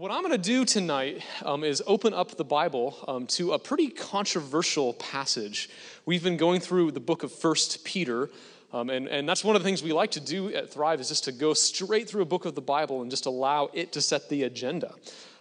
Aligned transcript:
What 0.00 0.10
I'm 0.10 0.22
going 0.22 0.32
to 0.32 0.38
do 0.38 0.64
tonight 0.64 1.22
um, 1.44 1.62
is 1.62 1.82
open 1.86 2.14
up 2.14 2.34
the 2.38 2.42
Bible 2.42 2.96
um, 3.06 3.26
to 3.26 3.52
a 3.52 3.58
pretty 3.58 3.88
controversial 3.88 4.94
passage. 4.94 5.68
We've 6.06 6.24
been 6.24 6.38
going 6.38 6.62
through 6.62 6.92
the 6.92 7.00
book 7.00 7.22
of 7.22 7.30
First 7.30 7.84
Peter, 7.84 8.30
um, 8.72 8.88
and, 8.88 9.08
and 9.08 9.28
that's 9.28 9.44
one 9.44 9.56
of 9.56 9.62
the 9.62 9.68
things 9.68 9.82
we 9.82 9.92
like 9.92 10.12
to 10.12 10.20
do 10.20 10.54
at 10.54 10.72
Thrive 10.72 11.02
is 11.02 11.08
just 11.08 11.24
to 11.24 11.32
go 11.32 11.52
straight 11.52 12.08
through 12.08 12.22
a 12.22 12.24
book 12.24 12.46
of 12.46 12.54
the 12.54 12.62
Bible 12.62 13.02
and 13.02 13.10
just 13.10 13.26
allow 13.26 13.68
it 13.74 13.92
to 13.92 14.00
set 14.00 14.30
the 14.30 14.44
agenda, 14.44 14.94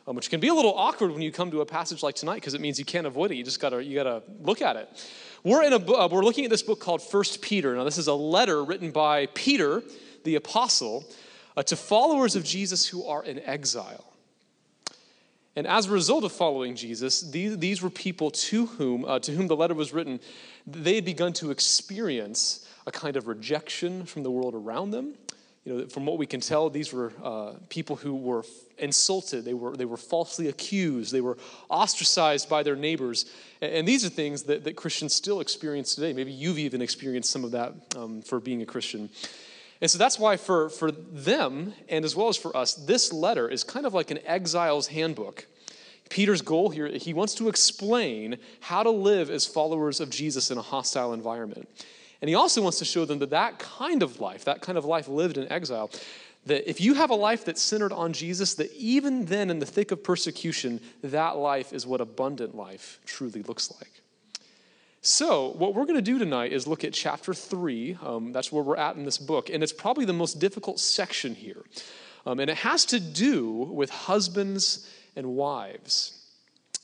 um, 0.06 0.18
which 0.18 0.30
can 0.30 0.42
be 0.42 0.50
a 0.50 0.54
little 0.54 0.74
awkward 0.74 1.14
when 1.14 1.22
you 1.22 1.32
come 1.32 1.50
to 1.52 1.62
a 1.62 1.66
passage 1.66 2.04
like 2.04 2.16
tonight 2.16 2.36
because 2.36 2.54
it 2.54 2.60
means 2.60 2.78
you 2.78 2.84
can't 2.84 3.08
avoid 3.08 3.32
it. 3.32 3.36
You 3.36 3.46
just 3.46 3.62
gotta 3.62 3.82
you 3.82 3.96
gotta 3.96 4.24
look 4.42 4.62
at 4.62 4.76
it. 4.76 4.90
We're 5.42 5.64
in 5.64 5.72
a 5.72 5.78
uh, 5.78 6.10
we're 6.12 6.26
looking 6.26 6.44
at 6.44 6.52
this 6.52 6.64
book 6.64 6.82
called 6.82 7.02
First 7.02 7.42
Peter. 7.42 7.78
Now 7.78 7.86
this 7.86 7.98
is 7.98 8.08
a 8.08 8.14
letter 8.14 8.62
written 8.62 8.92
by 8.92 9.28
Peter, 9.28 9.84
the 10.26 10.36
apostle, 10.36 11.06
uh, 11.56 11.64
to 11.64 11.78
followers 11.78 12.36
of 12.36 12.44
Jesus 12.44 12.86
who 12.86 13.06
are 13.06 13.24
in 13.24 13.40
exile. 13.40 14.09
And 15.56 15.68
as 15.68 15.88
a 15.88 15.92
result 15.92 16.24
of 16.24 16.32
following 16.32 16.76
Jesus, 16.76 17.22
these, 17.22 17.58
these 17.58 17.82
were 17.82 17.90
people 17.90 18.32
to 18.32 18.68
whom, 18.68 19.04
uh, 19.06 19.20
to 19.20 19.32
whom 19.32 19.48
the 19.48 19.56
letter 19.56 19.74
was 19.74 19.94
written. 19.94 20.20
They 20.68 20.96
had 20.96 21.06
begun 21.06 21.34
to 21.34 21.52
experience 21.52 22.68
a 22.86 22.92
kind 22.92 23.18
of 23.18 23.28
rejection 23.28 24.06
from 24.06 24.24
the 24.24 24.32
world 24.32 24.56
around 24.56 24.92
them. 24.92 25.16
You 25.66 25.74
know, 25.74 25.88
from 25.88 26.06
what 26.06 26.18
we 26.18 26.26
can 26.26 26.40
tell, 26.40 26.70
these 26.70 26.94
were 26.94 27.12
uh, 27.22 27.54
people 27.68 27.96
who 27.98 28.16
were 28.16 28.44
insulted. 28.78 29.44
They 29.44 29.54
were, 29.54 29.76
they 29.76 29.86
were 29.86 29.98
falsely 29.98 30.48
accused. 30.48 31.12
They 31.12 31.22
were 31.22 31.38
ostracized 31.70 32.48
by 32.48 32.64
their 32.64 32.78
neighbors. 32.78 33.26
And, 33.62 33.74
and 33.74 33.88
these 33.88 34.06
are 34.06 34.10
things 34.10 34.44
that, 34.44 34.64
that 34.64 34.76
Christians 34.76 35.14
still 35.14 35.42
experience 35.42 35.94
today. 35.94 36.14
Maybe 36.14 36.32
you've 36.32 36.60
even 36.60 36.82
experienced 36.82 37.30
some 37.32 37.44
of 37.44 37.52
that 37.52 37.74
um, 37.98 38.22
for 38.22 38.40
being 38.40 38.62
a 38.62 38.66
Christian. 38.66 39.10
And 39.82 39.90
so 39.90 39.98
that's 39.98 40.20
why, 40.20 40.36
for, 40.36 40.70
for 40.70 40.92
them, 40.92 41.74
and 41.88 42.04
as 42.04 42.16
well 42.16 42.28
as 42.28 42.36
for 42.36 42.56
us, 42.56 42.74
this 42.74 43.14
letter 43.14 43.48
is 43.48 43.64
kind 43.64 43.86
of 43.86 43.94
like 43.94 44.12
an 44.12 44.20
exile's 44.26 44.88
handbook. 44.88 45.48
Peter's 46.10 46.42
goal 46.42 46.70
here, 46.70 46.88
he 46.88 47.14
wants 47.14 47.36
to 47.36 47.48
explain 47.48 48.38
how 48.60 48.84
to 48.84 48.90
live 48.90 49.30
as 49.30 49.46
followers 49.46 50.00
of 50.00 50.10
Jesus 50.10 50.52
in 50.52 50.58
a 50.58 50.62
hostile 50.62 51.14
environment. 51.14 51.70
And 52.22 52.28
he 52.28 52.36
also 52.36 52.62
wants 52.62 52.80
to 52.80 52.86
show 52.86 53.06
them 53.06 53.20
that 53.20 53.30
that 53.30 53.60
kind 53.60 54.04
of 54.04 54.20
life, 54.20 54.46
that 54.46 54.62
kind 54.62 54.78
of 54.78 54.86
life 54.86 55.08
lived 55.08 55.38
in 55.38 55.50
exile, 55.52 55.90
that 56.46 56.70
if 56.70 56.82
you 56.82 56.96
have 56.96 57.10
a 57.10 57.16
life 57.16 57.46
that's 57.46 57.62
centered 57.62 57.94
on 57.94 58.12
Jesus, 58.12 58.56
that 58.56 58.74
even 58.74 59.26
then 59.26 59.50
in 59.50 59.60
the 59.60 59.66
thick 59.66 59.92
of 59.92 60.04
persecution, 60.04 60.82
that 61.04 61.38
life 61.38 61.72
is 61.72 61.86
what 61.86 62.02
abundant 62.02 62.56
life 62.56 63.00
truly 63.06 63.44
looks 63.44 63.72
like. 63.80 63.99
So, 65.02 65.52
what 65.52 65.74
we're 65.74 65.86
going 65.86 65.96
to 65.96 66.02
do 66.02 66.20
tonight 66.20 66.52
is 66.52 66.68
look 66.68 66.84
at 66.84 66.92
chapter 66.92 67.34
three. 67.34 67.98
Um, 68.04 68.34
that's 68.34 68.52
where 68.52 68.62
we're 68.62 68.76
at 68.76 68.98
in 68.98 69.06
this 69.06 69.18
book. 69.18 69.50
And 69.50 69.64
it's 69.64 69.72
probably 69.72 70.04
the 70.04 70.12
most 70.12 70.40
difficult 70.40 70.78
section 70.78 71.36
here. 71.36 71.64
Um, 72.26 72.42
and 72.42 72.50
it 72.50 72.58
has 72.58 72.84
to 72.86 73.00
do 73.00 73.50
with 73.50 73.90
husbands 73.90 74.90
and 75.16 75.36
wives. 75.36 76.22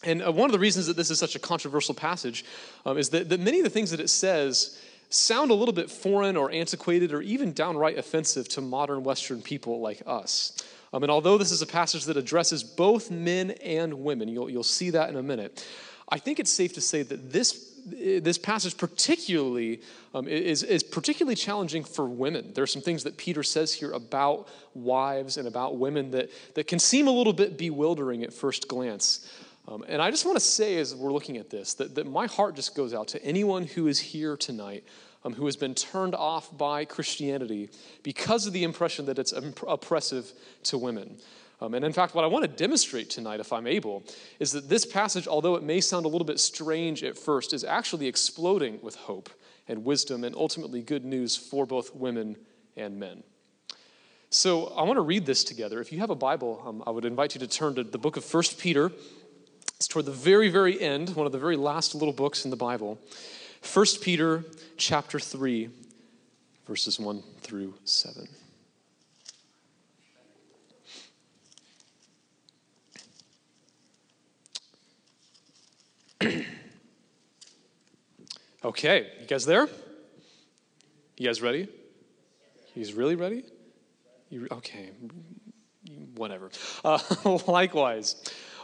And 0.01 0.23
uh, 0.23 0.31
one 0.31 0.45
of 0.45 0.53
the 0.53 0.59
reasons 0.59 0.87
that 0.87 0.95
this 0.95 1.11
is 1.11 1.19
such 1.19 1.35
a 1.35 1.39
controversial 1.39 1.93
passage 1.93 2.45
um, 2.85 2.97
is 2.97 3.09
that, 3.09 3.27
that 3.29 3.41
many 3.41 3.59
of 3.59 3.65
the 3.65 3.69
things 3.69 3.91
that 3.91 3.99
it 3.99 4.09
says 4.09 4.79
sound 5.09 5.51
a 5.51 5.53
little 5.53 5.73
bit 5.73 5.91
foreign 5.91 6.37
or 6.37 6.49
antiquated 6.51 7.11
or 7.11 7.21
even 7.21 7.51
downright 7.51 7.97
offensive 7.97 8.47
to 8.49 8.61
modern 8.61 9.03
Western 9.03 9.41
people 9.41 9.81
like 9.81 10.01
us. 10.07 10.57
Um, 10.93 11.03
and 11.03 11.11
although 11.11 11.37
this 11.37 11.51
is 11.51 11.61
a 11.61 11.67
passage 11.67 12.05
that 12.05 12.15
addresses 12.15 12.63
both 12.63 13.11
men 13.11 13.51
and 13.51 14.05
women, 14.05 14.29
you'll, 14.29 14.49
you'll 14.49 14.63
see 14.63 14.91
that 14.91 15.09
in 15.09 15.17
a 15.17 15.23
minute, 15.23 15.67
I 16.07 16.17
think 16.17 16.39
it's 16.39 16.51
safe 16.51 16.73
to 16.75 16.81
say 16.81 17.03
that 17.03 17.33
this 17.33 17.74
this 17.85 18.37
passage 18.37 18.77
particularly 18.77 19.81
um, 20.13 20.27
is, 20.27 20.63
is 20.63 20.81
particularly 20.83 21.35
challenging 21.35 21.83
for 21.83 22.05
women. 22.05 22.51
There 22.53 22.63
are 22.63 22.67
some 22.67 22.81
things 22.81 23.03
that 23.03 23.17
Peter 23.17 23.43
says 23.43 23.73
here 23.73 23.91
about 23.91 24.47
wives 24.73 25.37
and 25.37 25.47
about 25.47 25.77
women 25.77 26.11
that, 26.11 26.29
that 26.55 26.67
can 26.67 26.79
seem 26.79 27.07
a 27.07 27.11
little 27.11 27.33
bit 27.33 27.57
bewildering 27.57 28.23
at 28.23 28.33
first 28.33 28.67
glance. 28.67 29.31
Um, 29.67 29.83
and 29.87 30.01
I 30.01 30.11
just 30.11 30.25
want 30.25 30.35
to 30.35 30.43
say, 30.43 30.77
as 30.77 30.95
we're 30.95 31.13
looking 31.13 31.37
at 31.37 31.49
this, 31.49 31.75
that, 31.75 31.95
that 31.95 32.07
my 32.07 32.27
heart 32.27 32.55
just 32.55 32.75
goes 32.75 32.93
out 32.93 33.07
to 33.09 33.23
anyone 33.23 33.63
who 33.65 33.87
is 33.87 33.99
here 33.99 34.35
tonight 34.35 34.83
um, 35.25 35.33
who 35.33 35.45
has 35.45 35.57
been 35.57 35.73
turned 35.73 36.13
off 36.13 36.55
by 36.55 36.85
Christianity 36.85 37.69
because 38.03 38.45
of 38.45 38.53
the 38.53 38.63
impression 38.63 39.07
that 39.07 39.17
it's 39.17 39.33
oppressive 39.67 40.31
to 40.63 40.77
women. 40.77 41.17
Um, 41.61 41.73
and 41.73 41.85
in 41.85 41.93
fact, 41.93 42.15
what 42.15 42.23
I 42.23 42.27
want 42.27 42.43
to 42.43 42.49
demonstrate 42.49 43.09
tonight, 43.09 43.39
if 43.39 43.53
I'm 43.53 43.67
able, 43.67 44.03
is 44.39 44.51
that 44.51 44.67
this 44.67 44.85
passage, 44.85 45.27
although 45.27 45.55
it 45.55 45.63
may 45.63 45.79
sound 45.79 46.05
a 46.05 46.09
little 46.09 46.25
bit 46.25 46.39
strange 46.39 47.03
at 47.03 47.17
first, 47.17 47.53
is 47.53 47.63
actually 47.63 48.07
exploding 48.07 48.79
with 48.81 48.95
hope 48.95 49.29
and 49.67 49.85
wisdom 49.85 50.23
and 50.23 50.35
ultimately 50.35 50.81
good 50.81 51.05
news 51.05 51.35
for 51.35 51.65
both 51.65 51.95
women 51.95 52.35
and 52.75 52.99
men. 52.99 53.23
So 54.29 54.67
I 54.75 54.83
want 54.83 54.97
to 54.97 55.01
read 55.01 55.25
this 55.25 55.43
together. 55.43 55.79
If 55.79 55.93
you 55.93 55.99
have 55.99 56.09
a 56.09 56.15
Bible, 56.15 56.61
um, 56.65 56.83
I 56.85 56.89
would 56.89 57.05
invite 57.05 57.35
you 57.35 57.39
to 57.39 57.47
turn 57.47 57.75
to 57.75 57.83
the 57.83 57.97
book 57.97 58.17
of 58.17 58.33
1 58.33 58.43
Peter. 58.59 58.91
It's 59.77 59.87
toward 59.87 60.05
the 60.05 60.11
very, 60.11 60.49
very 60.49 60.79
end, 60.79 61.15
one 61.15 61.25
of 61.25 61.31
the 61.31 61.39
very 61.39 61.55
last 61.55 61.95
little 61.95 62.13
books 62.13 62.43
in 62.43 62.51
the 62.51 62.57
Bible. 62.57 62.99
1 63.73 63.85
Peter 64.01 64.43
chapter 64.77 65.19
3, 65.19 65.69
verses 66.67 66.99
1 66.99 67.23
through 67.41 67.75
7. 67.85 68.27
okay, 78.63 79.07
you 79.19 79.27
guys 79.27 79.45
there? 79.45 79.67
You 81.17 81.27
guys 81.27 81.41
ready? 81.41 81.67
He's 82.73 82.93
really 82.93 83.15
ready? 83.15 83.43
You, 84.29 84.47
okay, 84.51 84.91
whatever. 86.15 86.49
Uh, 86.83 86.99
likewise, 87.47 88.15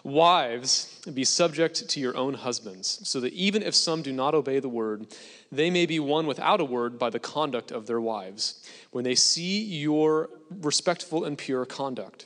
wives, 0.03 1.01
be 1.13 1.23
subject 1.23 1.87
to 1.89 1.99
your 1.99 2.15
own 2.17 2.33
husbands, 2.33 3.07
so 3.07 3.19
that 3.19 3.33
even 3.33 3.61
if 3.63 3.75
some 3.75 4.01
do 4.01 4.11
not 4.11 4.33
obey 4.33 4.59
the 4.59 4.69
word, 4.69 5.07
they 5.51 5.69
may 5.69 5.85
be 5.85 5.99
won 5.99 6.25
without 6.27 6.59
a 6.59 6.65
word 6.65 6.97
by 6.97 7.09
the 7.09 7.19
conduct 7.19 7.71
of 7.71 7.85
their 7.85 8.01
wives, 8.01 8.65
when 8.91 9.03
they 9.03 9.15
see 9.15 9.63
your 9.63 10.29
respectful 10.61 11.23
and 11.23 11.37
pure 11.37 11.65
conduct. 11.65 12.25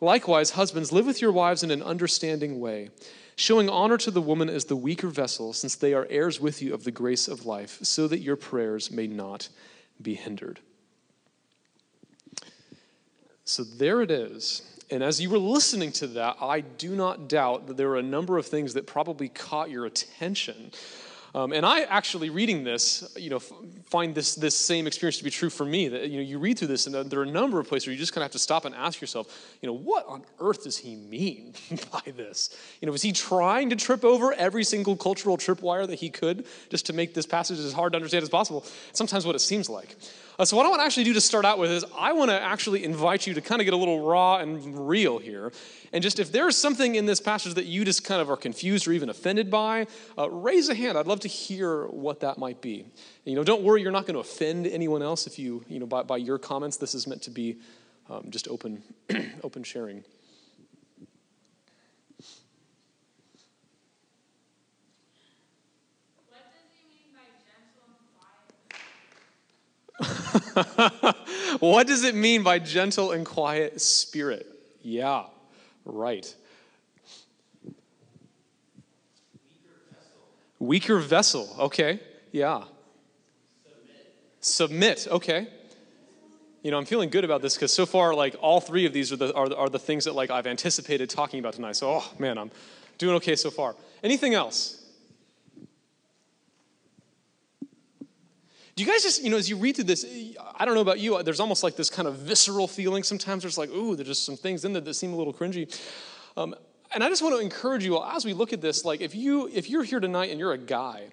Likewise, 0.00 0.50
husbands, 0.50 0.92
live 0.92 1.06
with 1.06 1.22
your 1.22 1.32
wives 1.32 1.62
in 1.62 1.70
an 1.70 1.82
understanding 1.82 2.60
way, 2.60 2.90
showing 3.34 3.68
honor 3.68 3.96
to 3.98 4.10
the 4.10 4.20
woman 4.20 4.48
as 4.48 4.66
the 4.66 4.76
weaker 4.76 5.08
vessel, 5.08 5.52
since 5.52 5.74
they 5.74 5.94
are 5.94 6.06
heirs 6.10 6.40
with 6.40 6.60
you 6.60 6.74
of 6.74 6.84
the 6.84 6.90
grace 6.90 7.28
of 7.28 7.46
life, 7.46 7.78
so 7.82 8.06
that 8.08 8.20
your 8.20 8.36
prayers 8.36 8.90
may 8.90 9.06
not 9.06 9.48
be 10.00 10.14
hindered. 10.14 10.60
So 13.44 13.62
there 13.62 14.02
it 14.02 14.10
is. 14.10 14.62
And 14.90 15.02
as 15.02 15.20
you 15.20 15.30
were 15.30 15.38
listening 15.38 15.92
to 15.92 16.06
that, 16.08 16.36
I 16.40 16.60
do 16.60 16.94
not 16.94 17.28
doubt 17.28 17.66
that 17.66 17.76
there 17.76 17.88
were 17.88 17.96
a 17.96 18.02
number 18.02 18.38
of 18.38 18.46
things 18.46 18.74
that 18.74 18.86
probably 18.86 19.28
caught 19.28 19.70
your 19.70 19.86
attention. 19.86 20.72
Um, 21.34 21.52
and 21.52 21.66
I 21.66 21.82
actually 21.82 22.30
reading 22.30 22.64
this, 22.64 23.12
you 23.16 23.30
know, 23.30 23.38
find 23.38 24.14
this 24.14 24.34
this 24.34 24.54
same 24.54 24.86
experience 24.86 25.18
to 25.18 25.24
be 25.24 25.30
true 25.30 25.50
for 25.50 25.64
me. 25.64 25.88
That 25.88 26.08
you 26.08 26.18
know, 26.18 26.22
you 26.22 26.38
read 26.38 26.58
through 26.58 26.68
this, 26.68 26.86
and 26.86 27.10
there 27.10 27.20
are 27.20 27.24
a 27.24 27.30
number 27.30 27.60
of 27.60 27.68
places 27.68 27.86
where 27.86 27.92
you 27.92 27.98
just 27.98 28.12
kind 28.12 28.22
of 28.22 28.26
have 28.26 28.32
to 28.32 28.38
stop 28.38 28.64
and 28.64 28.74
ask 28.74 29.00
yourself, 29.00 29.26
you 29.60 29.66
know, 29.66 29.74
what 29.74 30.06
on 30.06 30.22
earth 30.40 30.64
does 30.64 30.78
he 30.78 30.96
mean 30.96 31.54
by 31.92 32.02
this? 32.16 32.56
You 32.80 32.86
know, 32.86 32.92
was 32.92 33.02
he 33.02 33.12
trying 33.12 33.70
to 33.70 33.76
trip 33.76 34.04
over 34.04 34.32
every 34.32 34.64
single 34.64 34.96
cultural 34.96 35.36
tripwire 35.36 35.86
that 35.86 35.98
he 35.98 36.10
could 36.10 36.46
just 36.70 36.86
to 36.86 36.92
make 36.92 37.14
this 37.14 37.26
passage 37.26 37.58
as 37.58 37.72
hard 37.72 37.92
to 37.92 37.96
understand 37.96 38.22
as 38.22 38.28
possible? 38.28 38.64
Sometimes 38.92 39.26
what 39.26 39.34
it 39.34 39.40
seems 39.40 39.68
like. 39.68 39.96
Uh, 40.38 40.44
so, 40.44 40.56
what 40.56 40.66
I 40.66 40.68
want 40.68 40.80
to 40.80 40.84
actually 40.84 41.04
do 41.04 41.14
to 41.14 41.20
start 41.20 41.44
out 41.44 41.58
with 41.58 41.70
is 41.70 41.84
I 41.96 42.12
want 42.12 42.30
to 42.30 42.40
actually 42.40 42.84
invite 42.84 43.26
you 43.26 43.34
to 43.34 43.40
kind 43.40 43.60
of 43.60 43.64
get 43.64 43.72
a 43.72 43.76
little 43.76 44.06
raw 44.06 44.36
and 44.36 44.88
real 44.88 45.18
here. 45.18 45.50
And 45.92 46.02
just 46.02 46.18
if 46.18 46.30
there's 46.30 46.56
something 46.56 46.94
in 46.94 47.06
this 47.06 47.20
passage 47.20 47.54
that 47.54 47.64
you 47.64 47.84
just 47.84 48.04
kind 48.04 48.20
of 48.20 48.30
are 48.30 48.36
confused 48.36 48.86
or 48.86 48.92
even 48.92 49.08
offended 49.08 49.50
by, 49.50 49.86
uh, 50.18 50.28
raise 50.28 50.68
a 50.68 50.74
hand. 50.74 50.98
I'd 50.98 51.06
love 51.06 51.20
to 51.20 51.28
hear 51.28 51.86
what 51.86 52.20
that 52.20 52.36
might 52.36 52.60
be. 52.60 52.84
You 53.24 53.34
know, 53.34 53.44
don't 53.44 53.62
worry, 53.62 53.80
you're 53.80 53.92
not 53.92 54.06
going 54.06 54.14
to 54.14 54.20
offend 54.20 54.66
anyone 54.66 55.02
else 55.02 55.26
if 55.26 55.38
you, 55.38 55.64
you 55.68 55.78
know, 55.78 55.86
by, 55.86 56.02
by 56.02 56.18
your 56.18 56.38
comments. 56.38 56.76
This 56.76 56.94
is 56.94 57.06
meant 57.06 57.22
to 57.22 57.30
be 57.30 57.56
um, 58.10 58.26
just 58.28 58.46
open, 58.48 58.82
open 59.42 59.62
sharing. 59.62 60.04
what 71.60 71.86
does 71.86 72.04
it 72.04 72.14
mean 72.14 72.42
by 72.42 72.58
gentle 72.58 73.12
and 73.12 73.24
quiet 73.24 73.80
spirit? 73.80 74.46
Yeah, 74.82 75.24
right. 75.84 76.34
Weaker 80.58 80.98
vessel. 80.98 81.54
Okay. 81.58 82.00
Yeah. 82.32 82.64
Submit. 84.40 84.98
Submit. 85.00 85.08
Okay. 85.10 85.48
You 86.62 86.70
know, 86.72 86.78
I'm 86.78 86.84
feeling 86.84 87.10
good 87.10 87.24
about 87.24 87.42
this 87.42 87.54
because 87.54 87.72
so 87.72 87.86
far, 87.86 88.14
like 88.14 88.34
all 88.40 88.60
three 88.60 88.86
of 88.86 88.92
these 88.92 89.12
are 89.12 89.16
the 89.16 89.32
are, 89.34 89.48
the, 89.48 89.56
are 89.56 89.68
the 89.68 89.78
things 89.78 90.04
that 90.06 90.14
like 90.14 90.30
I've 90.30 90.46
anticipated 90.46 91.08
talking 91.08 91.38
about 91.38 91.54
tonight. 91.54 91.76
So, 91.76 91.88
oh 91.88 92.12
man, 92.18 92.38
I'm 92.38 92.50
doing 92.98 93.14
okay 93.16 93.36
so 93.36 93.50
far. 93.50 93.76
Anything 94.02 94.34
else? 94.34 94.75
Do 98.76 98.84
you 98.84 98.90
guys 98.90 99.02
just, 99.02 99.24
you 99.24 99.30
know, 99.30 99.38
as 99.38 99.48
you 99.48 99.56
read 99.56 99.76
through 99.76 99.86
this, 99.86 100.04
I 100.54 100.66
don't 100.66 100.74
know 100.74 100.82
about 100.82 101.00
you, 101.00 101.22
there's 101.22 101.40
almost 101.40 101.62
like 101.62 101.76
this 101.76 101.88
kind 101.88 102.06
of 102.06 102.16
visceral 102.16 102.68
feeling 102.68 103.02
sometimes. 103.02 103.42
There's 103.42 103.56
like, 103.56 103.70
ooh, 103.70 103.96
there's 103.96 104.08
just 104.08 104.26
some 104.26 104.36
things 104.36 104.66
in 104.66 104.74
there 104.74 104.82
that 104.82 104.92
seem 104.92 105.14
a 105.14 105.16
little 105.16 105.32
cringy. 105.32 105.74
Um, 106.36 106.54
and 106.92 107.02
I 107.02 107.08
just 107.08 107.22
want 107.22 107.34
to 107.34 107.40
encourage 107.40 107.86
you 107.86 107.96
all, 107.96 108.04
as 108.04 108.26
we 108.26 108.34
look 108.34 108.52
at 108.52 108.60
this, 108.60 108.84
like 108.84 109.00
if 109.00 109.14
you 109.14 109.48
if 109.48 109.70
you're 109.70 109.82
here 109.82 109.98
tonight 109.98 110.30
and 110.30 110.38
you're 110.38 110.52
a 110.52 110.58
guy, 110.58 111.04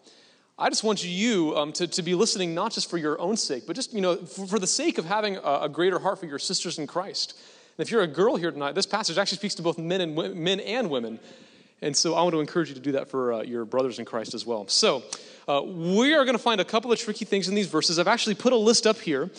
I 0.60 0.68
just 0.68 0.83
want 0.83 1.06
you 1.06 1.56
um, 1.56 1.71
to, 1.74 1.88
to 1.88 2.01
be 2.01 2.15
listening 2.15 2.54
not 2.54 2.74
just 2.74 2.89
for 2.89 2.98
your 2.98 3.19
own 3.21 3.38
sake, 3.38 3.63
but 3.65 3.77
just, 3.77 3.94
you 3.94 4.01
know, 4.01 4.18
for, 4.18 4.45
for 4.45 4.60
the 4.60 4.68
sake 4.68 4.98
of 4.98 5.06
having 5.06 5.38
a, 5.38 5.62
a, 5.62 5.69
greater 5.69 6.00
heart 6.00 6.19
for 6.19 6.25
your 6.25 6.39
sisters 6.39 6.77
in 6.77 6.86
Christ. 6.86 7.33
And 7.77 7.88
if 7.88 7.92
you're 7.92 8.04
a 8.04 8.07
girl 8.07 8.36
here 8.36 8.51
tonight, 8.51 8.75
this 8.75 8.86
passage 8.86 9.18
actually 9.18 9.38
speaks 9.38 9.56
to 9.56 9.62
both 9.62 9.77
men 9.77 10.01
and, 10.01 10.36
men 10.36 10.60
and 10.60 10.89
women. 10.89 11.18
And 11.81 11.95
so 11.95 12.13
I 12.13 12.21
want 12.21 12.33
to 12.33 12.39
encourage 12.39 12.69
you 12.69 12.75
to 12.75 12.81
do 12.81 12.92
that 12.92 13.10
for 13.10 13.33
uh, 13.33 13.42
your 13.42 13.65
brothers 13.65 14.00
in 14.00 14.06
Christ 14.06 14.33
as 14.33 14.45
well. 14.45 14.68
So, 14.68 15.04
uh, 15.48 15.62
we 15.63 16.13
are 16.13 16.25
going 16.25 16.38
to 16.38 16.44
find 16.44 16.62
a 16.62 16.66
couple 16.66 16.92
of 16.92 17.00
tricky 17.00 17.25
things 17.25 17.48
in 17.48 17.56
these 17.56 17.68
verses. 17.68 18.00
I've 18.00 18.07
actually 18.07 18.36
put 18.36 18.54
a 18.54 18.57
list 18.57 18.88
up 18.88 18.98
here 18.98 19.30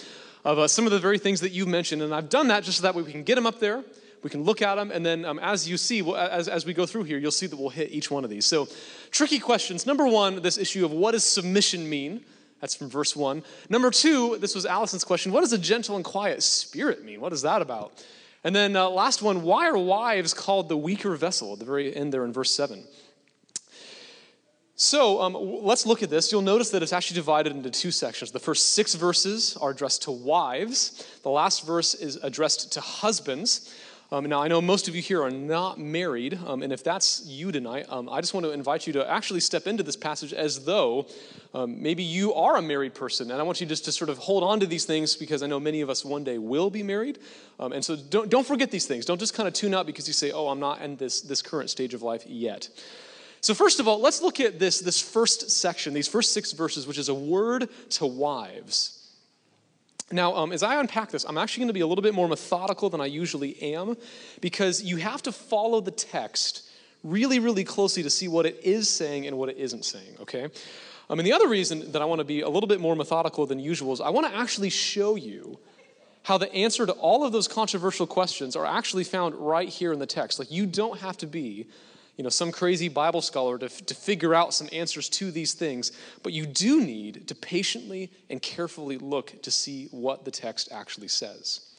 of 0.44 0.58
uh, 0.58 0.68
some 0.68 0.84
of 0.84 0.92
the 0.92 0.98
very 0.98 1.18
things 1.18 1.40
that 1.40 1.52
you 1.52 1.66
mentioned, 1.66 2.02
and 2.02 2.14
I've 2.14 2.28
done 2.28 2.48
that 2.48 2.64
just 2.64 2.78
so 2.78 2.82
that 2.82 2.94
way 2.94 3.02
we 3.02 3.12
can 3.12 3.22
get 3.22 3.34
them 3.36 3.46
up 3.46 3.60
there, 3.60 3.82
we 4.22 4.30
can 4.30 4.42
look 4.42 4.62
at 4.62 4.74
them, 4.76 4.90
and 4.90 5.04
then 5.04 5.24
um, 5.24 5.38
as 5.38 5.68
you 5.68 5.76
see, 5.76 6.00
as, 6.14 6.48
as 6.48 6.64
we 6.64 6.72
go 6.72 6.86
through 6.86 7.04
here, 7.04 7.18
you'll 7.18 7.30
see 7.30 7.46
that 7.46 7.58
we'll 7.58 7.68
hit 7.68 7.90
each 7.90 8.10
one 8.10 8.24
of 8.24 8.30
these. 8.30 8.44
So, 8.46 8.68
tricky 9.10 9.38
questions. 9.38 9.86
Number 9.86 10.06
one, 10.06 10.40
this 10.40 10.56
issue 10.56 10.84
of 10.84 10.92
what 10.92 11.12
does 11.12 11.24
submission 11.24 11.88
mean? 11.88 12.24
That's 12.60 12.74
from 12.74 12.88
verse 12.88 13.14
one. 13.14 13.42
Number 13.68 13.90
two, 13.90 14.38
this 14.38 14.54
was 14.54 14.64
Allison's 14.64 15.04
question 15.04 15.32
what 15.32 15.42
does 15.42 15.52
a 15.52 15.58
gentle 15.58 15.96
and 15.96 16.04
quiet 16.04 16.42
spirit 16.42 17.04
mean? 17.04 17.20
What 17.20 17.34
is 17.34 17.42
that 17.42 17.60
about? 17.60 18.02
And 18.42 18.54
then 18.56 18.76
uh, 18.76 18.88
last 18.88 19.22
one, 19.22 19.42
why 19.42 19.68
are 19.68 19.76
wives 19.76 20.32
called 20.32 20.68
the 20.68 20.76
weaker 20.76 21.14
vessel 21.16 21.54
at 21.54 21.58
the 21.58 21.64
very 21.64 21.94
end 21.94 22.12
there 22.12 22.24
in 22.24 22.32
verse 22.32 22.50
seven? 22.50 22.84
So 24.76 25.22
um, 25.22 25.36
let's 25.62 25.86
look 25.86 26.02
at 26.02 26.10
this. 26.10 26.32
You'll 26.32 26.42
notice 26.42 26.70
that 26.70 26.82
it's 26.82 26.92
actually 26.92 27.14
divided 27.14 27.52
into 27.52 27.70
two 27.70 27.92
sections. 27.92 28.32
The 28.32 28.40
first 28.40 28.74
six 28.74 28.94
verses 28.94 29.56
are 29.58 29.70
addressed 29.70 30.02
to 30.02 30.10
wives, 30.10 31.06
the 31.22 31.30
last 31.30 31.64
verse 31.64 31.94
is 31.94 32.16
addressed 32.16 32.72
to 32.72 32.80
husbands. 32.80 33.72
Um, 34.12 34.28
now, 34.28 34.42
I 34.42 34.48
know 34.48 34.60
most 34.60 34.86
of 34.86 34.94
you 34.94 35.00
here 35.00 35.22
are 35.22 35.30
not 35.30 35.80
married, 35.80 36.38
um, 36.46 36.62
and 36.62 36.72
if 36.72 36.84
that's 36.84 37.24
you 37.26 37.50
tonight, 37.50 37.86
um, 37.88 38.08
I 38.08 38.20
just 38.20 38.34
want 38.34 38.44
to 38.44 38.52
invite 38.52 38.86
you 38.86 38.92
to 38.92 39.10
actually 39.10 39.40
step 39.40 39.66
into 39.66 39.82
this 39.82 39.96
passage 39.96 40.32
as 40.32 40.64
though 40.64 41.06
um, 41.54 41.82
maybe 41.82 42.02
you 42.02 42.34
are 42.34 42.56
a 42.56 42.62
married 42.62 42.94
person. 42.94 43.30
And 43.30 43.40
I 43.40 43.42
want 43.44 43.60
you 43.60 43.66
just 43.66 43.86
to 43.86 43.92
sort 43.92 44.10
of 44.10 44.18
hold 44.18 44.44
on 44.44 44.60
to 44.60 44.66
these 44.66 44.84
things 44.84 45.16
because 45.16 45.42
I 45.42 45.46
know 45.46 45.58
many 45.58 45.80
of 45.80 45.88
us 45.88 46.04
one 46.04 46.22
day 46.22 46.38
will 46.38 46.68
be 46.68 46.82
married. 46.82 47.18
Um, 47.58 47.72
and 47.72 47.84
so 47.84 47.96
don't, 47.96 48.28
don't 48.28 48.46
forget 48.46 48.70
these 48.70 48.86
things. 48.86 49.06
Don't 49.06 49.18
just 49.18 49.34
kind 49.34 49.48
of 49.48 49.54
tune 49.54 49.74
out 49.74 49.86
because 49.86 50.06
you 50.06 50.14
say, 50.14 50.32
oh, 50.32 50.48
I'm 50.48 50.60
not 50.60 50.82
in 50.82 50.96
this, 50.96 51.22
this 51.22 51.40
current 51.40 51.70
stage 51.70 51.94
of 51.94 52.02
life 52.02 52.24
yet. 52.26 52.68
So, 53.44 53.52
first 53.52 53.78
of 53.78 53.86
all, 53.86 54.00
let's 54.00 54.22
look 54.22 54.40
at 54.40 54.58
this, 54.58 54.80
this 54.80 55.02
first 55.02 55.50
section, 55.50 55.92
these 55.92 56.08
first 56.08 56.32
six 56.32 56.52
verses, 56.52 56.86
which 56.86 56.96
is 56.96 57.10
a 57.10 57.14
word 57.14 57.68
to 57.90 58.06
wives. 58.06 59.06
Now, 60.10 60.34
um, 60.34 60.50
as 60.50 60.62
I 60.62 60.80
unpack 60.80 61.10
this, 61.10 61.26
I'm 61.28 61.36
actually 61.36 61.60
going 61.60 61.68
to 61.68 61.74
be 61.74 61.80
a 61.80 61.86
little 61.86 62.00
bit 62.00 62.14
more 62.14 62.26
methodical 62.26 62.88
than 62.88 63.02
I 63.02 63.04
usually 63.04 63.62
am 63.62 63.98
because 64.40 64.82
you 64.82 64.96
have 64.96 65.20
to 65.24 65.32
follow 65.32 65.82
the 65.82 65.90
text 65.90 66.70
really, 67.02 67.38
really 67.38 67.64
closely 67.64 68.02
to 68.02 68.08
see 68.08 68.28
what 68.28 68.46
it 68.46 68.60
is 68.62 68.88
saying 68.88 69.26
and 69.26 69.36
what 69.36 69.50
it 69.50 69.58
isn't 69.58 69.84
saying, 69.84 70.16
okay? 70.22 70.44
Um, 71.10 71.18
and 71.18 71.26
the 71.26 71.34
other 71.34 71.46
reason 71.46 71.92
that 71.92 72.00
I 72.00 72.06
want 72.06 72.20
to 72.20 72.24
be 72.24 72.40
a 72.40 72.48
little 72.48 72.66
bit 72.66 72.80
more 72.80 72.96
methodical 72.96 73.44
than 73.44 73.58
usual 73.58 73.92
is 73.92 74.00
I 74.00 74.08
want 74.08 74.26
to 74.26 74.34
actually 74.34 74.70
show 74.70 75.16
you 75.16 75.58
how 76.22 76.38
the 76.38 76.50
answer 76.54 76.86
to 76.86 76.92
all 76.92 77.24
of 77.24 77.32
those 77.32 77.46
controversial 77.46 78.06
questions 78.06 78.56
are 78.56 78.64
actually 78.64 79.04
found 79.04 79.34
right 79.34 79.68
here 79.68 79.92
in 79.92 79.98
the 79.98 80.06
text. 80.06 80.38
Like, 80.38 80.50
you 80.50 80.64
don't 80.64 81.00
have 81.00 81.18
to 81.18 81.26
be 81.26 81.66
you 82.16 82.22
know, 82.22 82.30
some 82.30 82.52
crazy 82.52 82.88
Bible 82.88 83.20
scholar 83.20 83.58
to, 83.58 83.68
to 83.68 83.94
figure 83.94 84.34
out 84.34 84.54
some 84.54 84.68
answers 84.72 85.08
to 85.10 85.30
these 85.30 85.54
things, 85.54 85.92
but 86.22 86.32
you 86.32 86.46
do 86.46 86.80
need 86.80 87.26
to 87.28 87.34
patiently 87.34 88.10
and 88.30 88.40
carefully 88.40 88.98
look 88.98 89.42
to 89.42 89.50
see 89.50 89.88
what 89.90 90.24
the 90.24 90.30
text 90.30 90.68
actually 90.70 91.08
says. 91.08 91.74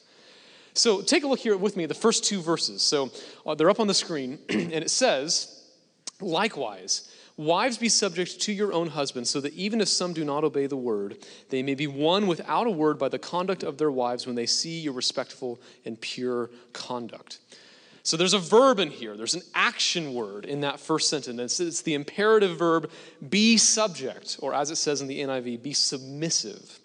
So 0.74 1.00
take 1.00 1.24
a 1.24 1.26
look 1.26 1.38
here 1.38 1.56
with 1.56 1.76
me, 1.76 1.86
the 1.86 1.94
first 1.94 2.24
two 2.24 2.42
verses. 2.42 2.82
So 2.82 3.10
uh, 3.46 3.54
they're 3.54 3.70
up 3.70 3.80
on 3.80 3.86
the 3.86 3.94
screen, 3.94 4.38
and 4.48 4.72
it 4.72 4.90
says, 4.90 5.52
Likewise, 6.20 7.10
wives 7.36 7.76
be 7.76 7.88
subject 7.88 8.40
to 8.40 8.52
your 8.52 8.72
own 8.72 8.88
husbands, 8.88 9.30
so 9.30 9.40
that 9.40 9.54
even 9.54 9.80
if 9.80 9.88
some 9.88 10.12
do 10.12 10.24
not 10.24 10.44
obey 10.44 10.66
the 10.66 10.76
word, 10.76 11.18
they 11.50 11.62
may 11.62 11.74
be 11.74 11.86
won 11.86 12.26
without 12.26 12.66
a 12.66 12.70
word 12.70 12.98
by 12.98 13.08
the 13.08 13.18
conduct 13.18 13.62
of 13.62 13.78
their 13.78 13.90
wives 13.90 14.26
when 14.26 14.36
they 14.36 14.46
see 14.46 14.80
your 14.80 14.94
respectful 14.94 15.60
and 15.84 16.00
pure 16.00 16.50
conduct. 16.72 17.38
So 18.06 18.16
there's 18.16 18.34
a 18.34 18.38
verb 18.38 18.78
in 18.78 18.92
here, 18.92 19.16
there's 19.16 19.34
an 19.34 19.42
action 19.52 20.14
word 20.14 20.44
in 20.44 20.60
that 20.60 20.78
first 20.78 21.10
sentence. 21.10 21.58
It's 21.58 21.82
the 21.82 21.94
imperative 21.94 22.56
verb 22.56 22.88
be 23.28 23.56
subject, 23.56 24.36
or 24.40 24.54
as 24.54 24.70
it 24.70 24.76
says 24.76 25.00
in 25.00 25.08
the 25.08 25.18
NIV, 25.22 25.60
be 25.60 25.72
submissive. 25.72 26.78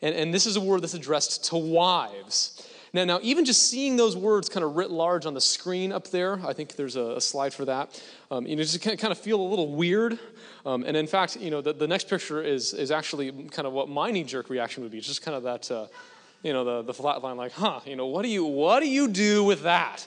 And, 0.00 0.14
and 0.14 0.32
this 0.32 0.46
is 0.46 0.56
a 0.56 0.60
word 0.62 0.80
that's 0.80 0.94
addressed 0.94 1.44
to 1.50 1.58
wives. 1.58 2.66
Now, 2.94 3.04
now, 3.04 3.20
even 3.22 3.44
just 3.44 3.68
seeing 3.68 3.96
those 3.96 4.16
words 4.16 4.48
kind 4.48 4.64
of 4.64 4.74
writ 4.74 4.90
large 4.90 5.26
on 5.26 5.34
the 5.34 5.40
screen 5.40 5.92
up 5.92 6.08
there, 6.08 6.40
I 6.46 6.54
think 6.54 6.76
there's 6.76 6.96
a, 6.96 7.16
a 7.16 7.20
slide 7.20 7.52
for 7.52 7.66
that. 7.66 8.02
Um, 8.30 8.46
you 8.46 8.56
know, 8.56 8.62
just 8.62 8.80
kind 8.80 9.12
of 9.12 9.18
feel 9.18 9.38
a 9.38 9.46
little 9.46 9.74
weird. 9.74 10.18
Um, 10.64 10.82
and 10.84 10.96
in 10.96 11.06
fact, 11.06 11.36
you 11.36 11.50
know, 11.50 11.60
the, 11.60 11.74
the 11.74 11.86
next 11.86 12.08
picture 12.08 12.42
is, 12.42 12.72
is 12.72 12.90
actually 12.90 13.32
kind 13.50 13.68
of 13.68 13.74
what 13.74 13.90
my 13.90 14.10
knee 14.10 14.24
jerk 14.24 14.48
reaction 14.48 14.82
would 14.82 14.92
be. 14.92 14.96
It's 14.96 15.06
just 15.06 15.20
kind 15.20 15.36
of 15.36 15.42
that, 15.42 15.70
uh, 15.70 15.88
you 16.42 16.52
know, 16.52 16.64
the, 16.64 16.82
the 16.82 16.94
flat 16.94 17.22
line, 17.22 17.36
like, 17.36 17.52
huh, 17.52 17.80
you 17.86 17.96
know, 17.96 18.06
what 18.06 18.22
do 18.22 18.28
you, 18.28 18.44
what 18.44 18.80
do 18.80 18.88
you 18.88 19.08
do 19.08 19.44
with 19.44 19.62
that? 19.62 20.06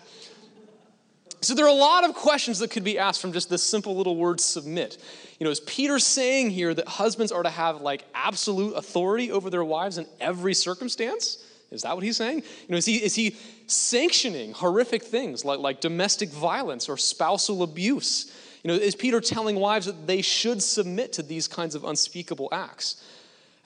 So 1.42 1.54
there 1.54 1.66
are 1.66 1.70
a 1.70 1.74
lot 1.74 2.04
of 2.04 2.16
questions 2.16 2.60
that 2.60 2.72
could 2.72 2.84
be 2.84 2.98
asked 2.98 3.22
from 3.22 3.32
just 3.32 3.50
this 3.50 3.62
simple 3.62 3.96
little 3.96 4.16
word 4.16 4.42
submit. 4.42 4.98
You 5.40 5.46
know, 5.46 5.52
is 5.52 5.60
Peter 5.60 6.00
saying 6.00 6.50
here 6.50 6.74
that 6.74 6.88
husbands 6.88 7.32
are 7.32 7.44
to 7.44 7.50
have 7.50 7.82
like 7.82 8.04
absolute 8.16 8.74
authority 8.74 9.32
over 9.32 9.50
their 9.50 9.64
wives 9.64 9.98
in 9.98 10.08
every 10.20 10.54
circumstance? 10.54 11.46
Is 11.72 11.84
that 11.84 11.94
what 11.94 12.04
he's 12.04 12.18
saying? 12.18 12.38
You 12.38 12.72
know, 12.72 12.78
is 12.78 12.86
he, 12.86 12.96
is 12.96 13.16
he 13.16 13.36
sanctioning 13.68 14.54
horrific 14.54 15.04
things 15.04 15.46
like, 15.46 15.60
like 15.60 15.82
domestic 15.82 16.30
violence 16.30 16.90
or 16.90 16.98
spousal 16.98 17.64
abuse? 17.64 18.32
You 18.64 18.70
know, 18.70 18.76
is 18.76 18.96
Peter 18.96 19.22
telling 19.22 19.58
wives 19.58 19.86
that 19.86 20.08
they 20.08 20.24
should 20.24 20.64
submit 20.64 21.14
to 21.14 21.22
these 21.22 21.48
kinds 21.48 21.76
of 21.76 21.84
unspeakable 21.84 22.50
acts? 22.52 23.04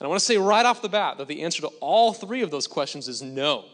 And 0.00 0.06
I 0.06 0.08
want 0.08 0.18
to 0.18 0.24
say 0.24 0.38
right 0.38 0.64
off 0.64 0.80
the 0.80 0.88
bat 0.88 1.18
that 1.18 1.28
the 1.28 1.42
answer 1.42 1.60
to 1.60 1.68
all 1.80 2.14
three 2.14 2.40
of 2.40 2.50
those 2.50 2.66
questions 2.66 3.06
is 3.06 3.20
no. 3.20 3.66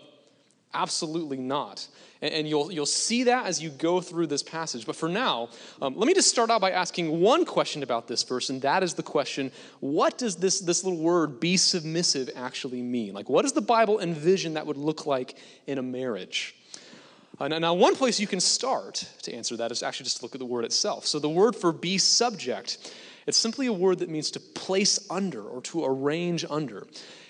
Absolutely 0.75 1.39
not. 1.39 1.87
And, 2.21 2.49
you'll, 2.49 2.73
you'll 2.73 2.85
see 2.85 3.25
that 3.25 3.47
as 3.47 3.63
you 3.63 3.71
go 3.71 4.01
through 4.01 4.27
this 4.27 4.43
passage. 4.43 4.87
But 4.87 4.97
for 4.97 5.09
now, 5.09 5.51
um, 5.81 5.97
let 5.97 6.09
me 6.09 6.15
just 6.15 6.29
start 6.29 6.51
out 6.51 6.61
by 6.61 6.73
asking 6.73 7.21
one 7.21 7.45
question 7.45 7.85
about 7.85 8.09
this 8.09 8.25
verse, 8.25 8.51
and 8.51 8.61
that 8.63 8.83
is 8.83 8.95
the 8.95 9.03
question 9.03 9.53
what 9.81 10.19
does 10.19 10.37
this, 10.37 10.61
this 10.61 10.83
little 10.83 10.99
word, 10.99 11.39
be 11.39 11.57
submissive, 11.57 12.29
actually 12.35 12.83
mean? 12.83 13.15
Like, 13.15 13.29
what 13.29 13.43
does 13.43 13.53
the 13.53 13.61
Bible 13.61 14.01
envision 14.01 14.55
that 14.55 14.67
would 14.67 14.77
look 14.77 15.07
like 15.07 15.37
in 15.67 15.79
a 15.79 15.83
marriage? 15.83 16.57
Uh, 17.39 17.49
now, 17.49 17.75
one 17.75 17.95
place 17.95 18.19
you 18.19 18.27
can 18.27 18.41
start 18.41 19.07
to 19.23 19.33
answer 19.33 19.57
that 19.59 19.71
is 19.71 19.83
actually 19.83 20.05
just 20.05 20.19
to 20.19 20.23
look 20.25 20.35
at 20.35 20.39
the 20.39 20.47
word 20.47 20.65
itself. 20.65 21.07
So, 21.07 21.19
the 21.19 21.29
word 21.29 21.55
for 21.55 21.71
be 21.71 21.99
subject 21.99 22.79
it's 23.27 23.39
simply 23.39 23.67
a 23.67 23.73
word 23.73 23.99
that 23.99 24.09
means 24.09 24.31
to 24.33 24.41
place 24.41 25.07
under 25.11 25.43
or 25.43 25.61
to 25.63 25.85
arrange 25.85 26.45
under. 26.49 26.87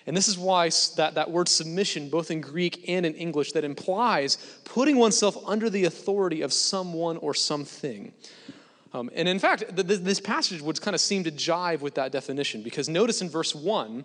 And 0.06 0.16
this 0.16 0.28
is 0.28 0.38
why 0.38 0.70
that, 0.96 1.14
that 1.14 1.30
word 1.30 1.48
submission, 1.48 2.10
both 2.10 2.30
in 2.30 2.40
Greek 2.40 2.88
and 2.88 3.04
in 3.04 3.14
English, 3.14 3.52
that 3.52 3.64
implies 3.64 4.36
putting 4.64 4.96
oneself 4.98 5.36
under 5.46 5.68
the 5.68 5.84
authority 5.84 6.42
of 6.42 6.52
someone 6.52 7.16
or 7.16 7.34
something. 7.34 8.12
Um, 8.92 9.10
and 9.14 9.28
in 9.28 9.38
fact, 9.38 9.64
th- 9.74 10.00
this 10.00 10.20
passage 10.20 10.62
would 10.62 10.80
kind 10.80 10.94
of 10.94 11.00
seem 11.00 11.24
to 11.24 11.32
jive 11.32 11.80
with 11.80 11.94
that 11.94 12.12
definition 12.12 12.62
because 12.62 12.88
notice 12.88 13.20
in 13.20 13.28
verse 13.28 13.54
1, 13.54 14.04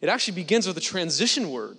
it 0.00 0.08
actually 0.08 0.34
begins 0.34 0.66
with 0.66 0.76
a 0.78 0.80
transition 0.80 1.50
word. 1.50 1.76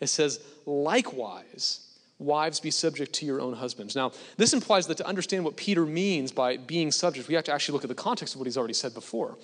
It 0.00 0.08
says, 0.08 0.40
likewise. 0.66 1.80
Wives, 2.22 2.60
be 2.60 2.70
subject 2.70 3.12
to 3.14 3.26
your 3.26 3.40
own 3.40 3.54
husbands. 3.54 3.94
Now, 3.94 4.12
this 4.36 4.52
implies 4.52 4.86
that 4.86 4.96
to 4.98 5.06
understand 5.06 5.44
what 5.44 5.56
Peter 5.56 5.84
means 5.84 6.32
by 6.32 6.56
being 6.56 6.90
subject, 6.90 7.28
we 7.28 7.34
have 7.34 7.44
to 7.44 7.52
actually 7.52 7.74
look 7.74 7.84
at 7.84 7.88
the 7.88 7.94
context 7.94 8.34
of 8.34 8.40
what 8.40 8.46
he's 8.46 8.56
already 8.56 8.74
said 8.74 8.94
before. 8.94 9.36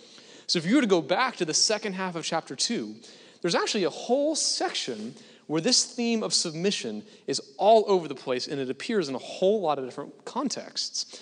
So, 0.46 0.58
if 0.58 0.66
you 0.66 0.76
were 0.76 0.80
to 0.80 0.86
go 0.86 1.02
back 1.02 1.36
to 1.36 1.44
the 1.44 1.54
second 1.54 1.94
half 1.94 2.14
of 2.16 2.24
chapter 2.24 2.56
2, 2.56 2.94
there's 3.42 3.54
actually 3.54 3.84
a 3.84 3.90
whole 3.90 4.34
section 4.34 5.14
where 5.46 5.60
this 5.60 5.84
theme 5.84 6.22
of 6.22 6.32
submission 6.32 7.02
is 7.26 7.40
all 7.56 7.84
over 7.88 8.06
the 8.06 8.14
place 8.14 8.46
and 8.46 8.60
it 8.60 8.70
appears 8.70 9.08
in 9.08 9.14
a 9.14 9.18
whole 9.18 9.60
lot 9.60 9.78
of 9.78 9.84
different 9.84 10.24
contexts. 10.24 11.20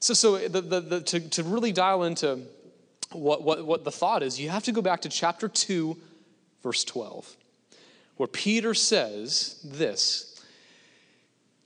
So, 0.00 0.14
so 0.14 0.36
the, 0.48 0.60
the, 0.60 0.80
the, 0.80 1.00
to, 1.00 1.20
to 1.20 1.42
really 1.44 1.72
dial 1.72 2.04
into 2.04 2.40
what, 3.12 3.42
what, 3.42 3.64
what 3.64 3.84
the 3.84 3.90
thought 3.90 4.22
is, 4.22 4.38
you 4.38 4.50
have 4.50 4.64
to 4.64 4.72
go 4.72 4.82
back 4.82 5.02
to 5.02 5.08
chapter 5.08 5.48
2, 5.48 5.96
verse 6.62 6.84
12, 6.84 7.36
where 8.16 8.26
Peter 8.26 8.74
says 8.74 9.60
this 9.64 10.37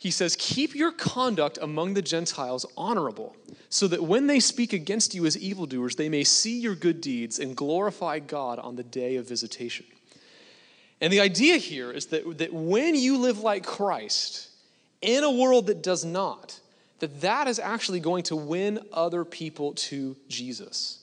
he 0.03 0.11
says, 0.11 0.35
Keep 0.37 0.75
your 0.75 0.91
conduct 0.91 1.61
among 1.63 1.95
the 1.95 2.03
Gentiles 2.03 2.67
honorable, 2.77 3.37
so 3.69 3.87
that 3.87 4.03
when 4.03 4.27
they 4.27 4.41
speak 4.41 4.73
against 4.73 5.15
you 5.15 5.27
as 5.27 5.39
evildoers, 5.39 5.95
they 5.95 6.09
may 6.09 6.25
see 6.25 6.59
your 6.59 6.75
good 6.75 7.01
deeds 7.01 7.39
and 7.39 7.55
glorify 7.57 8.19
God 8.19 8.59
on 8.59 8.75
the 8.75 8.83
day 8.83 9.15
of 9.15 9.29
visitation. 9.29 9.87
And 11.01 11.13
the 11.13 11.21
idea 11.21 11.57
here 11.57 11.93
is 11.93 12.07
that, 12.07 12.39
that 12.39 12.53
when 12.53 12.97
you 12.97 13.17
live 13.17 13.39
like 13.39 13.65
Christ 13.65 14.49
in 15.03 15.23
a 15.23 15.31
world 15.31 15.69
that 15.69 15.85
does 15.85 16.05
not, 16.05 16.59
that 16.99 17.21
that 17.21 17.47
is 17.47 17.61
actually 17.61 18.01
going 18.01 18.25
to 18.25 18.35
win 18.35 18.81
other 18.93 19.25
people 19.25 19.73
to 19.75 20.17
Jesus. 20.29 20.99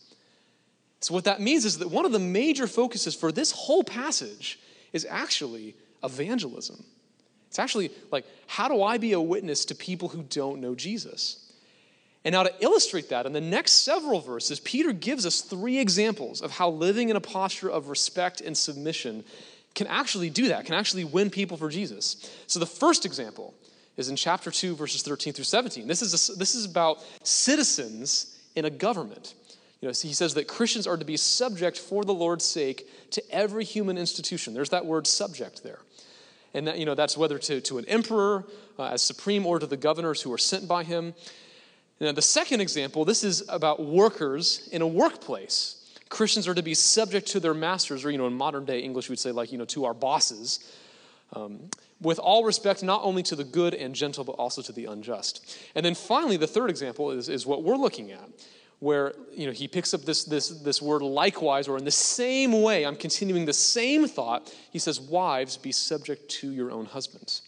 So, 0.99 1.13
what 1.13 1.23
that 1.23 1.39
means 1.39 1.63
is 1.63 1.77
that 1.77 1.89
one 1.89 2.03
of 2.03 2.11
the 2.11 2.19
major 2.19 2.67
focuses 2.67 3.15
for 3.15 3.31
this 3.31 3.53
whole 3.53 3.85
passage 3.85 4.59
is 4.91 5.07
actually 5.09 5.73
evangelism. 6.03 6.83
It's 7.49 7.59
actually 7.59 7.91
like, 8.11 8.25
how 8.47 8.67
do 8.67 8.81
I 8.81 8.97
be 8.97 9.13
a 9.13 9.21
witness 9.21 9.65
to 9.65 9.75
people 9.75 10.07
who 10.07 10.23
don't 10.23 10.61
know 10.61 10.75
Jesus? 10.75 11.45
And 12.25 12.33
now, 12.33 12.43
to 12.43 12.53
illustrate 12.59 13.09
that, 13.09 13.25
in 13.25 13.33
the 13.33 13.41
next 13.41 13.71
several 13.83 14.19
verses, 14.19 14.59
Peter 14.59 14.91
gives 14.91 15.25
us 15.25 15.41
three 15.41 15.79
examples 15.79 16.41
of 16.41 16.51
how 16.51 16.69
living 16.69 17.09
in 17.09 17.15
a 17.15 17.21
posture 17.21 17.69
of 17.69 17.87
respect 17.87 18.41
and 18.41 18.57
submission 18.57 19.23
can 19.73 19.87
actually 19.87 20.29
do 20.29 20.49
that, 20.49 20.65
can 20.65 20.75
actually 20.75 21.05
win 21.05 21.29
people 21.29 21.55
for 21.55 21.69
Jesus. 21.69 22.29
So, 22.45 22.59
the 22.59 22.65
first 22.65 23.05
example 23.05 23.53
is 23.95 24.09
in 24.09 24.15
chapter 24.15 24.51
2, 24.51 24.75
verses 24.75 25.01
13 25.01 25.33
through 25.33 25.45
17. 25.45 25.87
This 25.87 26.01
is, 26.01 26.29
a, 26.29 26.33
this 26.33 26.55
is 26.55 26.65
about 26.65 27.03
citizens 27.23 28.37
in 28.55 28.65
a 28.65 28.69
government. 28.69 29.33
You 29.81 29.87
know, 29.87 29.93
he 29.93 30.13
says 30.13 30.33
that 30.33 30.47
Christians 30.47 30.87
are 30.87 30.97
to 30.97 31.05
be 31.05 31.15
subject 31.15 31.79
for 31.79 32.03
the 32.03 32.13
Lord's 32.13 32.43
sake 32.43 32.87
to 33.11 33.23
every 33.31 33.63
human 33.63 33.97
institution. 33.97 34.53
There's 34.53 34.69
that 34.69 34.85
word 34.85 35.07
subject 35.07 35.63
there. 35.63 35.79
And 36.53 36.67
that, 36.67 36.79
you 36.79 36.85
know, 36.85 36.95
that's 36.95 37.15
whether 37.15 37.37
to, 37.37 37.61
to 37.61 37.77
an 37.77 37.85
emperor 37.85 38.43
uh, 38.77 38.85
as 38.85 39.01
supreme 39.01 39.45
or 39.45 39.59
to 39.59 39.67
the 39.67 39.77
governors 39.77 40.21
who 40.21 40.33
are 40.33 40.37
sent 40.37 40.67
by 40.67 40.83
him. 40.83 41.13
Now, 41.99 42.11
the 42.11 42.21
second 42.21 42.61
example, 42.61 43.05
this 43.05 43.23
is 43.23 43.43
about 43.49 43.83
workers 43.83 44.69
in 44.71 44.81
a 44.81 44.87
workplace. 44.87 45.75
Christians 46.09 46.47
are 46.47 46.55
to 46.55 46.63
be 46.63 46.73
subject 46.73 47.27
to 47.27 47.39
their 47.39 47.53
masters, 47.53 48.03
or, 48.03 48.09
you 48.09 48.17
know, 48.17 48.25
in 48.25 48.33
modern 48.33 48.65
day 48.65 48.79
English, 48.79 49.09
we'd 49.09 49.19
say, 49.19 49.31
like, 49.31 49.51
you 49.51 49.57
know, 49.57 49.65
to 49.65 49.85
our 49.85 49.93
bosses, 49.93 50.59
um, 51.33 51.59
with 52.01 52.17
all 52.17 52.45
respect, 52.45 52.81
not 52.81 53.01
only 53.03 53.21
to 53.23 53.35
the 53.35 53.43
good 53.43 53.73
and 53.73 53.93
gentle, 53.93 54.23
but 54.23 54.31
also 54.33 54.61
to 54.61 54.71
the 54.71 54.85
unjust. 54.85 55.57
And 55.75 55.85
then 55.85 55.93
finally, 55.93 56.37
the 56.37 56.47
third 56.47 56.69
example 56.69 57.11
is, 57.11 57.29
is 57.29 57.45
what 57.45 57.63
we're 57.63 57.75
looking 57.75 58.11
at, 58.11 58.27
where 58.79 59.13
you 59.33 59.45
know 59.45 59.51
he 59.51 59.67
picks 59.67 59.93
up 59.93 60.01
this, 60.01 60.23
this, 60.23 60.49
this 60.49 60.81
word 60.81 61.01
likewise, 61.01 61.67
or 61.67 61.77
in 61.77 61.85
the 61.85 61.91
same 61.91 62.61
way, 62.61 62.85
I'm 62.85 62.95
continuing 62.95 63.45
the 63.45 63.53
same 63.53 64.07
thought. 64.07 64.53
He 64.71 64.79
says, 64.79 64.99
Wives, 64.99 65.57
be 65.57 65.71
subject 65.71 66.29
to 66.39 66.51
your 66.51 66.71
own 66.71 66.85
husbands. 66.85 67.41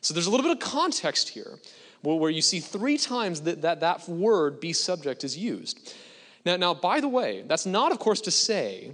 So 0.00 0.14
there's 0.14 0.26
a 0.26 0.30
little 0.30 0.44
bit 0.44 0.52
of 0.52 0.60
context 0.60 1.30
here 1.30 1.58
where, 2.02 2.30
you 2.30 2.42
see 2.42 2.60
three 2.60 2.98
times 2.98 3.40
that, 3.42 3.62
that 3.62 3.80
that 3.80 4.08
word 4.08 4.60
be 4.60 4.72
subject 4.72 5.24
is 5.24 5.36
used. 5.36 5.92
Now, 6.44 6.56
now, 6.56 6.74
by 6.74 7.00
the 7.00 7.08
way, 7.08 7.42
that's 7.46 7.66
not, 7.66 7.90
of 7.90 7.98
course, 7.98 8.20
to 8.22 8.30
say 8.30 8.92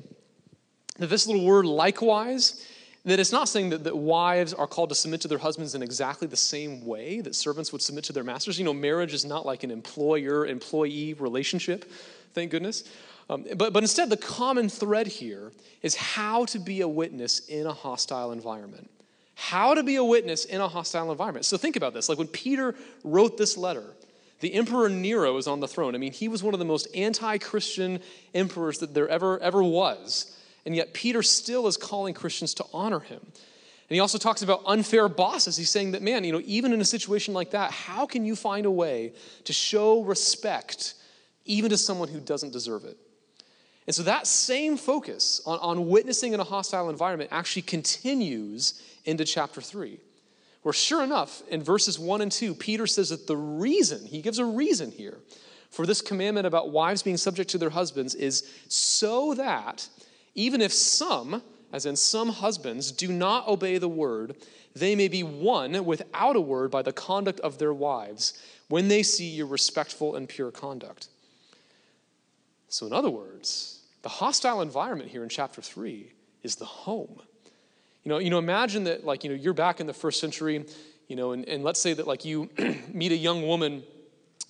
that 0.99 1.09
this 1.09 1.27
little 1.27 1.45
word 1.45 1.67
likewise 1.67 2.67
that 3.05 3.19
it's 3.19 3.33
not 3.33 3.49
saying 3.49 3.71
that, 3.71 3.85
that 3.85 3.97
wives 3.97 4.55
are 4.55 4.67
called 4.67 4.89
to 4.91 4.95
submit 4.95 5.21
to 5.23 5.29
their 5.29 5.39
husbands 5.39 5.75
in 5.75 5.83
exactly 5.83 6.29
the 6.29 6.37
same 6.37 6.85
way 6.85 7.21
that 7.21 7.35
servants 7.35 7.73
would 7.73 7.83
submit 7.83 8.05
to 8.05 8.13
their 8.13 8.23
masters. 8.23 8.59
You 8.59 8.65
know, 8.65 8.73
marriage 8.73 9.13
is 9.13 9.25
not 9.25 9.45
like 9.45 9.65
an 9.65 9.71
employer 9.71 10.47
employee 10.47 11.15
relationship, 11.15 11.91
thank 12.33 12.51
goodness. 12.51 12.85
Um, 13.29 13.45
but, 13.57 13.73
but 13.73 13.83
instead, 13.83 14.11
the 14.11 14.17
common 14.17 14.69
thread 14.69 15.07
here 15.07 15.53
is 15.83 15.95
how 15.95 16.45
to 16.47 16.59
be 16.59 16.81
a 16.81 16.89
witness 16.89 17.41
in 17.41 17.67
a 17.67 17.73
hostile 17.73 18.33
environment. 18.33 18.91
How 19.35 19.75
to 19.75 19.83
be 19.83 19.97
a 19.97 20.05
witness 20.05 20.45
in 20.45 20.61
a 20.61 20.69
hostile 20.69 21.11
environment. 21.11 21.45
So 21.45 21.57
think 21.57 21.77
about 21.77 21.95
this. 21.95 22.09
Like 22.09 22.19
when 22.19 22.29
Peter 22.29 22.75
wrote 23.03 23.39
this 23.39 23.57
letter, 23.57 23.95
the 24.41 24.55
emperor 24.55 24.89
Nero 24.89 25.37
is 25.37 25.47
on 25.47 25.61
the 25.61 25.69
throne. 25.69 25.95
I 25.95 25.99
mean, 25.99 26.13
he 26.13 26.29
was 26.29 26.43
one 26.43 26.53
of 26.53 26.59
the 26.59 26.67
most 26.67 26.89
anti 26.95 27.39
Christian 27.39 28.01
emperors 28.35 28.79
that 28.79 28.93
there 28.93 29.09
ever, 29.09 29.39
ever 29.41 29.63
was. 29.63 30.37
And 30.65 30.77
yet, 30.77 30.95
Peter 30.95 31.23
still 31.23 31.67
is 31.67 31.77
calling 31.77 32.15
Christians 32.15 32.55
to 32.55 32.65
honor 32.73 33.01
him. 33.01 33.21
And 33.23 33.97
he 33.97 34.01
also 34.01 34.17
talks 34.17 34.43
about 34.43 34.63
unfair 34.65 35.09
bosses. 35.09 35.57
He's 35.57 35.71
saying 35.71 35.93
that, 35.93 36.03
man, 36.03 36.25
you 36.25 36.33
know, 36.33 36.41
even 36.45 36.73
in 36.73 36.81
a 36.81 36.85
situation 36.85 37.35
like 37.35 37.51
that, 37.51 37.71
how 37.71 38.07
can 38.07 38.25
you 38.25 38.35
find 38.35 38.65
a 38.65 38.71
way 38.71 39.13
to 39.45 39.53
show 39.53 40.03
respect 40.03 40.95
even 41.45 41.71
to 41.71 41.77
someone 41.77 42.09
who 42.09 42.21
doesn't 42.21 42.53
deserve 42.53 42.85
it? 42.85 42.97
And 43.87 43.95
so 43.95 44.05
that 44.05 44.27
same 44.27 44.77
focus 44.77 45.41
on, 45.45 45.59
on 45.59 45.89
witnessing 45.89 46.33
in 46.33 46.41
a 46.41 46.45
hostile 46.45 46.89
environment 46.89 47.31
actually 47.33 47.63
continues 47.63 48.81
into 49.05 49.25
chapter 49.25 49.61
3, 49.61 49.99
where 50.63 50.73
sure 50.73 51.03
enough, 51.03 51.43
in 51.51 51.63
verses 51.63 51.99
1 51.99 52.23
and 52.23 52.31
2, 52.31 52.55
Peter 52.55 52.87
says 52.87 53.11
that 53.11 53.27
the 53.27 53.37
reason, 53.37 54.07
he 54.07 54.23
gives 54.23 54.39
a 54.39 54.45
reason 54.45 54.93
here 54.93 55.19
for 55.71 55.87
this 55.87 56.01
commandment 56.01 56.47
about 56.47 56.71
wives 56.71 57.03
being 57.03 57.17
subject 57.17 57.51
to 57.51 57.59
their 57.59 57.71
husbands 57.71 58.15
is 58.15 58.49
so 58.69 59.35
that 59.35 59.89
even 60.35 60.61
if 60.61 60.73
some, 60.73 61.43
as 61.73 61.87
in 61.87 61.97
some 61.97 62.29
husbands, 62.31 62.93
do 62.93 63.13
not 63.13 63.49
obey 63.49 63.79
the 63.79 63.89
word, 63.89 64.37
they 64.75 64.97
may 64.97 65.09
be 65.09 65.23
won 65.23 65.85
without 65.85 66.37
a 66.37 66.41
word 66.41 66.71
by 66.71 66.83
the 66.83 66.93
conduct 66.93 67.41
of 67.41 67.59
their 67.59 67.75
wives 67.75 68.41
when 68.69 68.89
they 68.89 69.03
see 69.03 69.29
your 69.29 69.47
respectful 69.47 70.17
and 70.17 70.29
pure 70.29 70.51
conduct. 70.51 71.09
So, 72.69 72.87
in 72.87 72.93
other 72.93 73.11
words, 73.11 73.83
the 74.01 74.09
hostile 74.09 74.63
environment 74.63 75.11
here 75.11 75.23
in 75.23 75.29
chapter 75.29 75.61
3 75.61 76.11
is 76.43 76.57
the 76.57 76.65
home. 76.65 77.21
You 78.03 78.09
know, 78.09 78.19
you 78.19 78.31
know, 78.31 78.39
imagine 78.39 78.85
that, 78.85 79.05
like, 79.05 79.25
you 79.25 79.31
know, 79.31 79.37
you're 79.37 79.53
back 79.53 79.79
in 79.79 79.87
the 79.87 79.93
first 79.93 80.21
century, 80.21 80.65
you 81.07 81.17
know, 81.17 81.33
and, 81.33 81.47
and 81.47 81.63
let's 81.63 81.81
say 81.81 81.93
that, 81.93 82.07
like, 82.07 82.25
you 82.25 82.49
meet 82.93 83.13
a 83.13 83.17
young 83.17 83.47
woman 83.47 83.83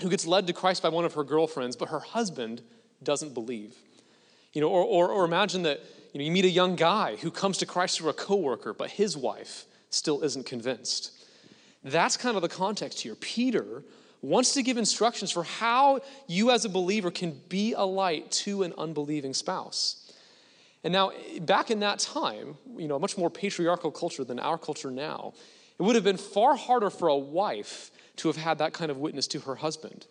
who 0.01 0.09
gets 0.09 0.27
led 0.27 0.47
to 0.47 0.53
Christ 0.53 0.83
by 0.83 0.89
one 0.89 1.05
of 1.05 1.15
her 1.15 1.25
girlfriends, 1.25 1.77
but 1.77 1.89
her 1.89 2.01
husband 2.01 2.63
doesn't 3.03 3.35
believe. 3.35 3.75
You 4.53 4.61
know, 4.61 4.69
or, 4.69 4.85
or, 4.85 5.09
or 5.11 5.25
imagine 5.25 5.63
that 5.63 5.81
you, 6.13 6.19
know, 6.19 6.25
you 6.25 6.31
meet 6.31 6.45
a 6.45 6.51
young 6.51 6.77
guy 6.77 7.17
who 7.17 7.31
comes 7.31 7.59
to 7.59 7.67
Christ 7.67 7.99
through 7.99 8.11
a 8.11 8.15
coworker, 8.15 8.75
but 8.75 8.91
his 8.91 9.17
wife 9.17 9.65
still 9.91 10.23
isn't 10.23 10.47
convinced. 10.47 11.13
That's 11.85 12.17
kind 12.17 12.37
of 12.37 12.43
the 12.43 12.49
context 12.49 13.01
here. 13.01 13.15
Peter 13.15 13.83
wants 14.21 14.55
to 14.55 14.63
give 14.63 14.77
instructions 14.77 15.33
for 15.33 15.43
how 15.43 16.01
you 16.29 16.51
as 16.51 16.65
a 16.65 16.69
believer 16.69 17.11
can 17.11 17.41
be 17.49 17.73
a 17.73 17.83
light 17.83 18.31
to 18.31 18.63
an 18.63 18.73
unbelieving 18.79 19.35
spouse. 19.35 20.13
And 20.85 20.93
now, 20.93 21.13
back 21.41 21.71
in 21.71 21.81
that 21.81 21.99
time, 21.99 22.57
you 22.77 22.89
know, 22.89 22.97
a 22.97 22.99
much 22.99 23.17
more 23.17 23.31
patriarchal 23.31 23.91
culture 23.91 24.25
than 24.25 24.39
our 24.39 24.59
culture 24.59 24.91
now, 24.91 25.33
it 25.79 25.83
would 25.83 25.95
have 25.95 26.05
been 26.05 26.17
far 26.17 26.57
harder 26.57 26.91
for 26.91 27.09
a 27.09 27.17
wife 27.17 27.91
to 28.17 28.29
have 28.29 28.37
had 28.37 28.59
that 28.59 28.73
kind 28.73 28.91
of 28.91 28.99
witness 28.99 29.27
to 29.29 29.41
her 29.41 29.57
husband 29.57 30.07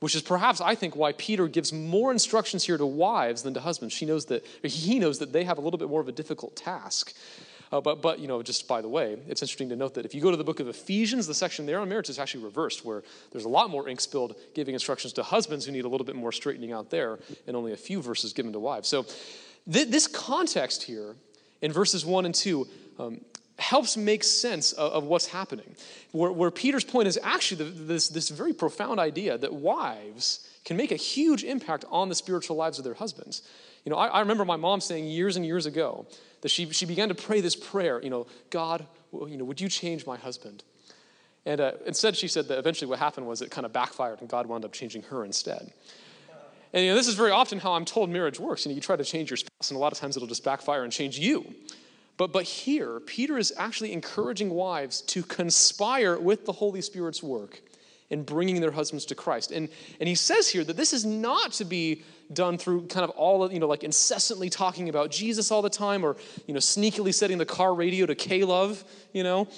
which 0.00 0.14
is 0.14 0.22
perhaps 0.22 0.60
i 0.60 0.74
think 0.74 0.94
why 0.96 1.12
peter 1.12 1.48
gives 1.48 1.72
more 1.72 2.12
instructions 2.12 2.64
here 2.64 2.76
to 2.76 2.86
wives 2.86 3.42
than 3.42 3.54
to 3.54 3.60
husbands. 3.60 3.94
She 3.94 4.06
knows 4.06 4.26
that 4.26 4.44
he 4.62 4.98
knows 4.98 5.18
that 5.18 5.32
they 5.32 5.44
have 5.44 5.58
a 5.58 5.60
little 5.60 5.78
bit 5.78 5.88
more 5.88 6.00
of 6.00 6.08
a 6.08 6.12
difficult 6.12 6.56
task. 6.56 7.14
Uh, 7.72 7.80
but, 7.80 8.00
but 8.00 8.20
you 8.20 8.28
know 8.28 8.44
just 8.44 8.68
by 8.68 8.80
the 8.80 8.88
way 8.88 9.18
it's 9.26 9.42
interesting 9.42 9.68
to 9.68 9.74
note 9.74 9.94
that 9.94 10.04
if 10.04 10.14
you 10.14 10.20
go 10.20 10.30
to 10.30 10.36
the 10.36 10.44
book 10.44 10.60
of 10.60 10.68
ephesians 10.68 11.26
the 11.26 11.34
section 11.34 11.66
there 11.66 11.80
on 11.80 11.88
marriage 11.88 12.08
is 12.08 12.16
actually 12.16 12.44
reversed 12.44 12.84
where 12.84 13.02
there's 13.32 13.44
a 13.44 13.48
lot 13.48 13.70
more 13.70 13.88
ink 13.88 14.00
spilled 14.00 14.36
giving 14.54 14.72
instructions 14.72 15.12
to 15.12 15.20
husbands 15.20 15.66
who 15.66 15.72
need 15.72 15.84
a 15.84 15.88
little 15.88 16.04
bit 16.04 16.14
more 16.14 16.30
straightening 16.30 16.70
out 16.70 16.90
there 16.90 17.18
and 17.48 17.56
only 17.56 17.72
a 17.72 17.76
few 17.76 18.00
verses 18.00 18.32
given 18.32 18.52
to 18.52 18.60
wives. 18.60 18.88
So 18.88 19.04
th- 19.70 19.88
this 19.88 20.06
context 20.06 20.84
here 20.84 21.16
in 21.60 21.72
verses 21.72 22.06
1 22.06 22.24
and 22.24 22.34
2 22.34 22.68
um, 23.00 23.20
helps 23.58 23.96
make 23.96 24.22
sense 24.22 24.72
of, 24.72 24.92
of 24.92 25.04
what's 25.04 25.26
happening. 25.26 25.74
Where, 26.12 26.32
where, 26.32 26.50
Peter's 26.50 26.84
point 26.84 27.08
is 27.08 27.18
actually 27.22 27.64
the, 27.64 27.70
this, 27.70 28.08
this 28.08 28.28
very 28.28 28.52
profound 28.52 29.00
idea 29.00 29.38
that 29.38 29.52
wives 29.52 30.48
can 30.64 30.76
make 30.76 30.92
a 30.92 30.96
huge 30.96 31.44
impact 31.44 31.84
on 31.90 32.08
the 32.08 32.14
spiritual 32.14 32.56
lives 32.56 32.78
of 32.78 32.84
their 32.84 32.94
husbands. 32.94 33.42
You 33.84 33.90
know, 33.90 33.96
I, 33.96 34.08
I 34.08 34.20
remember 34.20 34.44
my 34.44 34.56
mom 34.56 34.80
saying 34.80 35.06
years 35.06 35.36
and 35.36 35.46
years 35.46 35.66
ago 35.66 36.06
that 36.42 36.50
she, 36.50 36.70
she 36.70 36.86
began 36.86 37.08
to 37.08 37.14
pray 37.14 37.40
this 37.40 37.56
prayer, 37.56 38.00
you 38.02 38.10
know, 38.10 38.26
God, 38.50 38.86
you 39.12 39.36
know, 39.36 39.44
would 39.44 39.60
you 39.60 39.68
change 39.68 40.06
my 40.06 40.16
husband? 40.16 40.64
And 41.46 41.60
uh, 41.60 41.72
instead, 41.86 42.16
she 42.16 42.26
said 42.26 42.48
that 42.48 42.58
eventually 42.58 42.88
what 42.88 42.98
happened 42.98 43.26
was 43.26 43.40
it 43.40 43.50
kind 43.52 43.64
of 43.64 43.72
backfired 43.72 44.20
and 44.20 44.28
God 44.28 44.46
wound 44.46 44.64
up 44.64 44.72
changing 44.72 45.02
her 45.02 45.24
instead. 45.24 45.72
And 46.72 46.84
you 46.84 46.90
know, 46.90 46.96
this 46.96 47.06
is 47.06 47.14
very 47.14 47.30
often 47.30 47.60
how 47.60 47.72
I'm 47.74 47.84
told 47.84 48.10
marriage 48.10 48.40
works. 48.40 48.66
You 48.66 48.70
know, 48.70 48.74
you 48.74 48.80
try 48.80 48.96
to 48.96 49.04
change 49.04 49.30
your 49.30 49.36
spouse, 49.36 49.70
and 49.70 49.76
a 49.76 49.80
lot 49.80 49.92
of 49.92 49.98
times 49.98 50.16
it'll 50.16 50.28
just 50.28 50.44
backfire 50.44 50.82
and 50.82 50.92
change 50.92 51.18
you. 51.18 51.54
But, 52.16 52.32
but 52.32 52.44
here, 52.44 53.00
Peter 53.00 53.36
is 53.36 53.52
actually 53.56 53.92
encouraging 53.92 54.50
wives 54.50 55.02
to 55.02 55.22
conspire 55.22 56.18
with 56.18 56.46
the 56.46 56.52
Holy 56.52 56.80
Spirit's 56.80 57.22
work 57.22 57.60
in 58.08 58.22
bringing 58.22 58.60
their 58.60 58.70
husbands 58.70 59.04
to 59.06 59.14
Christ. 59.14 59.50
And, 59.50 59.68
and 60.00 60.08
he 60.08 60.14
says 60.14 60.48
here 60.48 60.64
that 60.64 60.76
this 60.76 60.92
is 60.92 61.04
not 61.04 61.52
to 61.52 61.64
be 61.64 62.02
done 62.32 62.56
through 62.56 62.86
kind 62.86 63.04
of 63.04 63.10
all, 63.10 63.42
of, 63.42 63.52
you 63.52 63.60
know, 63.60 63.66
like 63.66 63.84
incessantly 63.84 64.48
talking 64.48 64.88
about 64.88 65.10
Jesus 65.10 65.50
all 65.50 65.62
the 65.62 65.70
time 65.70 66.04
or, 66.04 66.16
you 66.46 66.54
know, 66.54 66.60
sneakily 66.60 67.12
setting 67.12 67.38
the 67.38 67.46
car 67.46 67.74
radio 67.74 68.06
to 68.06 68.14
K-Love, 68.14 68.82
you 69.12 69.22
know, 69.22 69.48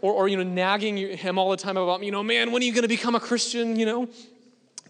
or, 0.00 0.12
or, 0.12 0.28
you 0.28 0.36
know, 0.36 0.42
nagging 0.42 0.96
him 0.96 1.38
all 1.38 1.50
the 1.50 1.56
time 1.56 1.76
about, 1.76 2.02
you 2.02 2.10
know, 2.10 2.22
man, 2.22 2.52
when 2.52 2.62
are 2.62 2.64
you 2.64 2.72
going 2.72 2.82
to 2.82 2.88
become 2.88 3.14
a 3.14 3.20
Christian, 3.20 3.76
you 3.76 3.86
know? 3.86 4.08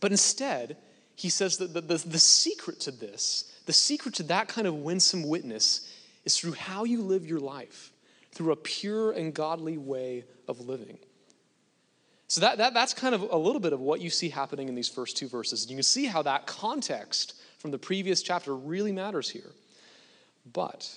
But 0.00 0.10
instead, 0.10 0.76
he 1.14 1.28
says 1.28 1.58
that 1.58 1.74
the, 1.74 1.82
the, 1.82 1.96
the 1.96 2.18
secret 2.18 2.80
to 2.80 2.90
this, 2.90 3.52
the 3.66 3.72
secret 3.72 4.14
to 4.14 4.22
that 4.24 4.48
kind 4.48 4.66
of 4.66 4.74
winsome 4.76 5.28
witness 5.28 5.91
is 6.24 6.36
through 6.36 6.52
how 6.52 6.84
you 6.84 7.02
live 7.02 7.26
your 7.26 7.40
life, 7.40 7.92
through 8.32 8.52
a 8.52 8.56
pure 8.56 9.12
and 9.12 9.34
godly 9.34 9.76
way 9.76 10.24
of 10.48 10.60
living. 10.60 10.98
So 12.28 12.40
that, 12.40 12.58
that, 12.58 12.72
that's 12.72 12.94
kind 12.94 13.14
of 13.14 13.22
a 13.30 13.36
little 13.36 13.60
bit 13.60 13.74
of 13.74 13.80
what 13.80 14.00
you 14.00 14.08
see 14.08 14.30
happening 14.30 14.68
in 14.68 14.74
these 14.74 14.88
first 14.88 15.16
two 15.18 15.28
verses. 15.28 15.62
And 15.62 15.70
You 15.70 15.76
can 15.76 15.82
see 15.82 16.06
how 16.06 16.22
that 16.22 16.46
context 16.46 17.34
from 17.58 17.70
the 17.70 17.78
previous 17.78 18.22
chapter 18.22 18.56
really 18.56 18.90
matters 18.90 19.28
here. 19.28 19.50
But 20.50 20.90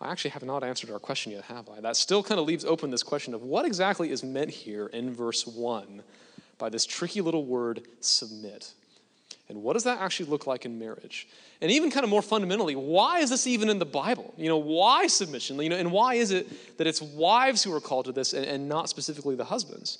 I 0.00 0.10
actually 0.10 0.32
have 0.32 0.42
not 0.42 0.64
answered 0.64 0.90
our 0.90 0.98
question 0.98 1.32
yet, 1.32 1.44
have 1.44 1.68
I? 1.68 1.80
That 1.80 1.96
still 1.96 2.22
kind 2.22 2.40
of 2.40 2.46
leaves 2.46 2.64
open 2.64 2.90
this 2.90 3.02
question 3.02 3.34
of 3.34 3.42
what 3.42 3.64
exactly 3.64 4.10
is 4.10 4.24
meant 4.24 4.50
here 4.50 4.86
in 4.88 5.14
verse 5.14 5.46
1 5.46 6.02
by 6.58 6.68
this 6.68 6.84
tricky 6.84 7.20
little 7.20 7.44
word, 7.44 7.86
submit. 8.00 8.72
And 9.48 9.62
what 9.62 9.74
does 9.74 9.84
that 9.84 10.00
actually 10.00 10.30
look 10.30 10.46
like 10.46 10.64
in 10.64 10.78
marriage? 10.78 11.28
And 11.60 11.70
even 11.70 11.90
kind 11.90 12.02
of 12.02 12.10
more 12.10 12.22
fundamentally, 12.22 12.76
why 12.76 13.18
is 13.18 13.28
this 13.28 13.46
even 13.46 13.68
in 13.68 13.78
the 13.78 13.84
Bible? 13.84 14.32
You 14.38 14.48
know, 14.48 14.56
why 14.56 15.06
submission? 15.06 15.60
You 15.60 15.68
know, 15.68 15.76
and 15.76 15.92
why 15.92 16.14
is 16.14 16.30
it 16.30 16.78
that 16.78 16.86
it's 16.86 17.02
wives 17.02 17.62
who 17.62 17.72
are 17.74 17.80
called 17.80 18.06
to 18.06 18.12
this 18.12 18.32
and, 18.32 18.46
and 18.46 18.68
not 18.68 18.88
specifically 18.88 19.34
the 19.34 19.44
husbands? 19.44 19.98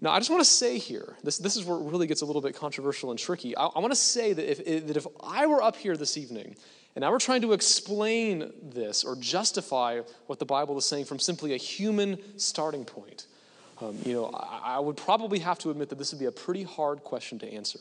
Now, 0.00 0.12
I 0.12 0.18
just 0.18 0.30
want 0.30 0.40
to 0.40 0.48
say 0.48 0.78
here, 0.78 1.16
this, 1.22 1.38
this 1.38 1.56
is 1.56 1.64
where 1.64 1.76
it 1.78 1.82
really 1.82 2.06
gets 2.06 2.22
a 2.22 2.26
little 2.26 2.42
bit 2.42 2.54
controversial 2.54 3.10
and 3.10 3.18
tricky. 3.18 3.56
I, 3.56 3.66
I 3.66 3.78
want 3.80 3.92
to 3.92 3.96
say 3.96 4.32
that 4.32 4.50
if, 4.50 4.86
that 4.86 4.96
if 4.96 5.06
I 5.20 5.46
were 5.46 5.62
up 5.62 5.76
here 5.76 5.96
this 5.96 6.16
evening 6.16 6.56
and 6.94 7.04
I 7.04 7.10
were 7.10 7.18
trying 7.18 7.42
to 7.42 7.52
explain 7.52 8.50
this 8.62 9.04
or 9.04 9.16
justify 9.16 10.00
what 10.26 10.38
the 10.38 10.46
Bible 10.46 10.78
is 10.78 10.86
saying 10.86 11.04
from 11.04 11.18
simply 11.18 11.52
a 11.52 11.58
human 11.58 12.18
starting 12.38 12.84
point, 12.84 13.26
um, 13.80 13.96
you 14.04 14.14
know, 14.14 14.30
I, 14.32 14.76
I 14.76 14.78
would 14.80 14.96
probably 14.96 15.38
have 15.40 15.58
to 15.60 15.70
admit 15.70 15.88
that 15.90 15.98
this 15.98 16.12
would 16.12 16.20
be 16.20 16.26
a 16.26 16.32
pretty 16.32 16.62
hard 16.62 17.02
question 17.04 17.38
to 17.40 17.52
answer. 17.52 17.78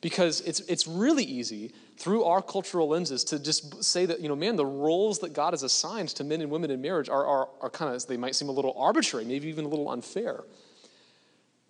Because 0.00 0.40
it's, 0.42 0.60
it's 0.60 0.86
really 0.86 1.24
easy 1.24 1.72
through 1.98 2.24
our 2.24 2.40
cultural 2.40 2.88
lenses 2.88 3.22
to 3.24 3.38
just 3.38 3.84
say 3.84 4.06
that, 4.06 4.20
you 4.20 4.28
know, 4.28 4.36
man, 4.36 4.56
the 4.56 4.64
roles 4.64 5.18
that 5.18 5.34
God 5.34 5.52
has 5.52 5.62
assigned 5.62 6.08
to 6.10 6.24
men 6.24 6.40
and 6.40 6.50
women 6.50 6.70
in 6.70 6.80
marriage 6.80 7.10
are, 7.10 7.26
are, 7.26 7.48
are 7.60 7.68
kind 7.68 7.94
of, 7.94 8.06
they 8.06 8.16
might 8.16 8.34
seem 8.34 8.48
a 8.48 8.52
little 8.52 8.74
arbitrary, 8.78 9.26
maybe 9.26 9.48
even 9.48 9.66
a 9.66 9.68
little 9.68 9.90
unfair. 9.90 10.44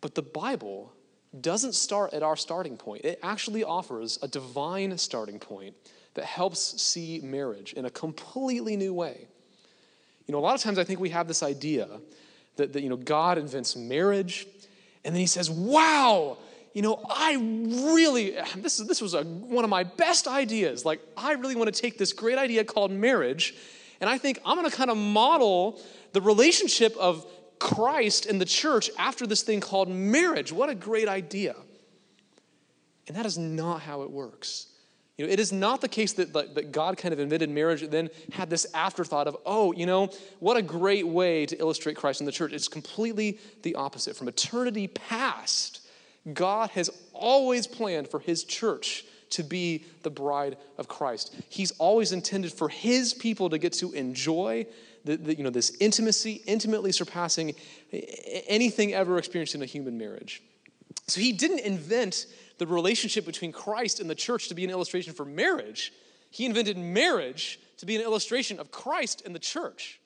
But 0.00 0.14
the 0.14 0.22
Bible 0.22 0.92
doesn't 1.40 1.74
start 1.74 2.14
at 2.14 2.22
our 2.22 2.36
starting 2.36 2.76
point, 2.76 3.04
it 3.04 3.18
actually 3.22 3.64
offers 3.64 4.18
a 4.22 4.28
divine 4.28 4.96
starting 4.98 5.38
point 5.38 5.74
that 6.14 6.24
helps 6.24 6.80
see 6.80 7.20
marriage 7.22 7.72
in 7.72 7.84
a 7.84 7.90
completely 7.90 8.76
new 8.76 8.92
way. 8.92 9.26
You 10.26 10.32
know, 10.32 10.38
a 10.38 10.40
lot 10.40 10.54
of 10.54 10.60
times 10.60 10.78
I 10.78 10.84
think 10.84 11.00
we 11.00 11.10
have 11.10 11.28
this 11.28 11.42
idea 11.42 11.88
that, 12.56 12.72
that 12.72 12.82
you 12.82 12.88
know, 12.88 12.96
God 12.96 13.38
invents 13.38 13.76
marriage, 13.76 14.46
and 15.04 15.14
then 15.14 15.20
he 15.20 15.26
says, 15.26 15.50
wow, 15.50 16.38
you 16.74 16.82
know, 16.82 17.02
I 17.08 17.34
really, 17.34 18.36
this, 18.56 18.76
this 18.78 19.00
was 19.00 19.14
a, 19.14 19.22
one 19.22 19.64
of 19.64 19.70
my 19.70 19.82
best 19.84 20.28
ideas. 20.28 20.84
Like, 20.84 21.00
I 21.16 21.32
really 21.32 21.56
want 21.56 21.74
to 21.74 21.80
take 21.80 21.98
this 21.98 22.12
great 22.12 22.38
idea 22.38 22.64
called 22.64 22.90
marriage, 22.90 23.54
and 24.00 24.08
I 24.08 24.18
think 24.18 24.38
I'm 24.44 24.56
going 24.56 24.70
to 24.70 24.76
kind 24.76 24.90
of 24.90 24.96
model 24.96 25.80
the 26.12 26.20
relationship 26.20 26.96
of 26.96 27.26
Christ 27.58 28.26
and 28.26 28.40
the 28.40 28.46
church 28.46 28.90
after 28.98 29.26
this 29.26 29.42
thing 29.42 29.60
called 29.60 29.88
marriage. 29.88 30.52
What 30.52 30.70
a 30.70 30.74
great 30.74 31.08
idea. 31.08 31.54
And 33.06 33.16
that 33.16 33.26
is 33.26 33.36
not 33.36 33.82
how 33.82 34.02
it 34.02 34.10
works. 34.10 34.69
You 35.20 35.26
know, 35.26 35.32
it 35.34 35.38
is 35.38 35.52
not 35.52 35.82
the 35.82 35.88
case 35.88 36.14
that, 36.14 36.32
that 36.32 36.72
God 36.72 36.96
kind 36.96 37.12
of 37.12 37.20
invented 37.20 37.50
marriage 37.50 37.82
and 37.82 37.92
then 37.92 38.08
had 38.32 38.48
this 38.48 38.66
afterthought 38.72 39.28
of, 39.28 39.36
oh, 39.44 39.70
you 39.72 39.84
know, 39.84 40.08
what 40.38 40.56
a 40.56 40.62
great 40.62 41.06
way 41.06 41.44
to 41.44 41.58
illustrate 41.58 41.94
Christ 41.94 42.20
in 42.20 42.24
the 42.24 42.32
church. 42.32 42.54
It's 42.54 42.68
completely 42.68 43.38
the 43.60 43.74
opposite. 43.74 44.16
From 44.16 44.28
eternity 44.28 44.88
past, 44.88 45.82
God 46.32 46.70
has 46.70 46.88
always 47.12 47.66
planned 47.66 48.08
for 48.08 48.18
his 48.18 48.44
church 48.44 49.04
to 49.28 49.42
be 49.42 49.84
the 50.04 50.10
bride 50.10 50.56
of 50.78 50.88
Christ. 50.88 51.36
He's 51.50 51.72
always 51.72 52.12
intended 52.12 52.50
for 52.50 52.70
his 52.70 53.12
people 53.12 53.50
to 53.50 53.58
get 53.58 53.74
to 53.74 53.92
enjoy 53.92 54.64
the, 55.04 55.16
the, 55.16 55.36
you 55.36 55.44
know, 55.44 55.50
this 55.50 55.76
intimacy, 55.80 56.40
intimately 56.46 56.92
surpassing 56.92 57.54
anything 57.92 58.94
ever 58.94 59.18
experienced 59.18 59.54
in 59.54 59.60
a 59.60 59.66
human 59.66 59.98
marriage. 59.98 60.42
So 61.08 61.20
he 61.20 61.32
didn't 61.32 61.60
invent 61.60 62.24
the 62.60 62.66
relationship 62.66 63.24
between 63.24 63.52
Christ 63.52 64.00
and 64.00 64.10
the 64.10 64.14
church 64.14 64.48
to 64.48 64.54
be 64.54 64.64
an 64.64 64.70
illustration 64.70 65.14
for 65.14 65.24
marriage. 65.24 65.94
He 66.30 66.44
invented 66.44 66.76
marriage 66.76 67.58
to 67.78 67.86
be 67.86 67.96
an 67.96 68.02
illustration 68.02 68.60
of 68.60 68.70
Christ 68.70 69.22
and 69.24 69.34
the 69.34 69.40
church. 69.40 69.98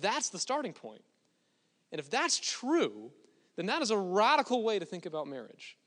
That's 0.00 0.30
the 0.30 0.40
starting 0.40 0.72
point. 0.72 1.02
And 1.92 2.00
if 2.00 2.10
that's 2.10 2.40
true, 2.40 3.12
then 3.54 3.66
that 3.66 3.80
is 3.80 3.92
a 3.92 3.96
radical 3.96 4.64
way 4.64 4.80
to 4.80 4.84
think 4.84 5.06
about 5.06 5.28
marriage. 5.28 5.78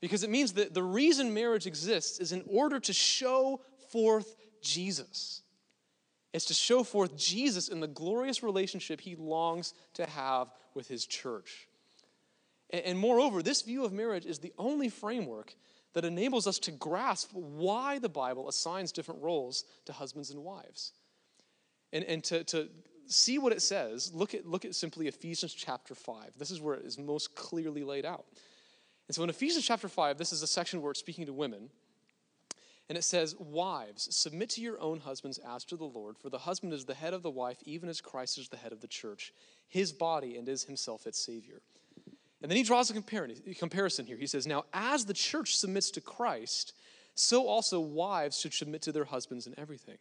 Because 0.00 0.22
it 0.22 0.30
means 0.30 0.52
that 0.52 0.72
the 0.72 0.84
reason 0.84 1.34
marriage 1.34 1.66
exists 1.66 2.20
is 2.20 2.30
in 2.30 2.44
order 2.48 2.78
to 2.78 2.92
show 2.92 3.60
forth 3.90 4.36
Jesus. 4.62 5.42
It's 6.32 6.44
to 6.44 6.54
show 6.54 6.84
forth 6.84 7.16
Jesus 7.16 7.68
in 7.68 7.80
the 7.80 7.88
glorious 7.88 8.44
relationship 8.44 9.00
he 9.00 9.16
longs 9.16 9.74
to 9.94 10.06
have 10.06 10.52
with 10.74 10.86
his 10.86 11.04
church. 11.06 11.66
And, 12.82 12.98
moreover, 12.98 13.42
this 13.42 13.62
view 13.62 13.84
of 13.84 13.92
marriage 13.92 14.26
is 14.26 14.40
the 14.40 14.52
only 14.58 14.88
framework 14.88 15.54
that 15.92 16.04
enables 16.04 16.46
us 16.46 16.58
to 16.60 16.72
grasp 16.72 17.30
why 17.32 17.98
the 18.00 18.08
Bible 18.08 18.48
assigns 18.48 18.90
different 18.90 19.22
roles 19.22 19.64
to 19.84 19.92
husbands 19.92 20.30
and 20.30 20.42
wives. 20.42 20.92
And, 21.92 22.04
and 22.04 22.24
to, 22.24 22.42
to 22.44 22.68
see 23.06 23.38
what 23.38 23.52
it 23.52 23.62
says, 23.62 24.12
look 24.12 24.34
at, 24.34 24.44
look 24.44 24.64
at 24.64 24.74
simply 24.74 25.06
Ephesians 25.06 25.54
chapter 25.54 25.94
5. 25.94 26.32
This 26.36 26.50
is 26.50 26.60
where 26.60 26.74
it 26.74 26.84
is 26.84 26.98
most 26.98 27.36
clearly 27.36 27.84
laid 27.84 28.04
out. 28.04 28.24
And 29.06 29.14
so 29.14 29.22
in 29.22 29.30
Ephesians 29.30 29.64
chapter 29.64 29.88
5, 29.88 30.18
this 30.18 30.32
is 30.32 30.42
a 30.42 30.46
section 30.46 30.82
where 30.82 30.90
it's 30.90 31.00
speaking 31.00 31.26
to 31.26 31.32
women. 31.32 31.70
And 32.88 32.98
it 32.98 33.04
says, 33.04 33.36
Wives, 33.38 34.14
submit 34.14 34.50
to 34.50 34.60
your 34.60 34.80
own 34.80 34.98
husbands 34.98 35.38
as 35.48 35.64
to 35.66 35.76
the 35.76 35.84
Lord, 35.84 36.18
for 36.18 36.28
the 36.28 36.38
husband 36.38 36.72
is 36.72 36.84
the 36.84 36.94
head 36.94 37.14
of 37.14 37.22
the 37.22 37.30
wife, 37.30 37.58
even 37.64 37.88
as 37.88 38.00
Christ 38.00 38.36
is 38.36 38.48
the 38.48 38.56
head 38.56 38.72
of 38.72 38.80
the 38.80 38.88
church, 38.88 39.32
his 39.68 39.92
body, 39.92 40.36
and 40.36 40.48
is 40.48 40.64
himself 40.64 41.06
its 41.06 41.24
Savior. 41.24 41.60
And 42.42 42.50
then 42.50 42.56
he 42.56 42.62
draws 42.62 42.90
a 42.90 42.94
comparison 43.54 44.06
here. 44.06 44.16
He 44.16 44.26
says, 44.26 44.46
Now, 44.46 44.64
as 44.72 45.04
the 45.04 45.14
church 45.14 45.56
submits 45.56 45.90
to 45.92 46.00
Christ, 46.00 46.74
so 47.14 47.46
also 47.46 47.80
wives 47.80 48.38
should 48.38 48.52
submit 48.52 48.82
to 48.82 48.92
their 48.92 49.04
husbands 49.04 49.46
in 49.46 49.54
everything. 49.58 49.98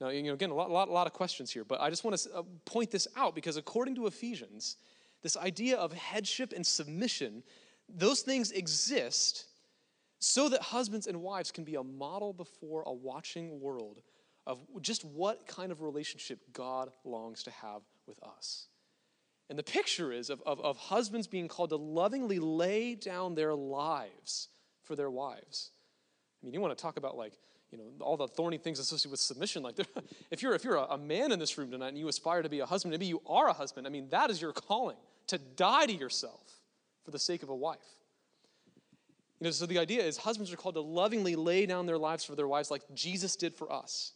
Now, 0.00 0.08
you 0.10 0.22
know, 0.24 0.34
again, 0.34 0.50
a 0.50 0.54
lot, 0.54 0.70
lot, 0.70 0.90
lot 0.90 1.06
of 1.06 1.12
questions 1.12 1.50
here, 1.50 1.64
but 1.64 1.80
I 1.80 1.88
just 1.88 2.04
want 2.04 2.18
to 2.18 2.34
uh, 2.34 2.42
point 2.66 2.90
this 2.90 3.08
out 3.16 3.34
because 3.34 3.56
according 3.56 3.94
to 3.94 4.06
Ephesians, 4.06 4.76
this 5.22 5.36
idea 5.36 5.78
of 5.78 5.92
headship 5.92 6.52
and 6.54 6.66
submission, 6.66 7.42
those 7.88 8.20
things 8.20 8.52
exist 8.52 9.46
so 10.18 10.48
that 10.48 10.60
husbands 10.60 11.06
and 11.06 11.22
wives 11.22 11.50
can 11.50 11.64
be 11.64 11.76
a 11.76 11.82
model 11.82 12.32
before 12.32 12.82
a 12.82 12.92
watching 12.92 13.60
world 13.60 14.02
of 14.46 14.58
just 14.80 15.04
what 15.04 15.46
kind 15.46 15.72
of 15.72 15.82
relationship 15.82 16.40
God 16.52 16.90
longs 17.04 17.42
to 17.44 17.50
have 17.50 17.82
with 18.06 18.22
us. 18.22 18.68
And 19.48 19.58
the 19.58 19.62
picture 19.62 20.12
is 20.12 20.28
of, 20.28 20.42
of, 20.44 20.60
of 20.60 20.76
husbands 20.76 21.26
being 21.26 21.48
called 21.48 21.70
to 21.70 21.76
lovingly 21.76 22.38
lay 22.38 22.94
down 22.94 23.34
their 23.34 23.54
lives 23.54 24.48
for 24.82 24.96
their 24.96 25.10
wives. 25.10 25.70
I 26.42 26.46
mean, 26.46 26.54
you 26.54 26.60
want 26.60 26.76
to 26.76 26.82
talk 26.82 26.96
about 26.96 27.16
like 27.16 27.32
you 27.70 27.78
know 27.78 27.84
all 28.00 28.16
the 28.16 28.28
thorny 28.28 28.58
things 28.58 28.78
associated 28.78 29.10
with 29.10 29.20
submission 29.20 29.62
like 29.62 29.76
if 30.30 30.42
you're 30.42 30.54
if 30.54 30.64
you're 30.64 30.76
a, 30.76 30.84
a, 30.84 30.98
man 30.98 31.32
in 31.32 31.38
this 31.38 31.58
room 31.58 31.70
tonight 31.70 31.88
and 31.88 31.98
you 31.98 32.08
aspire 32.08 32.42
to 32.42 32.48
be 32.48 32.60
a 32.60 32.66
husband 32.66 32.90
maybe 32.90 33.06
you 33.06 33.20
are 33.26 33.48
a 33.48 33.52
husband 33.52 33.86
i 33.86 33.90
mean 33.90 34.08
that 34.10 34.30
is 34.30 34.40
your 34.40 34.52
calling 34.52 34.96
to 35.26 35.38
die 35.38 35.86
to 35.86 35.92
yourself 35.92 36.60
for 37.04 37.10
the 37.10 37.18
sake 37.18 37.42
of 37.42 37.48
a 37.48 37.54
wife 37.54 37.78
you 39.40 39.44
know 39.44 39.50
so 39.50 39.66
the 39.66 39.78
idea 39.78 40.02
is 40.02 40.16
husbands 40.16 40.52
are 40.52 40.56
called 40.56 40.76
to 40.76 40.80
lovingly 40.80 41.34
lay 41.34 41.66
down 41.66 41.86
their 41.86 41.98
lives 41.98 42.24
for 42.24 42.36
their 42.36 42.48
wives 42.48 42.70
like 42.70 42.82
jesus 42.94 43.36
did 43.36 43.54
for 43.54 43.70
us 43.72 44.12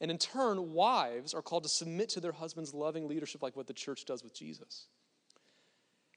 and 0.00 0.10
in 0.10 0.18
turn 0.18 0.72
wives 0.72 1.34
are 1.34 1.42
called 1.42 1.62
to 1.62 1.68
submit 1.68 2.08
to 2.10 2.20
their 2.20 2.32
husband's 2.32 2.74
loving 2.74 3.08
leadership 3.08 3.42
like 3.42 3.56
what 3.56 3.66
the 3.66 3.72
church 3.72 4.04
does 4.04 4.22
with 4.22 4.34
jesus 4.34 4.86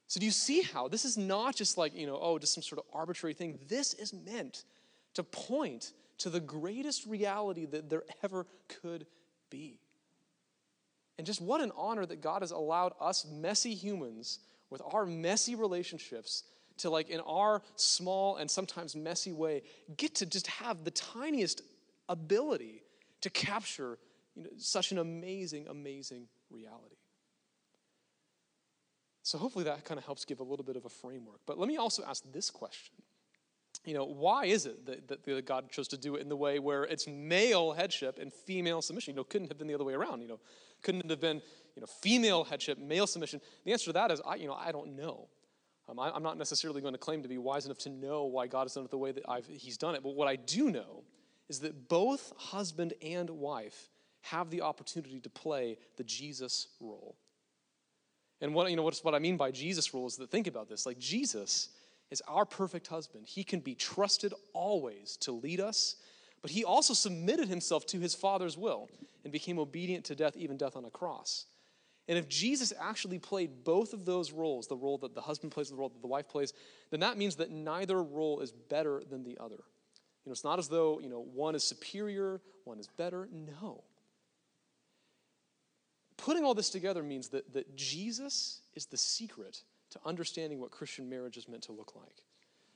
so 0.08 0.20
do 0.20 0.26
you 0.26 0.32
see 0.32 0.62
how 0.62 0.88
this 0.88 1.06
is 1.06 1.18
not 1.18 1.56
just 1.56 1.78
like 1.78 1.96
you 1.96 2.06
know 2.06 2.20
oh 2.22 2.38
just 2.38 2.54
some 2.54 2.64
sort 2.64 2.80
of 2.80 2.86
arbitrary 2.94 3.34
thing 3.34 3.60
this 3.68 3.94
is 3.94 4.14
meant 4.14 4.64
to 5.14 5.24
point 5.24 5.94
to 6.22 6.30
the 6.30 6.40
greatest 6.40 7.06
reality 7.08 7.66
that 7.66 7.90
there 7.90 8.04
ever 8.24 8.46
could 8.68 9.08
be. 9.50 9.80
And 11.18 11.26
just 11.26 11.42
what 11.42 11.62
an 11.62 11.72
honor 11.76 12.06
that 12.06 12.22
God 12.22 12.42
has 12.42 12.52
allowed 12.52 12.94
us 13.00 13.26
messy 13.26 13.74
humans 13.74 14.40
with 14.70 14.82
our 14.94 15.06
messy 15.06 15.56
relationships 15.56 16.44
to, 16.78 16.90
like, 16.90 17.10
in 17.10 17.20
our 17.22 17.62
small 17.76 18.38
and 18.38 18.50
sometimes 18.50 18.96
messy 18.96 19.32
way, 19.32 19.64
get 19.98 20.16
to 20.16 20.26
just 20.26 20.48
have 20.48 20.84
the 20.84 20.92
tiniest 20.92 21.62
ability 22.08 22.81
to 23.22 23.30
capture 23.30 23.98
you 24.36 24.44
know, 24.44 24.50
such 24.58 24.92
an 24.92 24.98
amazing, 24.98 25.68
amazing 25.68 26.28
reality. 26.50 26.96
So, 29.24 29.38
hopefully, 29.38 29.66
that 29.66 29.86
kind 29.86 29.98
of 29.98 30.06
helps 30.06 30.26
give 30.26 30.40
a 30.40 30.44
little 30.44 30.66
bit 30.66 30.76
of 30.76 30.86
a 30.86 30.90
framework. 30.90 31.42
But 31.46 31.60
let 31.60 31.68
me 31.68 31.78
also 31.78 32.04
ask 32.04 32.24
this 32.32 32.50
question 32.50 32.96
you 33.86 33.96
know, 33.96 34.06
why 34.06 34.46
is 34.46 34.66
it 34.66 34.86
that, 34.86 35.26
that, 35.26 35.46
God 35.46 35.72
chose 35.72 35.88
to 35.90 35.98
do 35.98 36.16
it 36.16 36.22
in 36.22 36.30
the 36.30 36.36
way 36.36 36.60
where 36.60 36.84
it's 36.84 37.08
male 37.08 37.72
headship 37.74 38.20
and 38.20 38.32
female 38.32 38.82
submission? 38.82 39.14
You 39.14 39.18
know, 39.18 39.24
couldn't 39.24 39.48
have 39.48 39.58
been 39.58 39.68
the 39.68 39.74
other 39.74 39.84
way 39.84 39.94
around. 39.94 40.22
You 40.22 40.28
know, 40.28 40.40
couldn't 40.84 41.10
have 41.10 41.20
been, 41.20 41.42
you 41.76 41.82
know, 41.82 41.88
female 41.88 42.44
headship, 42.44 42.78
male 42.78 43.08
submission. 43.08 43.42
The 43.66 43.72
answer 43.72 43.86
to 43.86 43.94
that 43.94 44.12
is, 44.12 44.22
I, 44.26 44.36
you 44.36 44.48
know, 44.48 44.54
I 44.54 44.72
don't 44.72 44.96
know. 44.96 45.30
Um, 45.90 46.00
I, 46.00 46.16
am 46.16 46.22
not 46.22 46.38
necessarily 46.38 46.80
going 46.82 46.94
to 46.94 47.00
claim 47.00 47.24
to 47.24 47.30
be 47.30 47.40
wise 47.40 47.66
enough 47.66 47.80
to 47.80 47.90
know 47.90 48.26
why 48.26 48.46
God 48.46 48.64
has 48.64 48.76
done 48.76 48.86
it 48.86 48.92
the 48.92 49.00
way 49.00 49.12
that 49.12 49.24
I've, 49.28 49.48
He's 49.48 49.78
done 49.78 49.96
it. 49.96 50.04
But 50.04 50.16
what 50.16 50.28
I 50.28 50.36
do 50.36 50.70
know 50.70 51.04
is 51.52 51.60
that 51.60 51.90
both 51.90 52.32
husband 52.38 52.94
and 53.02 53.30
wife 53.30 53.90
have 54.22 54.50
the 54.50 54.62
opportunity 54.62 55.20
to 55.20 55.30
play 55.30 55.78
the 55.98 56.04
Jesus 56.06 56.68
role. 56.80 57.18
And 58.40 58.56
what, 58.56 58.70
you 58.70 58.78
know, 58.78 58.84
what's 58.84 59.04
what 59.04 59.14
I 59.14 59.20
mean 59.20 59.36
by 59.36 59.52
Jesus 59.52 59.94
rule 59.94 60.08
is 60.08 60.16
that 60.16 60.32
think 60.32 60.48
about 60.48 60.70
this. 60.70 60.86
Like 60.86 60.98
Jesus 60.98 61.68
is 62.10 62.22
our 62.26 62.46
perfect 62.46 62.88
husband. 62.88 63.26
He 63.28 63.44
can 63.44 63.60
be 63.60 63.76
trusted 63.76 64.34
always 64.54 65.18
to 65.18 65.34
lead 65.34 65.60
us, 65.60 65.98
but 66.42 66.52
he 66.52 66.64
also 66.64 66.94
submitted 66.94 67.50
himself 67.50 67.86
to 67.88 68.00
his 68.00 68.16
Father's 68.16 68.58
will 68.58 68.88
and 69.26 69.34
became 69.34 69.60
obedient 69.60 70.06
to 70.06 70.16
death, 70.16 70.38
even 70.38 70.56
death 70.56 70.78
on 70.78 70.86
a 70.86 70.90
cross. 70.90 71.48
And 72.08 72.18
if 72.18 72.30
Jesus 72.30 72.72
actually 72.80 73.20
played 73.20 73.66
both 73.66 73.92
of 73.92 74.06
those 74.06 74.32
roles, 74.32 74.68
the 74.68 74.78
role 74.78 75.00
that 75.00 75.16
the 75.16 75.22
husband 75.22 75.52
plays, 75.52 75.70
the 75.70 75.76
role 75.76 75.90
that 75.90 76.02
the 76.02 76.08
wife 76.08 76.30
plays, 76.30 76.54
then 76.92 77.02
that 77.02 77.18
means 77.18 77.36
that 77.36 77.52
neither 77.52 78.02
role 78.02 78.40
is 78.40 78.54
better 78.54 79.04
than 79.10 79.26
the 79.26 79.38
other. 79.38 79.60
You 80.26 80.30
know, 80.30 80.34
it's 80.34 80.44
not 80.44 80.60
as 80.60 80.68
though, 80.68 81.00
you 81.00 81.10
know, 81.10 81.26
one 81.34 81.56
is 81.56 81.64
superior, 81.64 82.42
one 82.64 82.80
is 82.80 82.88
better. 82.88 83.28
No. 83.32 83.84
Putting 86.18 86.44
all 86.44 86.54
this 86.54 86.70
together 86.70 87.02
means 87.02 87.30
that, 87.30 87.52
that 87.54 87.76
Jesus 87.76 88.62
is 88.76 88.86
the 88.86 88.98
secret 88.98 89.64
to 89.92 90.00
understanding 90.06 90.60
what 90.60 90.70
Christian 90.70 91.10
marriage 91.10 91.38
is 91.38 91.48
meant 91.48 91.64
to 91.64 91.72
look 91.72 91.96
like. 91.96 92.24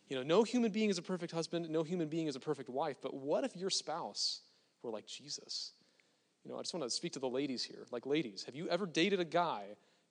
You 0.10 0.18
know, 0.18 0.24
no 0.24 0.44
human 0.44 0.72
being 0.72 0.90
is 0.90 0.98
a 0.98 1.02
perfect 1.02 1.32
husband, 1.32 1.70
no 1.70 1.84
human 1.84 2.08
being 2.08 2.28
is 2.28 2.36
a 2.36 2.40
perfect 2.40 2.70
wife, 2.70 2.98
but 3.02 3.14
what 3.14 3.44
if 3.44 3.56
your 3.56 3.70
spouse 3.70 4.42
were 4.82 4.90
like 4.90 5.06
Jesus? 5.06 5.72
You 6.44 6.52
know, 6.52 6.58
I 6.58 6.62
just 6.62 6.74
want 6.74 6.84
to 6.84 6.90
speak 6.90 7.14
to 7.14 7.20
the 7.20 7.30
ladies 7.30 7.64
here. 7.64 7.86
Like, 7.92 8.06
ladies, 8.06 8.44
have 8.44 8.56
you 8.56 8.68
ever 8.70 8.86
dated 8.86 9.20
a 9.20 9.26
guy 9.26 9.64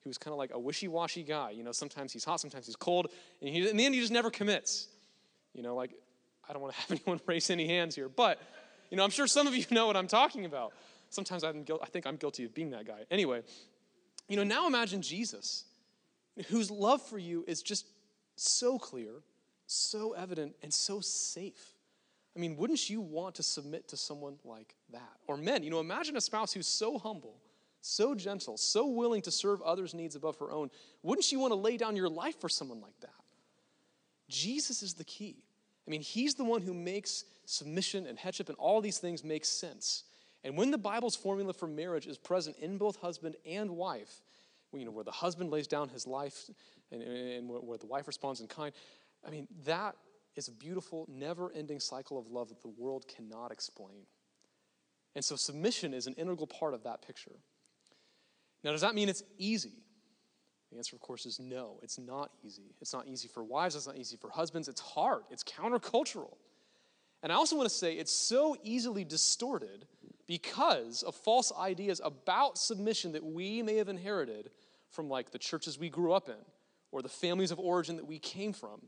who's 0.03 0.17
kind 0.17 0.33
of 0.33 0.37
like 0.37 0.51
a 0.53 0.59
wishy 0.59 0.87
washy 0.87 1.23
guy? 1.23 1.51
You 1.51 1.63
know, 1.63 1.71
sometimes 1.71 2.11
he's 2.11 2.25
hot, 2.25 2.41
sometimes 2.41 2.65
he's 2.65 2.75
cold, 2.75 3.07
and 3.41 3.49
he, 3.49 3.69
in 3.69 3.77
the 3.77 3.85
end, 3.85 3.95
he 3.95 4.01
just 4.01 4.11
never 4.11 4.29
commits. 4.29 4.87
You 5.53 5.63
know, 5.63 5.75
like, 5.75 5.91
I 6.49 6.53
don't 6.53 6.61
want 6.61 6.73
to 6.73 6.79
have 6.81 6.91
anyone 7.05 7.19
raise 7.25 7.49
any 7.49 7.67
hands 7.67 7.95
here, 7.95 8.09
but, 8.09 8.39
you 8.89 8.97
know, 8.97 9.03
I'm 9.03 9.09
sure 9.09 9.27
some 9.27 9.47
of 9.47 9.55
you 9.55 9.65
know 9.71 9.87
what 9.87 9.97
I'm 9.97 10.07
talking 10.07 10.45
about. 10.45 10.73
Sometimes 11.09 11.43
I'm 11.43 11.65
I 11.81 11.85
think 11.85 12.07
I'm 12.07 12.17
guilty 12.17 12.43
of 12.45 12.53
being 12.53 12.71
that 12.71 12.85
guy. 12.85 13.05
Anyway, 13.11 13.43
you 14.27 14.37
know, 14.37 14.43
now 14.43 14.67
imagine 14.67 15.01
Jesus, 15.01 15.65
whose 16.47 16.71
love 16.71 17.01
for 17.01 17.17
you 17.17 17.45
is 17.47 17.61
just 17.61 17.85
so 18.35 18.77
clear, 18.77 19.11
so 19.67 20.13
evident, 20.13 20.55
and 20.61 20.73
so 20.73 20.99
safe. 20.99 21.75
I 22.35 22.39
mean, 22.39 22.57
wouldn't 22.57 22.89
you 22.89 22.99
want 22.99 23.35
to 23.35 23.43
submit 23.43 23.87
to 23.89 23.97
someone 23.97 24.35
like 24.43 24.75
that? 24.91 25.13
Or 25.27 25.37
men, 25.37 25.63
you 25.63 25.69
know, 25.69 25.79
imagine 25.79 26.17
a 26.17 26.21
spouse 26.21 26.51
who's 26.51 26.67
so 26.67 26.97
humble, 26.97 27.37
so 27.81 28.13
gentle, 28.13 28.57
so 28.57 28.87
willing 28.87 29.21
to 29.21 29.31
serve 29.31 29.61
others' 29.61 29.93
needs 29.93 30.15
above 30.15 30.37
her 30.39 30.51
own. 30.51 30.69
Wouldn't 31.01 31.31
you 31.31 31.39
want 31.39 31.51
to 31.51 31.55
lay 31.55 31.77
down 31.77 31.95
your 31.95 32.09
life 32.09 32.41
for 32.41 32.49
someone 32.49 32.81
like 32.81 32.99
that? 33.01 33.09
Jesus 34.27 34.83
is 34.83 34.95
the 34.95 35.03
key. 35.03 35.44
I 35.87 35.91
mean, 35.91 36.01
he's 36.01 36.35
the 36.35 36.43
one 36.43 36.61
who 36.61 36.73
makes 36.73 37.25
submission 37.45 38.07
and 38.07 38.17
headship 38.17 38.49
and 38.49 38.57
all 38.57 38.81
these 38.81 38.97
things 38.97 39.23
make 39.23 39.45
sense. 39.45 40.03
And 40.43 40.57
when 40.57 40.71
the 40.71 40.77
Bible's 40.77 41.15
formula 41.15 41.53
for 41.53 41.67
marriage 41.67 42.07
is 42.07 42.17
present 42.17 42.57
in 42.57 42.77
both 42.77 42.97
husband 42.97 43.35
and 43.45 43.71
wife, 43.71 44.21
you 44.73 44.85
know, 44.85 44.91
where 44.91 45.03
the 45.03 45.11
husband 45.11 45.51
lays 45.51 45.67
down 45.67 45.89
his 45.89 46.05
life 46.05 46.49
and, 46.91 47.01
and 47.01 47.49
where 47.49 47.77
the 47.77 47.85
wife 47.85 48.07
responds 48.07 48.41
in 48.41 48.47
kind, 48.47 48.73
I 49.25 49.29
mean, 49.29 49.47
that 49.65 49.95
is 50.35 50.47
a 50.47 50.51
beautiful, 50.51 51.07
never 51.09 51.51
ending 51.53 51.79
cycle 51.79 52.17
of 52.19 52.27
love 52.27 52.49
that 52.49 52.61
the 52.61 52.73
world 52.77 53.05
cannot 53.07 53.51
explain. 53.51 54.05
And 55.15 55.23
so 55.23 55.35
submission 55.35 55.93
is 55.93 56.07
an 56.07 56.13
integral 56.13 56.47
part 56.47 56.73
of 56.73 56.83
that 56.83 57.01
picture. 57.01 57.39
Now, 58.63 58.71
does 58.71 58.81
that 58.81 58.95
mean 58.95 59.07
it's 59.07 59.23
easy? 59.37 59.84
The 60.75 60.79
answer, 60.79 60.97
of 60.97 61.01
course, 61.01 61.25
is 61.25 61.39
no, 61.39 61.79
it's 61.81 61.97
not 61.97 62.31
easy. 62.45 62.75
It's 62.81 62.91
not 62.91 63.07
easy 63.07 63.29
for 63.29 63.41
wives, 63.45 63.77
it's 63.77 63.87
not 63.87 63.97
easy 63.97 64.17
for 64.17 64.29
husbands. 64.29 64.67
It's 64.67 64.81
hard, 64.81 65.23
it's 65.31 65.41
countercultural. 65.41 66.35
And 67.23 67.31
I 67.31 67.35
also 67.35 67.55
want 67.55 67.69
to 67.69 67.73
say 67.73 67.93
it's 67.93 68.11
so 68.11 68.57
easily 68.61 69.05
distorted 69.05 69.85
because 70.27 71.01
of 71.01 71.15
false 71.15 71.53
ideas 71.57 72.01
about 72.03 72.57
submission 72.57 73.13
that 73.13 73.23
we 73.23 73.63
may 73.63 73.77
have 73.77 73.87
inherited 73.87 74.49
from 74.89 75.09
like 75.09 75.31
the 75.31 75.39
churches 75.39 75.79
we 75.79 75.87
grew 75.87 76.11
up 76.11 76.27
in 76.27 76.35
or 76.91 77.01
the 77.01 77.07
families 77.07 77.51
of 77.51 77.59
origin 77.59 77.95
that 77.95 78.05
we 78.05 78.19
came 78.19 78.51
from. 78.51 78.81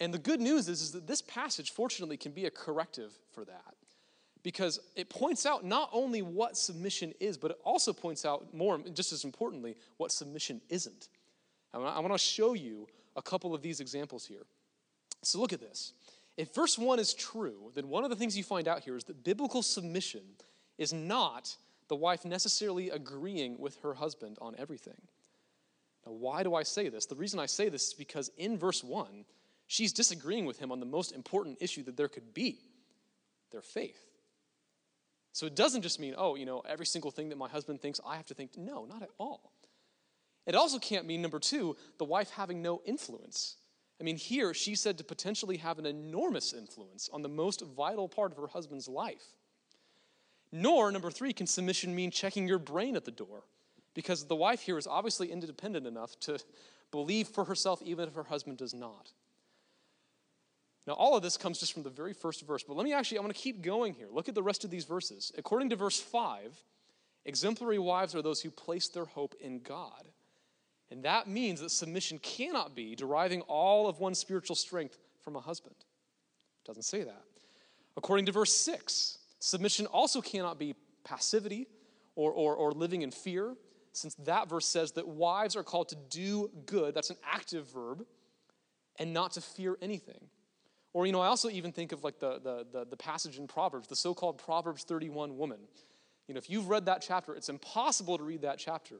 And 0.00 0.14
the 0.14 0.18
good 0.18 0.40
news 0.40 0.66
is, 0.66 0.80
is 0.80 0.92
that 0.92 1.06
this 1.06 1.20
passage, 1.20 1.72
fortunately, 1.72 2.16
can 2.16 2.32
be 2.32 2.46
a 2.46 2.50
corrective 2.50 3.12
for 3.32 3.44
that. 3.44 3.74
Because 4.46 4.78
it 4.94 5.10
points 5.10 5.44
out 5.44 5.64
not 5.64 5.90
only 5.92 6.22
what 6.22 6.56
submission 6.56 7.12
is, 7.18 7.36
but 7.36 7.50
it 7.50 7.58
also 7.64 7.92
points 7.92 8.24
out 8.24 8.54
more, 8.54 8.78
just 8.94 9.12
as 9.12 9.24
importantly, 9.24 9.74
what 9.96 10.12
submission 10.12 10.60
isn't. 10.68 11.08
I 11.74 11.78
want 11.78 12.12
to 12.12 12.18
show 12.18 12.54
you 12.54 12.86
a 13.16 13.22
couple 13.22 13.56
of 13.56 13.60
these 13.60 13.80
examples 13.80 14.24
here. 14.24 14.46
So 15.22 15.40
look 15.40 15.52
at 15.52 15.60
this. 15.60 15.94
If 16.36 16.54
verse 16.54 16.78
1 16.78 17.00
is 17.00 17.12
true, 17.12 17.72
then 17.74 17.88
one 17.88 18.04
of 18.04 18.10
the 18.10 18.14
things 18.14 18.38
you 18.38 18.44
find 18.44 18.68
out 18.68 18.84
here 18.84 18.96
is 18.96 19.02
that 19.04 19.24
biblical 19.24 19.62
submission 19.62 20.22
is 20.78 20.92
not 20.92 21.56
the 21.88 21.96
wife 21.96 22.24
necessarily 22.24 22.90
agreeing 22.90 23.58
with 23.58 23.76
her 23.82 23.94
husband 23.94 24.38
on 24.40 24.54
everything. 24.58 25.00
Now, 26.06 26.12
why 26.12 26.44
do 26.44 26.54
I 26.54 26.62
say 26.62 26.88
this? 26.88 27.06
The 27.06 27.16
reason 27.16 27.40
I 27.40 27.46
say 27.46 27.68
this 27.68 27.88
is 27.88 27.94
because 27.94 28.30
in 28.36 28.58
verse 28.58 28.84
1, 28.84 29.24
She's 29.66 29.92
disagreeing 29.92 30.46
with 30.46 30.58
him 30.58 30.70
on 30.70 30.80
the 30.80 30.86
most 30.86 31.12
important 31.12 31.58
issue 31.60 31.82
that 31.84 31.96
there 31.96 32.08
could 32.08 32.32
be 32.32 32.60
their 33.50 33.62
faith. 33.62 34.00
So 35.36 35.44
it 35.44 35.54
doesn't 35.54 35.82
just 35.82 36.00
mean, 36.00 36.14
oh, 36.16 36.34
you 36.34 36.46
know, 36.46 36.62
every 36.66 36.86
single 36.86 37.10
thing 37.10 37.28
that 37.28 37.36
my 37.36 37.46
husband 37.46 37.82
thinks, 37.82 38.00
I 38.06 38.16
have 38.16 38.24
to 38.28 38.32
think. 38.32 38.56
No, 38.56 38.86
not 38.86 39.02
at 39.02 39.10
all. 39.18 39.52
It 40.46 40.54
also 40.54 40.78
can't 40.78 41.06
mean, 41.06 41.20
number 41.20 41.38
two, 41.38 41.76
the 41.98 42.06
wife 42.06 42.30
having 42.30 42.62
no 42.62 42.80
influence. 42.86 43.56
I 44.00 44.04
mean, 44.04 44.16
here 44.16 44.54
she 44.54 44.74
said 44.74 44.96
to 44.96 45.04
potentially 45.04 45.58
have 45.58 45.78
an 45.78 45.84
enormous 45.84 46.54
influence 46.54 47.10
on 47.12 47.20
the 47.20 47.28
most 47.28 47.60
vital 47.60 48.08
part 48.08 48.32
of 48.32 48.38
her 48.38 48.46
husband's 48.46 48.88
life. 48.88 49.34
Nor, 50.52 50.90
number 50.90 51.10
three, 51.10 51.34
can 51.34 51.46
submission 51.46 51.94
mean 51.94 52.10
checking 52.10 52.48
your 52.48 52.58
brain 52.58 52.96
at 52.96 53.04
the 53.04 53.10
door, 53.10 53.42
because 53.92 54.24
the 54.24 54.36
wife 54.36 54.62
here 54.62 54.78
is 54.78 54.86
obviously 54.86 55.30
independent 55.30 55.86
enough 55.86 56.18
to 56.20 56.38
believe 56.90 57.28
for 57.28 57.44
herself 57.44 57.82
even 57.84 58.08
if 58.08 58.14
her 58.14 58.24
husband 58.24 58.56
does 58.56 58.72
not. 58.72 59.12
Now, 60.86 60.92
all 60.94 61.16
of 61.16 61.22
this 61.22 61.36
comes 61.36 61.58
just 61.58 61.72
from 61.72 61.82
the 61.82 61.90
very 61.90 62.12
first 62.12 62.46
verse, 62.46 62.62
but 62.62 62.76
let 62.76 62.84
me 62.84 62.92
actually, 62.92 63.18
I 63.18 63.20
want 63.22 63.34
to 63.34 63.40
keep 63.40 63.60
going 63.60 63.94
here. 63.94 64.06
Look 64.10 64.28
at 64.28 64.34
the 64.34 64.42
rest 64.42 64.64
of 64.64 64.70
these 64.70 64.84
verses. 64.84 65.32
According 65.36 65.70
to 65.70 65.76
verse 65.76 65.98
5, 65.98 66.56
exemplary 67.24 67.78
wives 67.78 68.14
are 68.14 68.22
those 68.22 68.40
who 68.40 68.50
place 68.50 68.88
their 68.88 69.04
hope 69.04 69.34
in 69.40 69.60
God. 69.60 70.08
And 70.90 71.02
that 71.02 71.26
means 71.26 71.60
that 71.60 71.70
submission 71.70 72.18
cannot 72.18 72.76
be 72.76 72.94
deriving 72.94 73.40
all 73.42 73.88
of 73.88 73.98
one's 73.98 74.20
spiritual 74.20 74.54
strength 74.54 74.96
from 75.22 75.34
a 75.34 75.40
husband. 75.40 75.74
It 75.78 76.68
doesn't 76.68 76.84
say 76.84 77.02
that. 77.02 77.24
According 77.96 78.26
to 78.26 78.32
verse 78.32 78.52
6, 78.52 79.18
submission 79.40 79.86
also 79.86 80.20
cannot 80.20 80.58
be 80.58 80.76
passivity 81.02 81.66
or, 82.14 82.32
or, 82.32 82.54
or 82.54 82.70
living 82.70 83.02
in 83.02 83.10
fear, 83.10 83.56
since 83.92 84.14
that 84.16 84.48
verse 84.48 84.66
says 84.66 84.92
that 84.92 85.08
wives 85.08 85.56
are 85.56 85.62
called 85.62 85.88
to 85.88 85.96
do 86.10 86.50
good, 86.66 86.94
that's 86.94 87.10
an 87.10 87.16
active 87.24 87.70
verb, 87.72 88.04
and 88.98 89.12
not 89.12 89.32
to 89.32 89.40
fear 89.40 89.76
anything. 89.82 90.28
Or, 90.96 91.04
you 91.04 91.12
know, 91.12 91.20
I 91.20 91.26
also 91.26 91.50
even 91.50 91.72
think 91.72 91.92
of 91.92 92.02
like 92.04 92.18
the, 92.20 92.40
the, 92.42 92.66
the, 92.72 92.86
the 92.86 92.96
passage 92.96 93.36
in 93.36 93.46
Proverbs, 93.46 93.86
the 93.86 93.94
so 93.94 94.14
called 94.14 94.38
Proverbs 94.38 94.82
31 94.84 95.36
woman. 95.36 95.58
You 96.26 96.32
know, 96.32 96.38
if 96.38 96.48
you've 96.48 96.70
read 96.70 96.86
that 96.86 97.04
chapter, 97.06 97.34
it's 97.34 97.50
impossible 97.50 98.16
to 98.16 98.24
read 98.24 98.40
that 98.40 98.58
chapter 98.58 98.94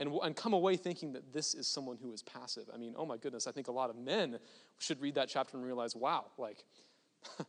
and, 0.00 0.10
and 0.24 0.34
come 0.34 0.52
away 0.52 0.76
thinking 0.76 1.12
that 1.12 1.32
this 1.32 1.54
is 1.54 1.68
someone 1.68 1.96
who 2.02 2.12
is 2.12 2.24
passive. 2.24 2.64
I 2.74 2.76
mean, 2.76 2.94
oh 2.96 3.06
my 3.06 3.16
goodness, 3.18 3.46
I 3.46 3.52
think 3.52 3.68
a 3.68 3.70
lot 3.70 3.88
of 3.88 3.94
men 3.94 4.40
should 4.78 5.00
read 5.00 5.14
that 5.14 5.28
chapter 5.28 5.56
and 5.56 5.64
realize, 5.64 5.94
wow, 5.94 6.24
like, 6.38 6.64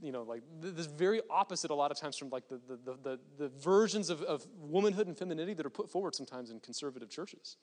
you 0.00 0.12
know, 0.12 0.22
like 0.22 0.44
this 0.60 0.86
very 0.86 1.20
opposite 1.28 1.72
a 1.72 1.74
lot 1.74 1.90
of 1.90 1.98
times 1.98 2.16
from 2.16 2.30
like 2.30 2.46
the, 2.46 2.60
the, 2.68 2.96
the, 3.02 3.18
the, 3.38 3.48
versions 3.48 4.10
of, 4.10 4.22
of 4.22 4.46
womanhood 4.56 5.08
and 5.08 5.18
femininity 5.18 5.54
that 5.54 5.66
are 5.66 5.70
put 5.70 5.90
forward 5.90 6.14
sometimes 6.14 6.52
in 6.52 6.60
conservative 6.60 7.10
churches. 7.10 7.56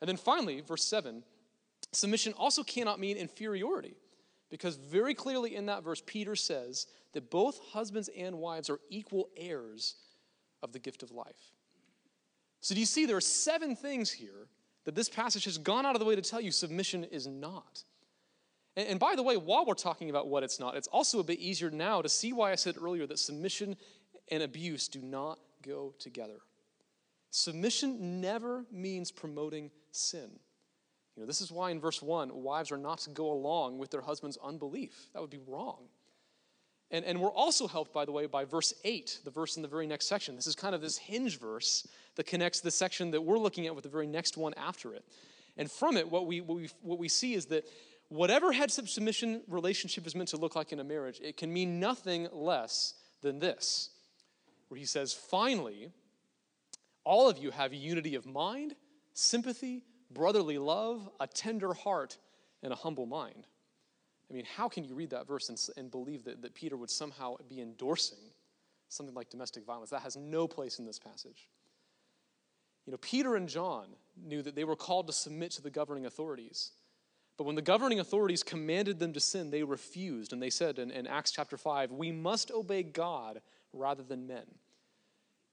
And 0.00 0.08
then 0.08 0.16
finally, 0.16 0.62
verse 0.62 0.84
7 0.84 1.22
submission 1.92 2.32
also 2.32 2.62
cannot 2.62 2.98
mean 2.98 3.18
inferiority. 3.18 3.94
Because 4.50 4.76
very 4.76 5.14
clearly 5.14 5.56
in 5.56 5.66
that 5.66 5.82
verse, 5.82 6.02
Peter 6.04 6.36
says 6.36 6.86
that 7.12 7.30
both 7.30 7.58
husbands 7.72 8.08
and 8.16 8.38
wives 8.38 8.70
are 8.70 8.78
equal 8.90 9.28
heirs 9.36 9.96
of 10.62 10.72
the 10.72 10.78
gift 10.78 11.02
of 11.02 11.10
life. 11.10 11.52
So, 12.60 12.74
do 12.74 12.80
you 12.80 12.86
see 12.86 13.06
there 13.06 13.16
are 13.16 13.20
seven 13.20 13.76
things 13.76 14.10
here 14.10 14.48
that 14.84 14.94
this 14.94 15.08
passage 15.08 15.44
has 15.44 15.58
gone 15.58 15.84
out 15.84 15.94
of 15.94 16.00
the 16.00 16.06
way 16.06 16.16
to 16.16 16.22
tell 16.22 16.40
you 16.40 16.50
submission 16.50 17.04
is 17.04 17.26
not? 17.26 17.82
And, 18.76 18.88
and 18.88 19.00
by 19.00 19.14
the 19.16 19.22
way, 19.22 19.36
while 19.36 19.66
we're 19.66 19.74
talking 19.74 20.10
about 20.10 20.28
what 20.28 20.42
it's 20.42 20.60
not, 20.60 20.76
it's 20.76 20.88
also 20.88 21.18
a 21.18 21.24
bit 21.24 21.38
easier 21.38 21.70
now 21.70 22.02
to 22.02 22.08
see 22.08 22.32
why 22.32 22.52
I 22.52 22.54
said 22.54 22.76
earlier 22.80 23.06
that 23.06 23.18
submission 23.18 23.76
and 24.30 24.42
abuse 24.42 24.88
do 24.88 25.00
not 25.00 25.38
go 25.62 25.94
together. 25.98 26.38
Submission 27.30 28.20
never 28.20 28.64
means 28.70 29.10
promoting 29.10 29.70
sin. 29.90 30.30
You 31.16 31.22
know, 31.22 31.26
this 31.26 31.40
is 31.40 31.50
why 31.50 31.70
in 31.70 31.80
verse 31.80 32.02
1, 32.02 32.42
wives 32.42 32.70
are 32.70 32.76
not 32.76 32.98
to 33.00 33.10
go 33.10 33.32
along 33.32 33.78
with 33.78 33.90
their 33.90 34.02
husband's 34.02 34.38
unbelief. 34.44 35.08
That 35.14 35.22
would 35.22 35.30
be 35.30 35.40
wrong. 35.46 35.88
And, 36.90 37.04
and 37.04 37.20
we're 37.20 37.32
also 37.32 37.66
helped, 37.66 37.92
by 37.92 38.04
the 38.04 38.12
way, 38.12 38.26
by 38.26 38.44
verse 38.44 38.74
8, 38.84 39.20
the 39.24 39.30
verse 39.30 39.56
in 39.56 39.62
the 39.62 39.68
very 39.68 39.86
next 39.86 40.06
section. 40.06 40.36
This 40.36 40.46
is 40.46 40.54
kind 40.54 40.74
of 40.74 40.80
this 40.80 40.98
hinge 40.98 41.40
verse 41.40 41.88
that 42.14 42.26
connects 42.26 42.60
the 42.60 42.70
section 42.70 43.10
that 43.10 43.22
we're 43.22 43.38
looking 43.38 43.66
at 43.66 43.74
with 43.74 43.84
the 43.84 43.90
very 43.90 44.06
next 44.06 44.36
one 44.36 44.54
after 44.54 44.92
it. 44.92 45.04
And 45.56 45.70
from 45.70 45.96
it, 45.96 46.10
what 46.10 46.26
we, 46.26 46.40
what 46.40 46.58
we, 46.58 46.68
what 46.82 46.98
we 46.98 47.08
see 47.08 47.34
is 47.34 47.46
that 47.46 47.64
whatever 48.08 48.52
headship 48.52 48.88
submission 48.88 49.42
relationship 49.48 50.06
is 50.06 50.14
meant 50.14 50.28
to 50.28 50.36
look 50.36 50.54
like 50.54 50.72
in 50.72 50.78
a 50.78 50.84
marriage, 50.84 51.18
it 51.22 51.36
can 51.36 51.52
mean 51.52 51.80
nothing 51.80 52.28
less 52.30 52.94
than 53.22 53.38
this, 53.38 53.90
where 54.68 54.78
he 54.78 54.84
says, 54.86 55.12
finally, 55.12 55.90
all 57.04 57.28
of 57.28 57.38
you 57.38 57.50
have 57.50 57.72
unity 57.72 58.14
of 58.14 58.26
mind 58.26 58.74
sympathy, 59.14 59.82
brotherly 60.16 60.56
love, 60.56 61.08
a 61.20 61.26
tender 61.26 61.74
heart, 61.74 62.16
and 62.62 62.72
a 62.72 62.76
humble 62.76 63.06
mind. 63.06 63.46
I 64.30 64.34
mean, 64.34 64.44
how 64.56 64.68
can 64.68 64.82
you 64.82 64.94
read 64.94 65.10
that 65.10 65.28
verse 65.28 65.48
and, 65.50 65.60
and 65.76 65.90
believe 65.90 66.24
that, 66.24 66.42
that 66.42 66.54
Peter 66.54 66.76
would 66.76 66.90
somehow 66.90 67.36
be 67.48 67.60
endorsing 67.60 68.18
something 68.88 69.14
like 69.14 69.28
domestic 69.28 69.64
violence? 69.64 69.90
That 69.90 70.02
has 70.02 70.16
no 70.16 70.48
place 70.48 70.78
in 70.78 70.86
this 70.86 70.98
passage. 70.98 71.48
You 72.86 72.92
know, 72.92 72.98
Peter 72.98 73.36
and 73.36 73.48
John 73.48 73.88
knew 74.16 74.42
that 74.42 74.54
they 74.54 74.64
were 74.64 74.74
called 74.74 75.06
to 75.08 75.12
submit 75.12 75.50
to 75.52 75.62
the 75.62 75.70
governing 75.70 76.06
authorities. 76.06 76.72
But 77.36 77.44
when 77.44 77.54
the 77.54 77.62
governing 77.62 78.00
authorities 78.00 78.42
commanded 78.42 78.98
them 78.98 79.12
to 79.12 79.20
sin, 79.20 79.50
they 79.50 79.62
refused. 79.62 80.32
And 80.32 80.42
they 80.42 80.50
said 80.50 80.78
in, 80.78 80.90
in, 80.90 81.06
Acts 81.06 81.30
chapter 81.30 81.56
5, 81.56 81.92
we 81.92 82.10
must 82.10 82.50
obey 82.50 82.82
God 82.82 83.42
rather 83.72 84.02
than 84.02 84.26
men. 84.26 84.46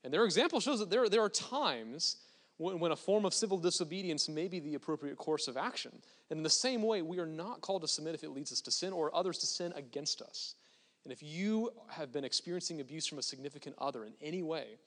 And 0.04 0.14
their 0.14 0.24
example 0.24 0.60
shows 0.60 0.80
that 0.80 0.90
there, 0.90 1.10
there 1.10 1.24
are 1.24 1.30
times 1.30 2.18
when, 2.58 2.92
a 2.92 2.96
form 2.96 3.26
of 3.26 3.34
civil 3.34 3.58
disobedience 3.58 4.30
may 4.30 4.48
be 4.48 4.60
the 4.60 4.76
appropriate 4.76 5.18
course 5.18 5.48
of 5.48 5.58
action. 5.58 5.92
And 6.30 6.38
in 6.38 6.44
the 6.44 6.50
same 6.50 6.84
way, 6.84 7.02
we 7.02 7.20
are 7.20 7.26
not 7.26 7.62
called 7.62 7.82
to 7.82 7.88
submit 7.88 8.16
if 8.16 8.24
it 8.24 8.30
leads 8.30 8.52
us 8.52 8.62
to 8.62 8.72
sin 8.72 8.94
or 8.94 9.14
others 9.16 9.40
to 9.40 9.46
sin 9.46 9.74
against 9.76 10.22
us. 10.22 10.56
And 11.04 11.12
if 11.12 11.22
you 11.22 11.72
have 11.90 12.14
been 12.14 12.24
experiencing 12.24 12.80
abuse 12.80 13.08
from 13.08 13.18
a 13.18 13.24
significant 13.24 13.76
other 13.80 14.06
in 14.06 14.14
any 14.22 14.44
way, 14.44 14.78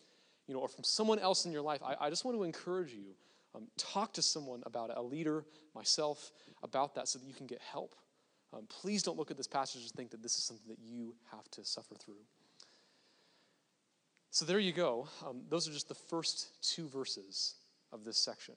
you 0.46 0.54
know, 0.54 0.60
or 0.60 0.68
from 0.68 0.84
someone 0.84 1.18
else 1.18 1.44
in 1.44 1.52
your 1.52 1.62
life, 1.62 1.82
I, 1.84 2.06
I 2.06 2.10
just 2.10 2.24
want 2.24 2.36
to 2.36 2.44
encourage 2.44 2.92
you 2.92 3.14
um, 3.54 3.64
talk 3.76 4.12
to 4.14 4.22
someone 4.22 4.62
about 4.66 4.90
it, 4.90 4.96
a 4.96 5.02
leader, 5.02 5.44
myself, 5.74 6.30
about 6.62 6.94
that 6.94 7.08
so 7.08 7.18
that 7.18 7.26
you 7.26 7.34
can 7.34 7.46
get 7.46 7.60
help. 7.60 7.94
Um, 8.52 8.66
please 8.68 9.02
don't 9.02 9.18
look 9.18 9.30
at 9.30 9.36
this 9.36 9.46
passage 9.46 9.82
and 9.82 9.90
think 9.92 10.10
that 10.10 10.22
this 10.22 10.36
is 10.36 10.44
something 10.44 10.68
that 10.68 10.78
you 10.78 11.14
have 11.32 11.50
to 11.52 11.64
suffer 11.64 11.94
through. 11.94 12.22
So 14.30 14.44
there 14.44 14.58
you 14.58 14.72
go. 14.72 15.08
Um, 15.26 15.42
those 15.48 15.68
are 15.68 15.72
just 15.72 15.88
the 15.88 15.94
first 15.94 16.48
two 16.62 16.88
verses 16.88 17.54
of 17.92 18.04
this 18.04 18.18
section. 18.18 18.54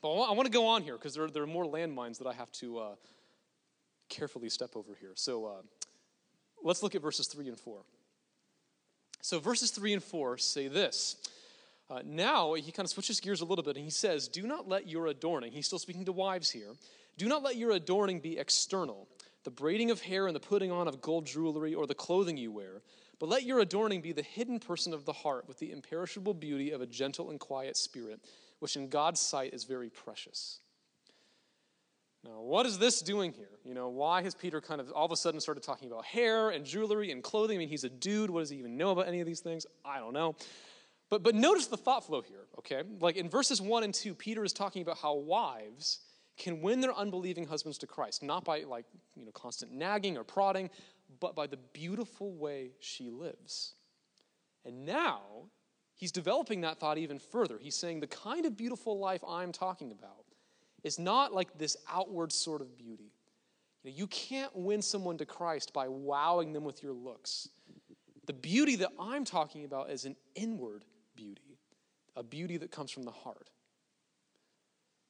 But 0.00 0.10
I 0.10 0.32
want 0.32 0.46
to 0.46 0.52
go 0.52 0.66
on 0.66 0.82
here 0.82 0.94
because 0.94 1.14
there, 1.14 1.28
there, 1.28 1.42
are 1.42 1.46
more 1.46 1.64
landmines 1.64 2.18
that 2.18 2.26
I 2.26 2.32
have 2.32 2.52
to 2.52 2.78
uh, 2.78 2.94
carefully 4.08 4.48
step 4.48 4.76
over 4.76 4.94
here. 4.98 5.12
So 5.14 5.46
uh, 5.46 5.62
let's 6.62 6.82
look 6.82 6.94
at 6.94 7.02
verses 7.02 7.26
3 7.26 7.48
and 7.48 7.58
4. 7.58 7.80
So 9.22 9.38
verses 9.38 9.70
3 9.70 9.94
and 9.94 10.02
4 10.02 10.38
say 10.38 10.68
this 10.68 11.16
uh, 11.88 12.00
now 12.04 12.54
he 12.54 12.72
kind 12.72 12.84
of 12.84 12.90
switches 12.90 13.20
gears 13.20 13.40
a 13.40 13.44
little 13.44 13.64
bit 13.64 13.76
and 13.76 13.84
he 13.84 13.90
says, 13.90 14.28
Do 14.28 14.42
not 14.42 14.68
let 14.68 14.88
your 14.88 15.06
adorning, 15.06 15.52
he's 15.52 15.66
still 15.66 15.78
speaking 15.78 16.04
to 16.06 16.12
wives 16.12 16.50
here, 16.50 16.72
do 17.16 17.28
not 17.28 17.42
let 17.42 17.56
your 17.56 17.70
adorning 17.72 18.20
be 18.20 18.38
external, 18.38 19.08
the 19.44 19.50
braiding 19.50 19.90
of 19.90 20.02
hair 20.02 20.26
and 20.26 20.34
the 20.34 20.40
putting 20.40 20.72
on 20.72 20.88
of 20.88 21.00
gold 21.00 21.26
jewelry 21.26 21.74
or 21.74 21.86
the 21.86 21.94
clothing 21.94 22.36
you 22.36 22.50
wear, 22.50 22.82
but 23.18 23.28
let 23.28 23.44
your 23.44 23.60
adorning 23.60 24.00
be 24.00 24.12
the 24.12 24.22
hidden 24.22 24.58
person 24.58 24.92
of 24.92 25.04
the 25.04 25.12
heart 25.12 25.48
with 25.48 25.58
the 25.58 25.72
imperishable 25.72 26.34
beauty 26.34 26.70
of 26.70 26.80
a 26.80 26.86
gentle 26.86 27.30
and 27.30 27.40
quiet 27.40 27.76
spirit, 27.76 28.20
which 28.58 28.76
in 28.76 28.88
God's 28.88 29.20
sight 29.20 29.54
is 29.54 29.64
very 29.64 29.88
precious. 29.88 30.60
Now, 32.24 32.40
what 32.40 32.66
is 32.66 32.78
this 32.78 33.00
doing 33.02 33.32
here? 33.32 33.50
You 33.64 33.74
know, 33.74 33.88
why 33.88 34.22
has 34.22 34.34
Peter 34.34 34.60
kind 34.60 34.80
of 34.80 34.90
all 34.92 35.06
of 35.06 35.12
a 35.12 35.16
sudden 35.16 35.40
started 35.40 35.62
talking 35.62 35.90
about 35.90 36.04
hair 36.04 36.50
and 36.50 36.64
jewelry 36.64 37.12
and 37.12 37.22
clothing? 37.22 37.56
I 37.56 37.58
mean, 37.58 37.68
he's 37.68 37.84
a 37.84 37.88
dude. 37.88 38.30
What 38.30 38.40
does 38.40 38.50
he 38.50 38.56
even 38.56 38.76
know 38.76 38.90
about 38.90 39.06
any 39.06 39.20
of 39.20 39.26
these 39.26 39.40
things? 39.40 39.64
I 39.84 39.98
don't 39.98 40.12
know. 40.12 40.34
But, 41.08 41.22
but 41.22 41.36
notice 41.36 41.68
the 41.68 41.76
thought 41.76 42.04
flow 42.04 42.20
here, 42.20 42.46
okay? 42.58 42.82
Like 43.00 43.16
in 43.16 43.30
verses 43.30 43.62
1 43.62 43.84
and 43.84 43.94
2, 43.94 44.14
Peter 44.14 44.44
is 44.44 44.52
talking 44.52 44.82
about 44.82 44.98
how 44.98 45.14
wives 45.14 46.00
can 46.36 46.60
win 46.60 46.80
their 46.80 46.94
unbelieving 46.94 47.46
husbands 47.46 47.78
to 47.78 47.86
Christ, 47.86 48.22
not 48.22 48.44
by 48.44 48.64
like, 48.64 48.86
you 49.14 49.24
know, 49.24 49.30
constant 49.30 49.72
nagging 49.72 50.16
or 50.16 50.24
prodding, 50.24 50.68
but 51.20 51.34
by 51.34 51.46
the 51.46 51.58
beautiful 51.72 52.34
way 52.34 52.72
she 52.80 53.10
lives. 53.10 53.74
And 54.64 54.84
now 54.84 55.20
he's 55.94 56.12
developing 56.12 56.62
that 56.62 56.78
thought 56.78 56.98
even 56.98 57.18
further. 57.18 57.58
He's 57.58 57.76
saying 57.76 58.00
the 58.00 58.06
kind 58.06 58.46
of 58.46 58.56
beautiful 58.56 58.98
life 58.98 59.22
I'm 59.26 59.52
talking 59.52 59.92
about 59.92 60.24
is 60.82 60.98
not 60.98 61.32
like 61.32 61.58
this 61.58 61.76
outward 61.90 62.32
sort 62.32 62.60
of 62.60 62.76
beauty. 62.76 63.12
You, 63.82 63.90
know, 63.90 63.96
you 63.96 64.06
can't 64.08 64.54
win 64.54 64.82
someone 64.82 65.18
to 65.18 65.26
Christ 65.26 65.72
by 65.72 65.88
wowing 65.88 66.52
them 66.52 66.64
with 66.64 66.82
your 66.82 66.92
looks. 66.92 67.48
The 68.26 68.32
beauty 68.32 68.76
that 68.76 68.90
I'm 68.98 69.24
talking 69.24 69.64
about 69.64 69.90
is 69.90 70.04
an 70.04 70.16
inward 70.34 70.84
beauty, 71.14 71.58
a 72.16 72.22
beauty 72.22 72.56
that 72.58 72.70
comes 72.70 72.90
from 72.90 73.04
the 73.04 73.10
heart. 73.10 73.50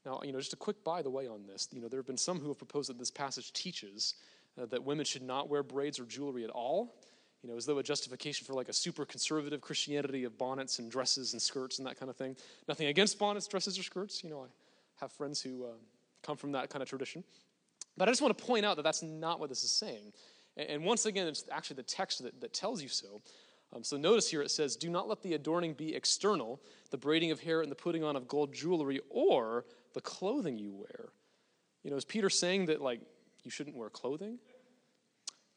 Now, 0.05 0.21
you 0.23 0.33
know, 0.33 0.39
just 0.39 0.53
a 0.53 0.57
quick 0.57 0.85
by 0.85 1.03
the 1.03 1.11
way 1.11 1.27
on 1.27 1.47
this. 1.47 1.69
You 1.73 1.81
know, 1.81 1.89
there 1.89 1.99
have 1.99 2.07
been 2.07 2.17
some 2.17 2.39
who 2.39 2.49
have 2.49 2.59
proposed 2.59 2.89
that 2.91 2.99
this 2.99 3.11
passage 3.11 3.53
teaches 3.53 4.15
uh, 4.61 4.67
that 4.67 4.83
women 4.83 5.05
should 5.05 5.23
not 5.23 5.49
wear 5.49 5.63
braids 5.63 5.99
or 5.99 6.05
jewelry 6.05 6.45
at 6.45 6.51
all. 6.51 6.97
You 7.43 7.51
know, 7.51 7.57
as 7.57 7.67
though 7.67 7.79
a 7.79 7.83
justification 7.83 8.47
for 8.47 8.55
like 8.55 8.69
a 8.69 8.73
super 8.73 9.05
conservative 9.05 9.61
Christianity 9.61 10.25
of 10.25 10.37
bonnets 10.37 10.79
and 10.79 10.91
dresses 10.91 11.33
and 11.33 11.41
skirts 11.41 11.79
and 11.79 11.87
that 11.87 11.99
kind 11.99 12.11
of 12.11 12.17
thing. 12.17 12.37
Nothing 12.67 12.89
against 12.89 13.19
bonnets, 13.19 13.47
dresses, 13.47 13.79
or 13.79 13.83
skirts. 13.83 14.25
You 14.25 14.31
know, 14.31 14.43
I 14.43 14.47
have 14.97 15.13
friends 15.13 15.41
who 15.41 15.65
uh, 15.65 15.69
come 16.23 16.37
from 16.37 16.53
that 16.53 16.71
kind 16.71 16.83
of 16.83 16.89
tradition. 16.89 17.23
But 17.97 18.09
I 18.09 18.11
just 18.11 18.21
want 18.23 18.37
to 18.37 18.45
point 18.45 18.67
out 18.67 18.77
that 18.77 18.83
that's 18.83 19.03
not 19.03 19.39
what 19.39 19.49
this 19.49 19.63
is 19.65 19.71
saying. 19.71 20.13
And, 20.57 20.69
and 20.69 20.85
once 20.85 21.07
again, 21.07 21.27
it's 21.27 21.45
actually 21.53 21.77
the 21.77 21.83
text 21.85 22.23
that, 22.23 22.41
that 22.41 22.53
tells 22.53 22.83
you 22.83 22.89
so. 22.89 23.21
Um, 23.73 23.83
so 23.83 23.97
notice 23.97 24.31
here 24.31 24.43
it 24.43 24.51
says, 24.51 24.77
Do 24.77 24.91
not 24.91 25.09
let 25.09 25.23
the 25.23 25.35
adorning 25.35 25.75
be 25.75 25.95
external, 25.95 26.61
the 26.91 26.99
braiding 26.99 27.31
of 27.31 27.41
hair 27.41 27.63
and 27.63 27.71
the 27.71 27.77
putting 27.77 28.05
on 28.05 28.17
of 28.17 28.29
gold 28.29 28.53
jewelry, 28.53 29.01
or 29.11 29.65
the 29.95 30.01
clothing 30.01 30.59
you 30.59 30.73
wear. 30.73 31.11
You 31.83 31.91
know, 31.91 31.97
is 31.97 32.05
Peter 32.05 32.31
saying 32.31 32.67
that, 32.67 32.81
like, 32.81 33.01
you 33.47 33.51
shouldn't 33.51 33.77
wear 33.77 33.89
clothing? 33.89 34.39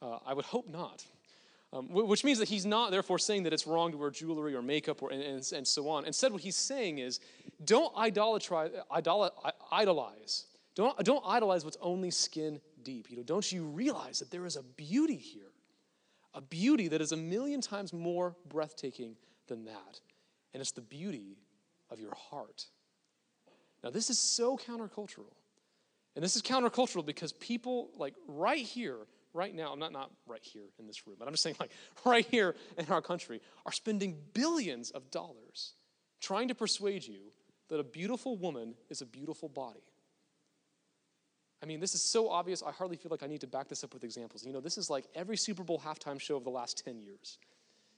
Uh, 0.02 0.20
I 0.26 0.34
would 0.34 0.46
hope 0.46 0.70
not. 0.70 1.04
Um, 1.72 1.90
which 1.92 2.24
means 2.24 2.40
that 2.40 2.48
he's 2.48 2.66
not, 2.66 2.90
therefore, 2.90 3.20
saying 3.20 3.44
that 3.44 3.54
it's 3.54 3.68
wrong 3.68 3.92
to 3.92 3.98
wear 3.98 4.10
jewelry 4.10 4.56
or 4.56 4.62
makeup 4.62 5.04
or, 5.04 5.12
and, 5.12 5.22
and, 5.22 5.52
and 5.54 5.68
so 5.68 5.90
on. 5.90 6.06
Instead, 6.06 6.32
what 6.32 6.42
he's 6.42 6.56
saying 6.56 7.00
is 7.00 7.20
don't 7.64 7.94
idolize. 7.96 8.50
Don't, 10.74 10.98
don't 11.04 11.24
idolize 11.26 11.66
what's 11.66 11.78
only 11.82 12.10
skin 12.10 12.62
deep. 12.82 13.12
You 13.12 13.18
know, 13.18 13.24
don't 13.24 13.52
you 13.52 13.66
realize 13.66 14.20
that 14.20 14.32
there 14.32 14.46
is 14.46 14.56
a 14.56 14.64
beauty 14.64 15.18
here 15.18 15.52
a 16.34 16.42
beauty 16.42 16.88
that 16.90 17.02
is 17.02 17.12
a 17.12 17.18
million 17.18 17.62
times 17.62 17.94
more 17.94 18.36
breathtaking 18.48 19.16
than 19.48 19.66
that. 19.66 20.00
And 20.54 20.62
it's 20.62 20.72
the 20.72 20.82
beauty 20.82 21.38
of 21.90 22.00
your 22.00 22.14
heart. 22.16 22.66
Now, 23.84 23.90
this 23.90 24.10
is 24.10 24.20
so 24.20 24.58
countercultural. 24.58 25.34
And 26.20 26.24
this 26.26 26.36
is 26.36 26.42
countercultural 26.42 27.06
because 27.06 27.32
people, 27.32 27.92
like 27.96 28.14
right 28.28 28.66
here, 28.66 28.98
right 29.34 29.56
now, 29.56 29.74
not, 29.76 29.94
not 29.94 30.12
right 30.28 30.44
here 30.44 30.66
in 30.78 30.86
this 30.86 31.08
room, 31.08 31.16
but 31.18 31.30
I'm 31.30 31.34
just 31.34 31.44
saying, 31.44 31.56
like 31.62 31.72
right 32.06 32.26
here 32.26 32.56
in 32.78 32.86
our 32.90 33.02
country, 33.02 33.40
are 33.66 33.72
spending 33.72 34.18
billions 34.34 34.92
of 34.92 35.12
dollars 35.12 35.76
trying 36.20 36.50
to 36.50 36.56
persuade 36.56 37.08
you 37.08 37.32
that 37.70 37.80
a 37.80 37.86
beautiful 37.86 38.36
woman 38.36 38.74
is 38.90 39.02
a 39.02 39.06
beautiful 39.06 39.48
body. 39.48 39.80
I 41.64 41.66
mean, 41.66 41.80
this 41.80 41.96
is 41.96 42.02
so 42.02 42.28
obvious, 42.30 42.62
I 42.68 42.74
hardly 42.74 42.98
feel 42.98 43.12
like 43.12 43.24
I 43.24 43.28
need 43.28 43.40
to 43.40 43.48
back 43.48 43.70
this 43.70 43.86
up 43.86 43.94
with 43.94 44.04
examples. 44.04 44.46
You 44.46 44.52
know, 44.52 44.60
this 44.60 44.78
is 44.78 44.90
like 44.90 45.06
every 45.16 45.38
Super 45.38 45.64
Bowl 45.64 45.80
halftime 45.80 46.20
show 46.20 46.36
of 46.36 46.44
the 46.44 46.50
last 46.50 46.84
10 46.84 47.00
years. 47.00 47.38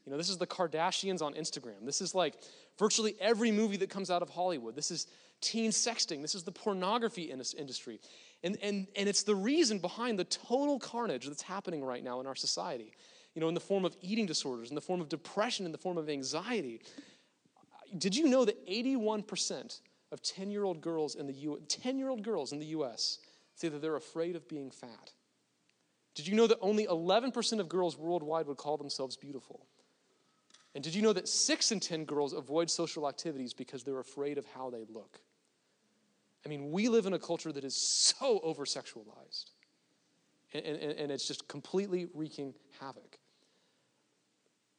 You 0.06 0.12
know, 0.12 0.18
this 0.20 0.30
is 0.30 0.38
the 0.38 0.46
Kardashians 0.46 1.24
on 1.24 1.34
Instagram. 1.34 1.86
This 1.86 2.02
is 2.02 2.14
like 2.14 2.36
virtually 2.78 3.16
every 3.20 3.52
movie 3.52 3.78
that 3.78 3.90
comes 3.90 4.12
out 4.12 4.22
of 4.22 4.30
Hollywood. 4.30 4.76
This 4.76 4.92
is 4.92 5.08
teen 5.42 5.72
sexting. 5.72 6.22
This 6.22 6.36
is 6.36 6.44
the 6.44 6.52
pornography 6.52 7.24
industry. 7.24 8.00
And, 8.44 8.58
and, 8.62 8.88
and 8.96 9.10
it's 9.10 9.24
the 9.24 9.36
reason 9.36 9.80
behind 9.80 10.18
the 10.18 10.24
total 10.24 10.80
carnage 10.80 11.28
that's 11.28 11.42
happening 11.42 11.84
right 11.84 12.04
now 12.04 12.20
in 12.20 12.28
our 12.28 12.36
society. 12.36 12.94
You 13.36 13.42
know, 13.42 13.48
in 13.48 13.54
the 13.54 13.60
form 13.60 13.86
of 13.86 13.96
eating 14.02 14.26
disorders, 14.26 14.70
in 14.70 14.76
the 14.76 14.82
form 14.82 15.02
of 15.02 15.10
depression, 15.10 15.66
in 15.66 15.72
the 15.72 15.78
form 15.78 15.98
of 15.98 16.10
anxiety. 16.10 16.82
Did 17.98 18.16
you 18.16 18.28
know 18.28 18.46
that 18.46 18.68
81% 18.68 19.80
of 20.12 20.22
10 20.22 20.52
year 20.52 20.64
old 20.64 20.82
girls 20.82 21.16
in 21.16 21.28
the 21.28 21.34
U 21.34 21.62
10 21.68 21.98
year 21.98 22.10
old 22.10 22.24
girls 22.24 22.52
in 22.52 22.60
the 22.60 22.68
US 22.68 23.20
say 23.56 23.70
that 23.70 23.82
they're 23.82 23.96
afraid 23.96 24.36
of 24.36 24.48
being 24.48 24.72
fat. 24.72 25.12
Did 26.16 26.28
you 26.28 26.36
know 26.36 26.48
that 26.48 26.58
only 26.62 26.88
11% 26.88 27.60
of 27.60 27.70
girls 27.70 27.98
worldwide 27.98 28.48
would 28.48 28.58
call 28.58 28.78
themselves 28.78 29.16
beautiful? 29.16 29.66
And 30.76 30.84
did 30.84 30.94
you 30.96 31.02
know 31.02 31.14
that 31.14 31.28
6 31.28 31.72
in 31.72 31.80
10 31.80 32.06
girls 32.06 32.34
avoid 32.34 32.70
social 32.70 33.08
activities 33.08 33.54
because 33.54 33.84
they're 33.84 34.00
afraid 34.00 34.38
of 34.38 34.46
how 34.46 34.70
they 34.70 34.84
look? 34.90 35.20
I 36.46 36.50
mean, 36.50 36.72
we 36.72 36.90
live 36.90 37.06
in 37.06 37.14
a 37.14 37.20
culture 37.20 37.52
that 37.52 37.64
is 37.64 37.76
so 37.76 38.40
over 38.44 38.66
sexualized, 38.66 39.52
and, 40.54 40.66
and, 40.66 40.92
and 40.94 41.12
it's 41.12 41.28
just 41.28 41.48
completely 41.48 42.08
wreaking 42.14 42.54
havoc. 42.80 43.18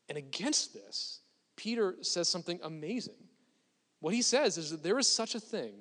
And 0.08 0.18
against 0.18 0.74
this, 0.74 1.20
Peter 1.56 1.96
says 2.02 2.28
something 2.28 2.58
amazing. 2.62 3.28
What 4.00 4.12
he 4.12 4.22
says 4.22 4.58
is 4.58 4.70
that 4.70 4.82
there 4.82 4.98
is 4.98 5.06
such 5.06 5.34
a 5.34 5.40
thing 5.40 5.74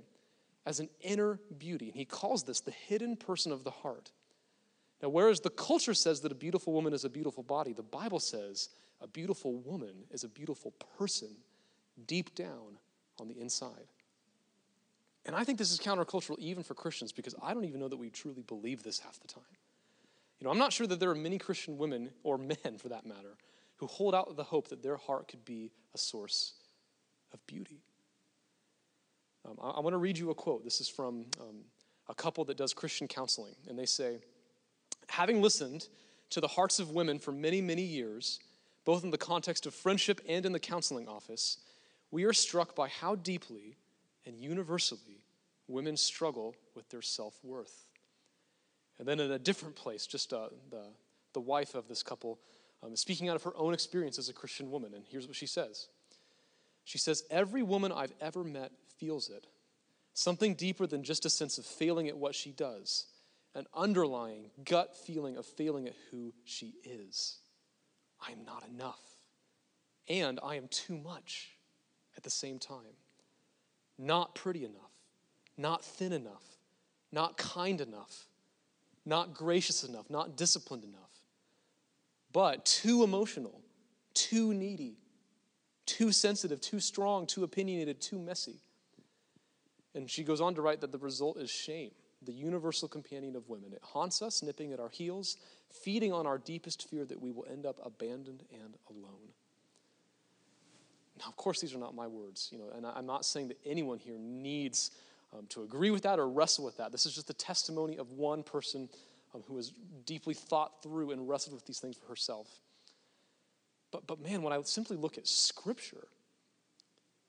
as 0.66 0.80
an 0.80 0.90
inner 1.02 1.40
beauty. 1.58 1.88
And 1.88 1.98
he 1.98 2.06
calls 2.06 2.44
this 2.44 2.62
the 2.62 2.72
hidden 2.72 3.16
person 3.16 3.52
of 3.52 3.64
the 3.64 3.72
heart. 3.72 4.12
Now, 5.02 5.10
whereas 5.10 5.40
the 5.40 5.50
culture 5.50 5.96
says 5.96 6.22
that 6.22 6.32
a 6.32 6.36
beautiful 6.36 6.74
woman 6.74 6.94
is 6.94 7.04
a 7.04 7.10
beautiful 7.10 7.44
body, 7.44 7.74
the 7.74 7.82
Bible 7.82 8.20
says 8.20 8.70
a 9.02 9.08
beautiful 9.08 9.56
woman 9.56 10.04
is 10.12 10.24
a 10.24 10.30
beautiful 10.30 10.72
person 10.98 11.36
deep 12.06 12.36
down 12.36 12.78
on 13.20 13.28
the 13.28 13.40
inside. 13.40 13.88
And 15.26 15.36
I 15.36 15.44
think 15.44 15.58
this 15.58 15.72
is 15.72 15.80
countercultural 15.80 16.40
even 16.40 16.64
for 16.64 16.74
Christians 16.74 17.12
because 17.12 17.36
I 17.42 17.54
don't 17.54 17.66
even 17.66 17.80
know 17.80 17.88
that 17.88 17.98
we 17.98 18.10
truly 18.10 18.42
believe 18.42 18.84
this 18.84 19.00
half 19.00 19.20
the 19.20 19.28
time. 19.28 19.44
You 20.40 20.46
know, 20.46 20.52
I'm 20.52 20.58
not 20.58 20.74
sure 20.74 20.88
that 20.88 21.00
there 21.00 21.12
are 21.12 21.16
many 21.16 21.38
Christian 21.38 21.78
women, 21.78 22.10
or 22.24 22.38
men 22.38 22.78
for 22.80 22.90
that 22.90 23.06
matter, 23.06 23.38
who 23.78 23.86
hold 23.86 24.16
out 24.16 24.36
the 24.36 24.44
hope 24.44 24.70
that 24.70 24.82
their 24.82 24.98
heart 24.98 25.28
could 25.28 25.46
be 25.46 25.72
a 25.94 25.98
source 25.98 26.54
of 27.32 27.46
beauty. 27.46 27.84
Um, 29.46 29.58
I, 29.62 29.70
I 29.70 29.80
want 29.82 29.94
to 29.94 29.98
read 29.98 30.18
you 30.18 30.32
a 30.32 30.36
quote. 30.36 30.64
This 30.64 30.82
is 30.82 30.90
from 30.90 31.26
um, 31.40 31.58
a 32.10 32.16
couple 32.16 32.44
that 32.46 32.58
does 32.58 32.74
Christian 32.74 33.08
counseling, 33.08 33.56
and 33.68 33.78
they 33.78 33.86
say, 33.86 34.20
Having 35.10 35.42
listened 35.42 35.88
to 36.32 36.42
the 36.42 36.48
hearts 36.48 36.80
of 36.80 36.92
women 36.92 37.20
for 37.20 37.32
many, 37.32 37.62
many 37.62 37.84
years, 37.84 38.40
both 38.86 39.04
in 39.04 39.12
the 39.12 39.18
context 39.18 39.66
of 39.68 39.76
friendship 39.76 40.22
and 40.28 40.46
in 40.46 40.54
the 40.54 40.60
counseling 40.60 41.08
office, 41.08 41.58
we 42.10 42.24
are 42.24 42.34
struck 42.34 42.76
by 42.76 42.88
how 42.88 43.16
deeply 43.16 43.78
and 44.26 44.38
universally 44.38 45.26
women 45.68 45.98
struggle 45.98 46.56
with 46.76 46.90
their 46.90 47.02
self 47.02 47.36
worth. 47.44 47.88
And 49.00 49.08
then 49.08 49.20
in 49.20 49.32
a 49.32 49.40
different 49.40 49.76
place, 49.76 50.06
just 50.06 50.32
uh, 50.34 50.50
the, 50.70 50.84
the 51.34 51.40
wife 51.40 51.74
of 51.76 51.88
this 51.88 52.04
couple 52.04 52.40
um, 52.84 52.96
speaking 52.96 53.30
out 53.30 53.36
of 53.36 53.44
her 53.44 53.56
own 53.56 53.74
experience 53.74 54.18
as 54.18 54.30
a 54.30 54.34
Christian 54.34 54.72
woman. 54.72 54.94
And 54.94 55.04
here's 55.10 55.28
what 55.28 55.36
she 55.36 55.46
says 55.46 55.88
She 56.84 56.98
says, 56.98 57.24
Every 57.30 57.64
woman 57.64 57.92
I've 57.92 58.14
ever 58.20 58.44
met 58.44 58.72
feels 58.98 59.30
it. 59.30 59.48
Something 60.14 60.56
deeper 60.56 60.88
than 60.88 61.04
just 61.04 61.26
a 61.26 61.30
sense 61.30 61.58
of 61.58 61.66
failing 61.66 62.10
at 62.10 62.18
what 62.18 62.36
she 62.36 62.52
does, 62.52 63.06
an 63.56 63.66
underlying 63.74 64.52
gut 64.66 64.96
feeling 64.96 65.38
of 65.38 65.46
failing 65.46 65.88
at 65.88 65.96
who 66.10 66.34
she 66.44 66.74
is. 66.84 67.38
I 68.28 68.32
am 68.32 68.44
not 68.46 68.66
enough. 68.68 69.00
And 70.10 70.40
I 70.44 70.56
am 70.56 70.68
too 70.68 70.98
much 70.98 71.52
at 72.18 72.24
the 72.24 72.30
same 72.30 72.60
time. 72.60 72.98
Not 74.04 74.34
pretty 74.34 74.66
enough, 74.66 74.92
not 75.58 75.86
thin 75.86 76.12
enough, 76.12 76.44
not 77.12 77.38
kind 77.38 77.80
enough, 77.80 78.26
not 79.06 79.36
gracious 79.36 79.84
enough, 79.84 80.10
not 80.10 80.36
disciplined 80.36 80.84
enough, 80.84 81.12
but 82.34 82.66
too 82.66 83.04
emotional, 83.04 83.62
too 84.16 84.56
needy, 84.56 84.96
too 85.86 86.12
sensitive, 86.12 86.60
too 86.60 86.80
strong, 86.80 87.28
too 87.28 87.44
opinionated, 87.44 88.02
too 88.02 88.18
messy. 88.18 88.56
And 89.94 90.10
she 90.10 90.24
goes 90.24 90.42
on 90.42 90.56
to 90.56 90.64
write 90.64 90.82
that 90.82 90.92
the 90.92 90.98
result 90.98 91.38
is 91.38 91.52
shame, 91.52 91.92
the 92.24 92.34
universal 92.34 92.88
companion 92.88 93.36
of 93.36 93.50
women. 93.50 93.72
It 93.72 93.84
haunts 93.84 94.24
us, 94.24 94.42
nipping 94.42 94.74
at 94.74 94.80
our 94.80 94.90
heels, 94.90 95.38
feeding 95.70 96.12
on 96.12 96.26
our 96.26 96.40
deepest 96.40 96.90
fear 96.90 97.06
that 97.06 97.22
we 97.22 97.32
will 97.32 97.46
end 97.52 97.68
up 97.68 97.78
abandoned 97.86 98.46
and 98.52 98.74
alone. 98.90 99.30
Now, 101.22 101.28
of 101.28 101.36
course, 101.36 101.62
these 101.62 101.74
are 101.76 101.78
not 101.78 101.94
my 101.94 102.08
words, 102.08 102.50
you 102.52 102.58
know, 102.58 102.72
and 102.76 102.86
I'm 102.86 103.06
not 103.06 103.26
saying 103.26 103.50
that 103.50 103.58
anyone 103.64 104.00
here 104.00 104.18
needs 104.18 104.92
um, 105.38 105.46
to 105.50 105.62
agree 105.62 105.92
with 105.92 106.04
that 106.04 106.20
or 106.20 106.28
wrestle 106.28 106.66
with 106.66 106.78
that. 106.78 106.92
This 106.92 107.06
is 107.06 107.14
just 107.14 107.28
the 107.28 107.34
testimony 107.34 107.98
of 107.98 108.12
one 108.14 108.42
person 108.42 108.90
um, 109.36 109.44
who 109.48 109.56
has 109.58 109.72
deeply 110.06 110.34
thought 110.34 110.82
through 110.82 111.12
and 111.12 111.30
wrestled 111.30 111.54
with 111.54 111.66
these 111.66 111.80
things 111.80 111.96
for 111.96 112.08
herself. 112.08 112.48
But, 113.92 114.08
but 114.08 114.20
man, 114.20 114.42
when 114.42 114.52
I 114.52 114.62
simply 114.64 114.98
look 114.98 115.18
at 115.20 115.28
Scripture, 115.28 116.08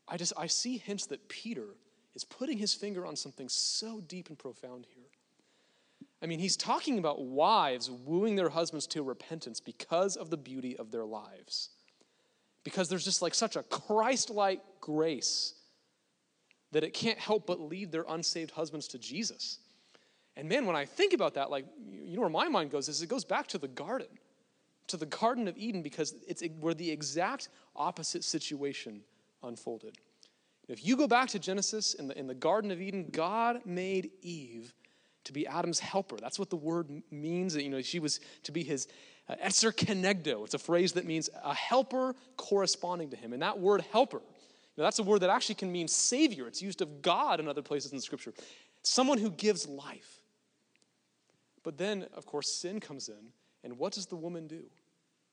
I 0.09 0.17
just 0.17 0.33
I 0.39 0.47
see 0.47 0.79
hints 0.79 1.07
that 1.07 1.29
Peter 1.29 1.67
is 2.15 2.25
putting 2.25 2.59
his 2.59 2.75
finger 2.75 3.07
on 3.07 3.15
something 3.15 3.49
so 3.49 4.01
deep 4.01 4.29
and 4.29 4.39
profound 4.39 4.87
here. 4.95 5.05
I 6.23 6.27
mean, 6.27 6.39
he's 6.39 6.57
talking 6.57 6.99
about 6.99 7.23
wives 7.23 7.91
wooing 7.91 8.37
their 8.37 8.49
husbands 8.49 8.87
to 8.89 9.03
repentance 9.03 9.61
because 9.61 10.17
of 10.17 10.31
the 10.31 10.37
beauty 10.37 10.77
of 10.77 10.91
their 10.91 11.05
lives. 11.05 11.71
Because 12.65 12.89
there's 12.89 13.05
just 13.05 13.23
like 13.23 13.35
such 13.35 13.57
a 13.57 13.63
Christ 13.63 14.31
like 14.31 14.61
grace 14.81 15.55
that 16.73 16.85
it 16.85 16.95
can't 16.95 17.19
help 17.19 17.47
but 17.47 17.61
lead 17.61 17.93
their 17.93 18.05
unsaved 18.09 18.51
husbands 18.53 18.89
to 18.89 18.99
Jesus. 18.99 19.59
And 20.37 20.49
man, 20.49 20.65
when 20.67 20.77
I 20.77 20.87
think 20.87 21.13
about 21.13 21.35
that, 21.35 21.51
like, 21.51 21.67
you 21.87 22.17
know 22.17 22.23
where 22.23 22.31
my 22.31 22.49
mind 22.49 22.71
goes 22.71 22.89
is 22.89 23.03
it 23.03 23.09
goes 23.09 23.25
back 23.25 23.47
to 23.49 23.59
the 23.59 23.69
garden, 23.69 24.09
to 24.87 24.97
the 24.97 25.07
Garden 25.07 25.49
of 25.49 25.57
Eden, 25.59 25.83
because 25.83 26.15
it's 26.27 26.43
where 26.61 26.75
the 26.75 26.91
exact 26.91 27.49
opposite 27.77 28.25
situation 28.25 29.03
unfolded. 29.43 29.99
If 30.69 30.87
you 30.87 30.97
go 30.97 31.07
back 31.07 31.29
to 31.31 31.39
Genesis 31.39 31.95
in 31.95 32.09
the, 32.09 32.19
in 32.19 32.27
the 32.27 32.35
Garden 32.35 32.71
of 32.71 32.81
Eden, 32.81 33.09
God 33.11 33.61
made 33.67 34.11
Eve 34.23 34.73
to 35.25 35.33
be 35.33 35.47
Adam's 35.47 35.81
helper. 35.81 36.17
That's 36.17 36.39
what 36.39 36.51
the 36.51 36.57
word 36.57 37.03
means. 37.11 37.55
You 37.57 37.69
know, 37.69 37.83
she 37.83 37.99
was 37.99 38.21
to 38.45 38.53
be 38.53 38.65
his 38.65 38.89
uh, 39.29 39.35
ezer 39.41 39.73
kenegdo. 39.73 40.45
It's 40.45 40.55
a 40.55 40.59
phrase 40.59 40.93
that 40.93 41.07
means 41.07 41.31
a 41.43 41.55
helper 41.55 42.15
corresponding 42.37 43.11
to 43.11 43.17
him. 43.17 43.33
And 43.33 43.43
that 43.43 43.59
word 43.59 43.85
helper, 43.93 44.19
you 44.19 44.81
know, 44.81 44.85
that's 44.85 44.99
a 44.99 45.03
word 45.03 45.21
that 45.21 45.31
actually 45.31 45.57
can 45.57 45.71
mean 45.71 45.89
savior. 45.89 46.47
It's 46.47 46.63
used 46.63 46.81
of 46.81 47.03
God 47.03 47.41
in 47.41 47.49
other 47.49 47.63
places 47.63 47.93
in 47.93 48.01
scripture. 48.01 48.33
Someone 48.83 49.19
who 49.19 49.31
gives 49.31 49.69
life. 49.69 50.23
But 51.63 51.79
then, 51.79 52.07
of 52.15 52.27
course, 52.27 52.53
sin 52.53 52.81
comes 52.81 53.09
in, 53.09 53.33
and 53.63 53.79
what 53.79 53.93
does 53.93 54.07
the 54.07 54.17
woman 54.17 54.49
do? 54.49 54.65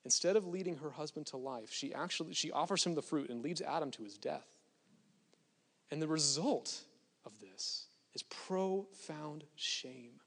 Instead 0.05 0.35
of 0.35 0.45
leading 0.45 0.77
her 0.77 0.91
husband 0.91 1.25
to 1.27 1.37
life, 1.37 1.71
she 1.71 1.93
actually 1.93 2.33
she 2.33 2.51
offers 2.51 2.83
him 2.83 2.95
the 2.95 3.01
fruit 3.01 3.29
and 3.29 3.43
leads 3.43 3.61
Adam 3.61 3.91
to 3.91 4.03
his 4.03 4.17
death. 4.17 4.47
And 5.91 6.01
the 6.01 6.07
result 6.07 6.81
of 7.25 7.39
this 7.39 7.87
is 8.13 8.23
profound 8.23 9.43
shame. 9.55 10.19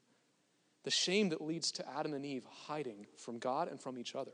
The 0.83 0.91
shame 0.91 1.29
that 1.29 1.41
leads 1.41 1.71
to 1.73 1.89
Adam 1.97 2.13
and 2.13 2.25
Eve 2.25 2.45
hiding 2.67 3.07
from 3.17 3.39
God 3.39 3.69
and 3.69 3.79
from 3.79 3.97
each 3.97 4.15
other. 4.15 4.33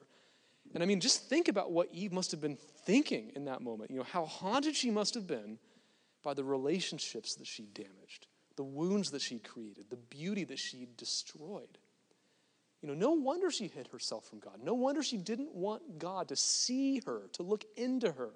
And 0.74 0.84
I 0.84 0.86
mean, 0.86 1.00
just 1.00 1.30
think 1.30 1.48
about 1.48 1.72
what 1.72 1.90
Eve 1.92 2.12
must 2.12 2.32
have 2.32 2.42
been 2.42 2.58
thinking 2.86 3.32
in 3.36 3.46
that 3.46 3.62
moment. 3.62 3.92
You 3.92 3.98
know, 3.98 4.04
how 4.04 4.26
haunted 4.26 4.76
she 4.76 4.92
must 4.92 5.14
have 5.14 5.28
been 5.28 5.58
by 6.24 6.34
the 6.34 6.44
relationships 6.44 7.36
that 7.36 7.48
she 7.48 7.64
damaged 7.64 8.28
the 8.60 8.64
wounds 8.66 9.12
that 9.12 9.22
she'd 9.22 9.42
created, 9.42 9.86
the 9.90 9.96
beauty 9.96 10.44
that 10.44 10.60
she'd 10.60 10.98
destroyed. 10.98 11.78
You 12.82 12.90
know, 12.90 12.94
no 12.94 13.12
wonder 13.12 13.50
she 13.50 13.68
hid 13.70 13.88
herself 13.88 14.28
from 14.28 14.40
God. 14.40 14.60
No 14.62 14.74
wonder 14.74 15.02
she 15.02 15.16
didn't 15.16 15.56
want 15.56 15.98
God 15.98 16.28
to 16.28 16.36
see 16.36 17.02
her, 17.06 17.30
to 17.32 17.44
look 17.44 17.64
into 17.78 18.12
her, 18.12 18.32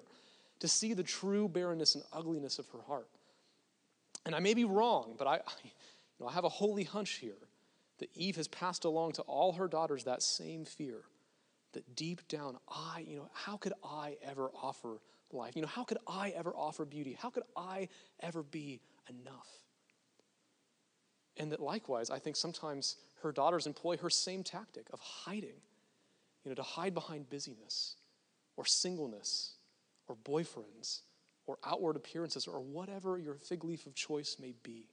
to 0.60 0.66
see 0.66 0.94
the 0.94 1.02
true 1.02 1.46
barrenness 1.46 1.94
and 1.94 2.04
ugliness 2.10 2.58
of 2.58 2.66
her 2.70 2.80
heart. 2.86 3.10
And 4.24 4.34
I 4.34 4.40
may 4.40 4.54
be 4.54 4.64
wrong, 4.64 5.14
but 5.18 5.26
I, 5.26 5.34
you 5.62 5.70
know, 6.18 6.26
I 6.26 6.32
have 6.32 6.44
a 6.44 6.48
holy 6.48 6.84
hunch 6.84 7.16
here 7.16 7.36
that 7.98 8.10
Eve 8.14 8.36
has 8.36 8.48
passed 8.48 8.84
along 8.84 9.12
to 9.12 9.22
all 9.22 9.52
her 9.52 9.68
daughters 9.68 10.04
that 10.04 10.22
same 10.22 10.64
fear 10.64 11.02
that 11.74 11.94
deep 11.94 12.26
down, 12.28 12.56
I, 12.68 13.04
you 13.06 13.16
know, 13.16 13.28
how 13.32 13.56
could 13.56 13.72
I 13.84 14.16
ever 14.22 14.50
offer 14.62 14.98
life? 15.32 15.54
You 15.56 15.62
know, 15.62 15.68
how 15.68 15.84
could 15.84 15.98
I 16.06 16.30
ever 16.30 16.54
offer 16.54 16.84
beauty? 16.84 17.16
How 17.20 17.30
could 17.30 17.42
I 17.56 17.88
ever 18.20 18.42
be 18.42 18.80
enough? 19.08 19.48
And 21.36 21.50
that 21.52 21.60
likewise, 21.60 22.10
I 22.10 22.18
think 22.18 22.36
sometimes 22.36 22.96
her 23.22 23.32
daughters 23.32 23.66
employ 23.66 23.96
her 23.96 24.10
same 24.10 24.42
tactic 24.42 24.86
of 24.92 25.00
hiding, 25.00 25.60
you 26.44 26.50
know, 26.50 26.54
to 26.54 26.62
hide 26.62 26.94
behind 26.94 27.28
busyness 27.28 27.96
or 28.56 28.64
singleness 28.64 29.54
or 30.08 30.16
boyfriends 30.16 31.00
or 31.46 31.58
outward 31.64 31.96
appearances 31.96 32.46
or 32.46 32.60
whatever 32.60 33.18
your 33.18 33.34
fig 33.34 33.64
leaf 33.64 33.86
of 33.86 33.94
choice 33.94 34.36
may 34.40 34.54
be. 34.62 34.86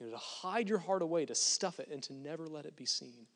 You 0.00 0.06
know, 0.06 0.12
to 0.12 0.18
hide 0.18 0.68
your 0.68 0.78
heart 0.78 1.02
away, 1.02 1.26
to 1.26 1.34
stuff 1.34 1.80
it, 1.80 1.88
and 1.90 2.02
to 2.04 2.12
never 2.12 2.46
let 2.46 2.66
it 2.66 2.76
be 2.76 2.86
seen. 2.86 3.26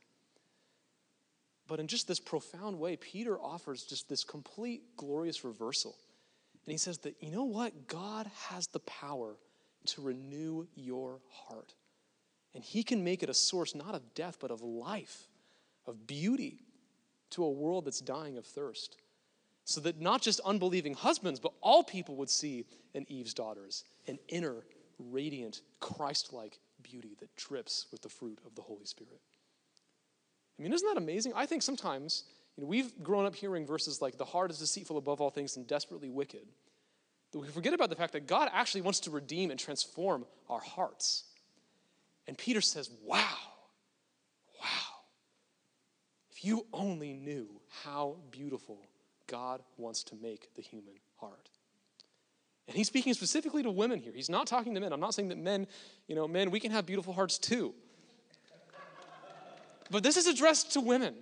But 1.66 1.80
in 1.80 1.86
just 1.86 2.08
this 2.08 2.18
profound 2.18 2.78
way, 2.78 2.96
Peter 2.96 3.38
offers 3.38 3.84
just 3.84 4.08
this 4.08 4.24
complete 4.24 4.82
glorious 4.96 5.44
reversal. 5.44 5.96
And 6.64 6.72
he 6.72 6.78
says 6.78 6.98
that, 6.98 7.16
you 7.20 7.30
know 7.30 7.44
what? 7.44 7.86
God 7.86 8.30
has 8.48 8.66
the 8.68 8.80
power 8.80 9.36
to 9.86 10.02
renew 10.02 10.66
your 10.74 11.20
heart. 11.30 11.74
And 12.54 12.62
He 12.64 12.82
can 12.82 13.04
make 13.04 13.22
it 13.22 13.30
a 13.30 13.34
source 13.34 13.74
not 13.74 13.94
of 13.94 14.14
death, 14.14 14.38
but 14.40 14.50
of 14.50 14.62
life, 14.62 15.28
of 15.86 16.06
beauty 16.06 16.64
to 17.30 17.44
a 17.44 17.50
world 17.50 17.84
that's 17.84 18.00
dying 18.00 18.38
of 18.38 18.46
thirst. 18.46 18.96
So 19.64 19.80
that 19.82 20.00
not 20.00 20.22
just 20.22 20.40
unbelieving 20.40 20.94
husbands, 20.94 21.40
but 21.40 21.52
all 21.60 21.82
people 21.82 22.16
would 22.16 22.30
see 22.30 22.64
in 22.94 23.04
Eve's 23.10 23.34
daughters 23.34 23.84
an 24.06 24.18
inner, 24.28 24.64
radiant, 24.98 25.62
Christ 25.80 26.32
like 26.32 26.58
beauty 26.82 27.16
that 27.20 27.34
drips 27.37 27.87
with 27.90 28.02
the 28.02 28.08
fruit 28.08 28.38
of 28.46 28.54
the 28.54 28.62
Holy 28.62 28.84
Spirit. 28.84 29.20
I 30.58 30.62
mean, 30.62 30.72
isn't 30.72 30.88
that 30.88 31.00
amazing? 31.00 31.32
I 31.34 31.46
think 31.46 31.62
sometimes 31.62 32.24
you 32.56 32.64
know, 32.64 32.68
we've 32.68 32.92
grown 33.02 33.24
up 33.24 33.34
hearing 33.34 33.66
verses 33.66 34.02
like, 34.02 34.18
the 34.18 34.24
heart 34.24 34.50
is 34.50 34.58
deceitful 34.58 34.98
above 34.98 35.20
all 35.20 35.30
things 35.30 35.56
and 35.56 35.66
desperately 35.66 36.11
wicked. 36.11 36.46
That 37.32 37.38
we 37.38 37.48
forget 37.48 37.74
about 37.74 37.90
the 37.90 37.96
fact 37.96 38.14
that 38.14 38.26
God 38.26 38.51
actually 38.53 38.80
wants 38.80 39.01
to 39.01 39.11
redeem 39.11 39.51
and 39.51 39.61
transform 39.61 40.24
our 40.49 40.61
hearts. 40.61 41.24
And 42.26 42.36
Peter 42.36 42.61
says, 42.61 42.90
Wow, 43.05 43.36
wow. 44.61 44.96
If 46.32 46.44
you 46.44 46.66
only 46.72 47.12
knew 47.12 47.49
how 47.84 48.16
beautiful 48.30 48.80
God 49.28 49.62
wants 49.76 50.03
to 50.05 50.16
make 50.16 50.55
the 50.57 50.62
human 50.62 50.94
heart. 51.20 51.51
And 52.68 52.76
he's 52.76 52.86
speaking 52.86 53.14
specifically 53.14 53.62
to 53.62 53.70
women 53.70 53.98
here. 53.98 54.12
He's 54.14 54.28
not 54.28 54.46
talking 54.46 54.74
to 54.74 54.80
men. 54.80 54.92
I'm 54.92 55.00
not 55.00 55.14
saying 55.14 55.28
that 55.30 55.38
men, 55.38 55.66
you 56.06 56.14
know, 56.14 56.28
men, 56.28 56.50
we 56.50 56.60
can 56.60 56.70
have 56.70 56.84
beautiful 56.84 57.14
hearts 57.14 57.38
too. 57.38 57.74
But 59.90 60.02
this 60.02 60.18
is 60.18 60.26
addressed 60.26 60.74
to 60.74 60.82
women. 60.82 61.14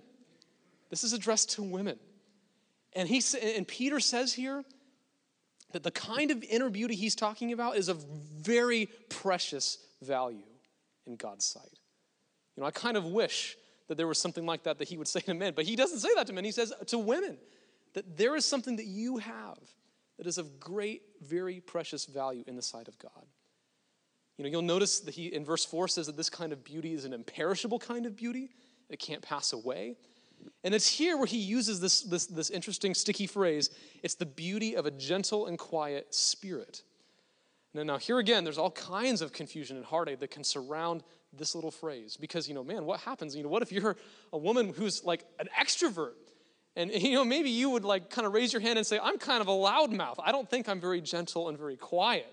This 0.89 1.05
is 1.05 1.13
addressed 1.13 1.51
to 1.51 1.63
women. 1.63 1.97
And 2.93 3.07
he 3.07 3.21
and 3.41 3.65
Peter 3.65 4.01
says 4.01 4.33
here 4.33 4.63
that 5.71 5.83
the 5.83 5.91
kind 5.91 6.31
of 6.31 6.43
inner 6.43 6.69
beauty 6.69 6.95
he's 6.95 7.15
talking 7.15 7.53
about 7.53 7.77
is 7.77 7.87
of 7.87 8.03
very 8.03 8.89
precious 9.09 9.77
value 10.01 10.43
in 11.05 11.15
God's 11.15 11.45
sight. 11.45 11.79
You 12.55 12.61
know, 12.61 12.67
I 12.67 12.71
kind 12.71 12.97
of 12.97 13.05
wish 13.05 13.55
that 13.87 13.95
there 13.95 14.07
was 14.07 14.17
something 14.17 14.45
like 14.45 14.63
that 14.63 14.79
that 14.79 14.89
he 14.89 14.97
would 14.97 15.07
say 15.07 15.21
to 15.21 15.33
men, 15.33 15.53
but 15.55 15.63
he 15.63 15.77
doesn't 15.77 15.99
say 15.99 16.09
that 16.15 16.27
to 16.27 16.33
men. 16.33 16.43
He 16.43 16.51
says 16.51 16.73
to 16.87 16.97
women 16.97 17.37
that 17.93 18.17
there 18.17 18.35
is 18.35 18.45
something 18.45 18.75
that 18.77 18.85
you 18.85 19.17
have 19.17 19.59
that 20.17 20.27
is 20.27 20.37
of 20.37 20.59
great, 20.59 21.01
very 21.21 21.59
precious 21.59 22.05
value 22.05 22.43
in 22.47 22.55
the 22.55 22.61
sight 22.61 22.87
of 22.87 22.97
God. 22.99 23.25
You 24.37 24.43
know, 24.43 24.49
you'll 24.49 24.61
notice 24.61 24.99
that 25.01 25.13
he 25.15 25.27
in 25.27 25.43
verse 25.43 25.65
4 25.65 25.87
says 25.87 26.07
that 26.07 26.17
this 26.17 26.29
kind 26.29 26.53
of 26.53 26.63
beauty 26.63 26.93
is 26.93 27.05
an 27.05 27.13
imperishable 27.13 27.79
kind 27.79 28.05
of 28.05 28.15
beauty. 28.15 28.49
It 28.89 28.99
can't 28.99 29.21
pass 29.21 29.53
away. 29.53 29.97
And 30.63 30.73
it's 30.73 30.87
here 30.87 31.17
where 31.17 31.25
he 31.25 31.37
uses 31.37 31.79
this, 31.79 32.01
this, 32.01 32.27
this 32.27 32.49
interesting 32.49 32.93
sticky 32.93 33.27
phrase 33.27 33.69
it's 34.03 34.15
the 34.15 34.25
beauty 34.25 34.75
of 34.75 34.85
a 34.85 34.91
gentle 34.91 35.47
and 35.47 35.57
quiet 35.57 36.13
spirit. 36.13 36.83
Now, 37.73 37.83
now, 37.83 37.97
here 37.97 38.17
again, 38.17 38.43
there's 38.43 38.57
all 38.57 38.71
kinds 38.71 39.21
of 39.21 39.33
confusion 39.33 39.75
and 39.77 39.85
heartache 39.85 40.19
that 40.19 40.31
can 40.31 40.43
surround 40.43 41.03
this 41.33 41.53
little 41.53 41.71
phrase. 41.71 42.17
Because, 42.17 42.47
you 42.47 42.55
know, 42.55 42.63
man, 42.63 42.85
what 42.85 43.01
happens? 43.01 43.35
You 43.35 43.43
know, 43.43 43.49
what 43.49 43.61
if 43.61 43.71
you're 43.71 43.97
a 44.33 44.37
woman 44.37 44.73
who's 44.73 45.03
like 45.03 45.25
an 45.39 45.47
extrovert? 45.59 46.13
And, 46.77 46.91
you 46.93 47.13
know, 47.13 47.25
maybe 47.25 47.49
you 47.49 47.69
would 47.71 47.83
like 47.83 48.09
kind 48.09 48.25
of 48.25 48.33
raise 48.33 48.53
your 48.53 48.61
hand 48.61 48.77
and 48.77 48.87
say, 48.87 48.97
I'm 49.01 49.17
kind 49.17 49.41
of 49.41 49.49
a 49.49 49.51
loudmouth. 49.51 50.15
I 50.23 50.31
don't 50.31 50.49
think 50.49 50.69
I'm 50.69 50.79
very 50.79 51.01
gentle 51.01 51.49
and 51.49 51.57
very 51.57 51.75
quiet. 51.75 52.31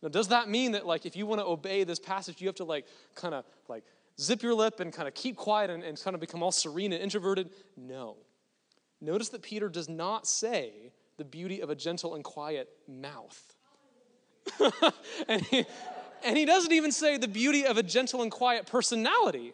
Now, 0.00 0.08
does 0.08 0.28
that 0.28 0.48
mean 0.48 0.72
that, 0.72 0.86
like, 0.86 1.04
if 1.04 1.16
you 1.16 1.26
want 1.26 1.40
to 1.40 1.46
obey 1.46 1.82
this 1.82 1.98
passage, 1.98 2.40
you 2.40 2.46
have 2.46 2.54
to, 2.56 2.64
like, 2.64 2.86
kind 3.16 3.34
of, 3.34 3.44
like, 3.66 3.82
zip 4.20 4.44
your 4.44 4.54
lip 4.54 4.78
and 4.78 4.92
kind 4.92 5.08
of 5.08 5.14
keep 5.14 5.34
quiet 5.34 5.70
and, 5.70 5.82
and 5.82 6.00
kind 6.00 6.14
of 6.14 6.20
become 6.20 6.40
all 6.40 6.52
serene 6.52 6.92
and 6.92 7.02
introverted? 7.02 7.50
No. 7.76 8.16
Notice 9.00 9.30
that 9.30 9.42
Peter 9.42 9.68
does 9.68 9.88
not 9.88 10.28
say 10.28 10.92
the 11.16 11.24
beauty 11.24 11.60
of 11.60 11.68
a 11.68 11.74
gentle 11.74 12.14
and 12.14 12.22
quiet 12.22 12.68
mouth. 12.86 13.56
and, 15.28 15.42
he, 15.42 15.64
and 16.24 16.38
he 16.38 16.44
doesn't 16.44 16.72
even 16.72 16.92
say 16.92 17.16
the 17.16 17.26
beauty 17.26 17.66
of 17.66 17.76
a 17.76 17.82
gentle 17.82 18.22
and 18.22 18.30
quiet 18.30 18.66
personality. 18.66 19.52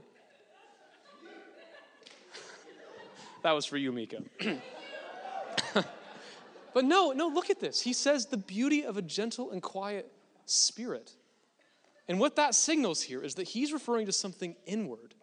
That 3.45 3.53
was 3.53 3.67
for 3.67 3.77
you, 3.77 3.93
Mika. 3.93 4.23
but 6.75 6.85
no, 6.85 7.13
no, 7.13 7.29
look 7.29 7.51
at 7.51 7.61
this. 7.61 7.79
He 7.79 7.93
says 7.93 8.25
the 8.27 8.39
beauty 8.39 8.85
of 8.85 8.97
a 8.97 9.03
gentle 9.03 9.51
and 9.51 9.63
quiet 9.63 10.11
spirit. 10.47 11.13
And 12.09 12.19
what 12.19 12.37
that 12.37 12.55
signals 12.55 13.03
here 13.03 13.23
is 13.23 13.35
that 13.35 13.47
he's 13.47 13.71
referring 13.73 14.07
to 14.07 14.13
something 14.13 14.57
inward. 14.65 15.15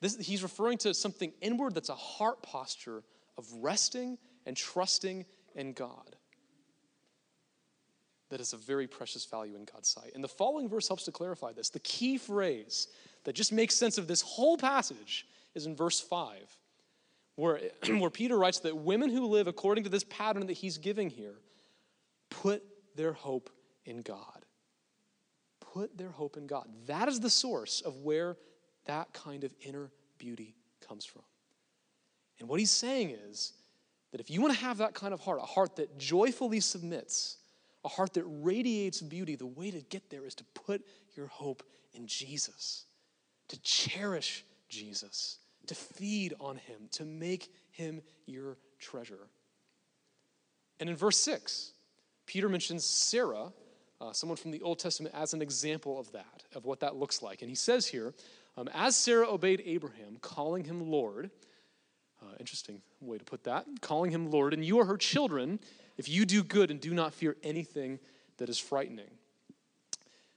This, 0.00 0.16
he's 0.16 0.42
referring 0.42 0.78
to 0.78 0.94
something 0.94 1.30
inward 1.42 1.74
that's 1.74 1.90
a 1.90 1.94
heart 1.94 2.42
posture 2.42 3.02
of 3.36 3.46
resting 3.60 4.16
and 4.46 4.56
trusting 4.56 5.26
in 5.54 5.74
God. 5.74 6.16
That 8.30 8.40
is 8.40 8.54
a 8.54 8.56
very 8.56 8.86
precious 8.86 9.26
value 9.26 9.56
in 9.56 9.66
God's 9.66 9.90
sight. 9.90 10.12
And 10.14 10.24
the 10.24 10.28
following 10.28 10.70
verse 10.70 10.88
helps 10.88 11.04
to 11.04 11.12
clarify 11.12 11.52
this. 11.52 11.68
The 11.68 11.80
key 11.80 12.16
phrase 12.16 12.88
that 13.24 13.34
just 13.34 13.52
makes 13.52 13.74
sense 13.74 13.98
of 13.98 14.06
this 14.06 14.22
whole 14.22 14.56
passage 14.56 15.26
is 15.54 15.66
in 15.66 15.76
verse 15.76 16.00
5, 16.00 16.38
where, 17.36 17.60
where 17.98 18.10
Peter 18.10 18.38
writes 18.38 18.60
that 18.60 18.76
women 18.76 19.10
who 19.10 19.26
live 19.26 19.46
according 19.46 19.84
to 19.84 19.90
this 19.90 20.04
pattern 20.04 20.46
that 20.46 20.54
he's 20.54 20.78
giving 20.78 21.10
here 21.10 21.34
put 22.30 22.62
their 22.96 23.12
hope 23.12 23.50
in 23.84 24.00
God. 24.00 24.44
Put 25.60 25.96
their 25.96 26.10
hope 26.10 26.36
in 26.36 26.46
God. 26.46 26.68
That 26.86 27.08
is 27.08 27.20
the 27.20 27.30
source 27.30 27.80
of 27.80 27.96
where 27.96 28.36
that 28.86 29.12
kind 29.12 29.44
of 29.44 29.54
inner 29.60 29.90
beauty 30.18 30.54
comes 30.86 31.04
from. 31.04 31.22
And 32.40 32.48
what 32.48 32.58
he's 32.58 32.70
saying 32.70 33.10
is 33.28 33.52
that 34.10 34.20
if 34.20 34.30
you 34.30 34.40
want 34.40 34.54
to 34.54 34.60
have 34.60 34.78
that 34.78 34.94
kind 34.94 35.14
of 35.14 35.20
heart, 35.20 35.38
a 35.40 35.46
heart 35.46 35.76
that 35.76 35.98
joyfully 35.98 36.60
submits, 36.60 37.38
a 37.84 37.88
heart 37.88 38.14
that 38.14 38.24
radiates 38.26 39.00
beauty, 39.00 39.36
the 39.36 39.46
way 39.46 39.70
to 39.70 39.80
get 39.80 40.10
there 40.10 40.26
is 40.26 40.34
to 40.36 40.44
put 40.54 40.84
your 41.16 41.28
hope 41.28 41.62
in 41.94 42.06
Jesus, 42.06 42.84
to 43.48 43.60
cherish 43.62 44.44
Jesus, 44.68 45.38
to 45.66 45.74
feed 45.74 46.34
on 46.40 46.56
him, 46.56 46.88
to 46.92 47.04
make 47.04 47.52
him 47.70 48.02
your 48.26 48.56
treasure. 48.78 49.28
And 50.80 50.88
in 50.88 50.96
verse 50.96 51.18
6, 51.18 51.72
Peter 52.26 52.48
mentions 52.48 52.84
Sarah 52.84 53.52
uh, 54.02 54.12
someone 54.12 54.36
from 54.36 54.50
the 54.50 54.60
Old 54.62 54.80
Testament 54.80 55.14
as 55.16 55.32
an 55.32 55.40
example 55.40 55.98
of 55.98 56.10
that, 56.12 56.42
of 56.54 56.64
what 56.64 56.80
that 56.80 56.96
looks 56.96 57.22
like. 57.22 57.40
And 57.40 57.48
he 57.48 57.54
says 57.54 57.86
here, 57.86 58.12
um, 58.56 58.68
as 58.74 58.96
Sarah 58.96 59.30
obeyed 59.30 59.62
Abraham, 59.64 60.16
calling 60.20 60.64
him 60.64 60.90
Lord, 60.90 61.30
uh, 62.20 62.34
interesting 62.40 62.82
way 63.00 63.18
to 63.18 63.24
put 63.24 63.44
that, 63.44 63.66
calling 63.80 64.10
him 64.10 64.30
Lord, 64.30 64.54
and 64.54 64.64
you 64.64 64.80
are 64.80 64.84
her 64.84 64.96
children 64.96 65.60
if 65.96 66.08
you 66.08 66.26
do 66.26 66.42
good 66.42 66.70
and 66.70 66.80
do 66.80 66.92
not 66.92 67.14
fear 67.14 67.36
anything 67.44 68.00
that 68.38 68.48
is 68.48 68.58
frightening. 68.58 69.10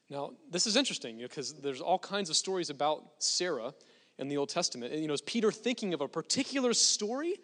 Now, 0.10 0.34
this 0.52 0.68
is 0.68 0.76
interesting 0.76 1.18
because 1.18 1.50
you 1.50 1.56
know, 1.56 1.62
there's 1.64 1.82
all 1.82 1.98
kinds 1.98 2.30
of 2.30 2.36
stories 2.36 2.70
about 2.70 3.04
Sarah 3.18 3.74
in 4.18 4.28
the 4.28 4.38
Old 4.38 4.50
Testament. 4.50 4.94
And, 4.94 5.02
you 5.02 5.08
know, 5.08 5.14
is 5.14 5.22
Peter 5.22 5.52
thinking 5.52 5.94
of 5.94 6.02
a 6.02 6.08
particular 6.08 6.74
story 6.74 7.36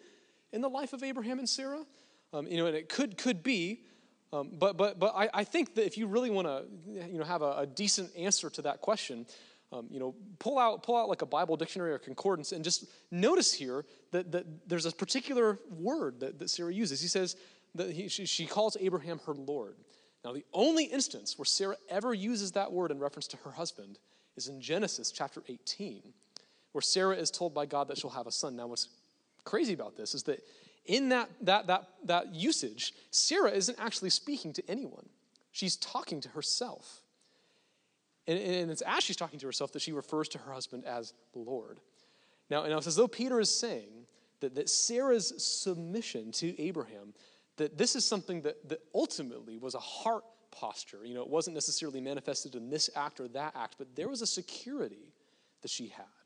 in 0.52 0.60
the 0.60 0.70
life 0.70 0.92
of 0.92 1.02
Abraham 1.02 1.38
and 1.38 1.48
Sarah? 1.48 1.84
Um, 2.32 2.46
you 2.46 2.56
know, 2.56 2.66
and 2.66 2.76
it 2.76 2.88
could 2.88 3.18
could 3.18 3.42
be 3.42 3.84
um, 4.32 4.50
but 4.52 4.76
but, 4.76 4.98
but 4.98 5.12
I, 5.14 5.28
I, 5.34 5.44
think 5.44 5.74
that 5.74 5.84
if 5.84 5.98
you 5.98 6.06
really 6.06 6.30
want 6.30 6.46
to 6.46 6.64
you 6.86 7.18
know, 7.18 7.24
have 7.24 7.42
a, 7.42 7.58
a, 7.58 7.66
decent 7.66 8.10
answer 8.16 8.48
to 8.48 8.62
that 8.62 8.80
question, 8.80 9.26
um, 9.72 9.86
you 9.90 10.00
know, 10.00 10.14
pull 10.38 10.58
out, 10.58 10.82
pull 10.82 10.96
out 10.96 11.08
like 11.08 11.20
a 11.20 11.26
Bible 11.26 11.56
dictionary 11.56 11.92
or 11.92 11.98
concordance 11.98 12.52
and 12.52 12.64
just 12.64 12.86
notice 13.10 13.52
here 13.52 13.84
that, 14.10 14.32
that 14.32 14.46
there's 14.68 14.86
a 14.86 14.92
particular 14.92 15.58
word 15.70 16.20
that, 16.20 16.38
that 16.38 16.48
Sarah 16.48 16.72
uses. 16.72 17.00
He 17.00 17.08
says 17.08 17.36
that 17.74 17.90
he, 17.90 18.08
she, 18.08 18.24
she 18.24 18.46
calls 18.46 18.76
Abraham 18.80 19.20
her 19.26 19.34
Lord. 19.34 19.76
Now, 20.24 20.32
the 20.32 20.44
only 20.52 20.84
instance 20.84 21.36
where 21.36 21.44
Sarah 21.44 21.76
ever 21.90 22.14
uses 22.14 22.52
that 22.52 22.72
word 22.72 22.90
in 22.90 22.98
reference 22.98 23.26
to 23.28 23.36
her 23.38 23.50
husband 23.50 23.98
is 24.36 24.48
in 24.48 24.60
Genesis 24.62 25.10
chapter 25.10 25.42
18, 25.46 26.02
where 26.72 26.82
Sarah 26.82 27.16
is 27.16 27.30
told 27.30 27.54
by 27.54 27.66
God 27.66 27.88
that 27.88 27.98
she'll 27.98 28.10
have 28.10 28.26
a 28.26 28.32
son. 28.32 28.56
Now, 28.56 28.66
what's 28.66 28.88
crazy 29.44 29.72
about 29.72 29.96
this 29.96 30.14
is 30.14 30.22
that 30.24 30.42
in 30.86 31.10
that, 31.10 31.30
that, 31.42 31.66
that, 31.68 31.88
that 32.04 32.34
usage, 32.34 32.92
Sarah 33.10 33.50
isn't 33.50 33.78
actually 33.78 34.10
speaking 34.10 34.52
to 34.54 34.62
anyone. 34.68 35.08
She's 35.52 35.76
talking 35.76 36.20
to 36.22 36.28
herself. 36.30 37.02
And, 38.26 38.38
and 38.38 38.70
it's 38.70 38.82
as 38.82 39.04
she's 39.04 39.16
talking 39.16 39.38
to 39.38 39.46
herself 39.46 39.72
that 39.72 39.82
she 39.82 39.92
refers 39.92 40.28
to 40.30 40.38
her 40.38 40.52
husband 40.52 40.84
as 40.84 41.12
the 41.32 41.40
Lord. 41.40 41.80
Now, 42.50 42.66
now 42.66 42.78
it's 42.78 42.86
as 42.86 42.96
though 42.96 43.08
Peter 43.08 43.38
is 43.38 43.50
saying 43.50 44.06
that, 44.40 44.54
that 44.54 44.68
Sarah's 44.68 45.32
submission 45.44 46.32
to 46.32 46.60
Abraham, 46.60 47.14
that 47.56 47.78
this 47.78 47.94
is 47.94 48.04
something 48.04 48.42
that, 48.42 48.68
that 48.68 48.80
ultimately 48.94 49.58
was 49.58 49.74
a 49.74 49.80
heart 49.80 50.24
posture. 50.50 51.04
You 51.04 51.14
know, 51.14 51.22
it 51.22 51.28
wasn't 51.28 51.54
necessarily 51.54 52.00
manifested 52.00 52.54
in 52.54 52.70
this 52.70 52.90
act 52.96 53.20
or 53.20 53.28
that 53.28 53.54
act, 53.56 53.76
but 53.78 53.94
there 53.94 54.08
was 54.08 54.22
a 54.22 54.26
security 54.26 55.12
that 55.62 55.70
she 55.70 55.88
had 55.88 56.21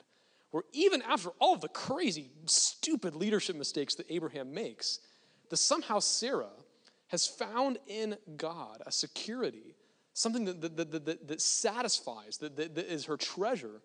where 0.57 0.63
even 0.73 1.03
after 1.03 1.29
all 1.37 1.53
of 1.53 1.61
the 1.61 1.67
crazy, 1.67 2.31
stupid 2.47 3.15
leadership 3.15 3.55
mistakes 3.55 3.93
that 3.93 4.07
Abraham 4.09 4.55
makes, 4.55 5.01
that 5.51 5.57
somehow 5.57 5.99
Sarah 5.99 6.49
has 7.09 7.27
found 7.27 7.77
in 7.85 8.17
God 8.37 8.81
a 8.83 8.91
security, 8.91 9.75
something 10.13 10.45
that, 10.45 10.59
that, 10.61 10.75
that, 10.77 11.05
that, 11.05 11.27
that 11.27 11.41
satisfies, 11.41 12.39
that, 12.39 12.55
that, 12.55 12.73
that 12.73 12.91
is 12.91 13.05
her 13.05 13.17
treasure, 13.17 13.83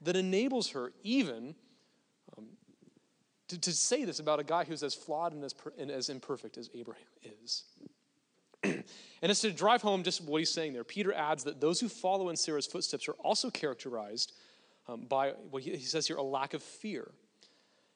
that 0.00 0.16
enables 0.16 0.70
her 0.70 0.92
even 1.02 1.54
um, 2.38 2.46
to, 3.48 3.60
to 3.60 3.72
say 3.74 4.06
this 4.06 4.18
about 4.18 4.40
a 4.40 4.44
guy 4.44 4.64
who's 4.64 4.82
as 4.82 4.94
flawed 4.94 5.34
and 5.34 5.44
as, 5.44 5.54
and 5.78 5.90
as 5.90 6.08
imperfect 6.08 6.56
as 6.56 6.70
Abraham 6.74 7.04
is. 7.44 7.64
and 8.62 8.82
it's 9.20 9.42
to 9.42 9.52
drive 9.52 9.82
home 9.82 10.02
just 10.02 10.24
what 10.24 10.38
he's 10.38 10.50
saying 10.50 10.72
there. 10.72 10.84
Peter 10.84 11.12
adds 11.12 11.44
that 11.44 11.60
those 11.60 11.80
who 11.80 11.88
follow 11.90 12.30
in 12.30 12.36
Sarah's 12.36 12.66
footsteps 12.66 13.08
are 13.08 13.16
also 13.22 13.50
characterized 13.50 14.32
um, 14.86 15.06
by 15.08 15.30
what 15.50 15.62
he, 15.62 15.70
he 15.76 15.84
says 15.84 16.06
here, 16.06 16.16
a 16.16 16.22
lack 16.22 16.54
of 16.54 16.62
fear. 16.62 17.10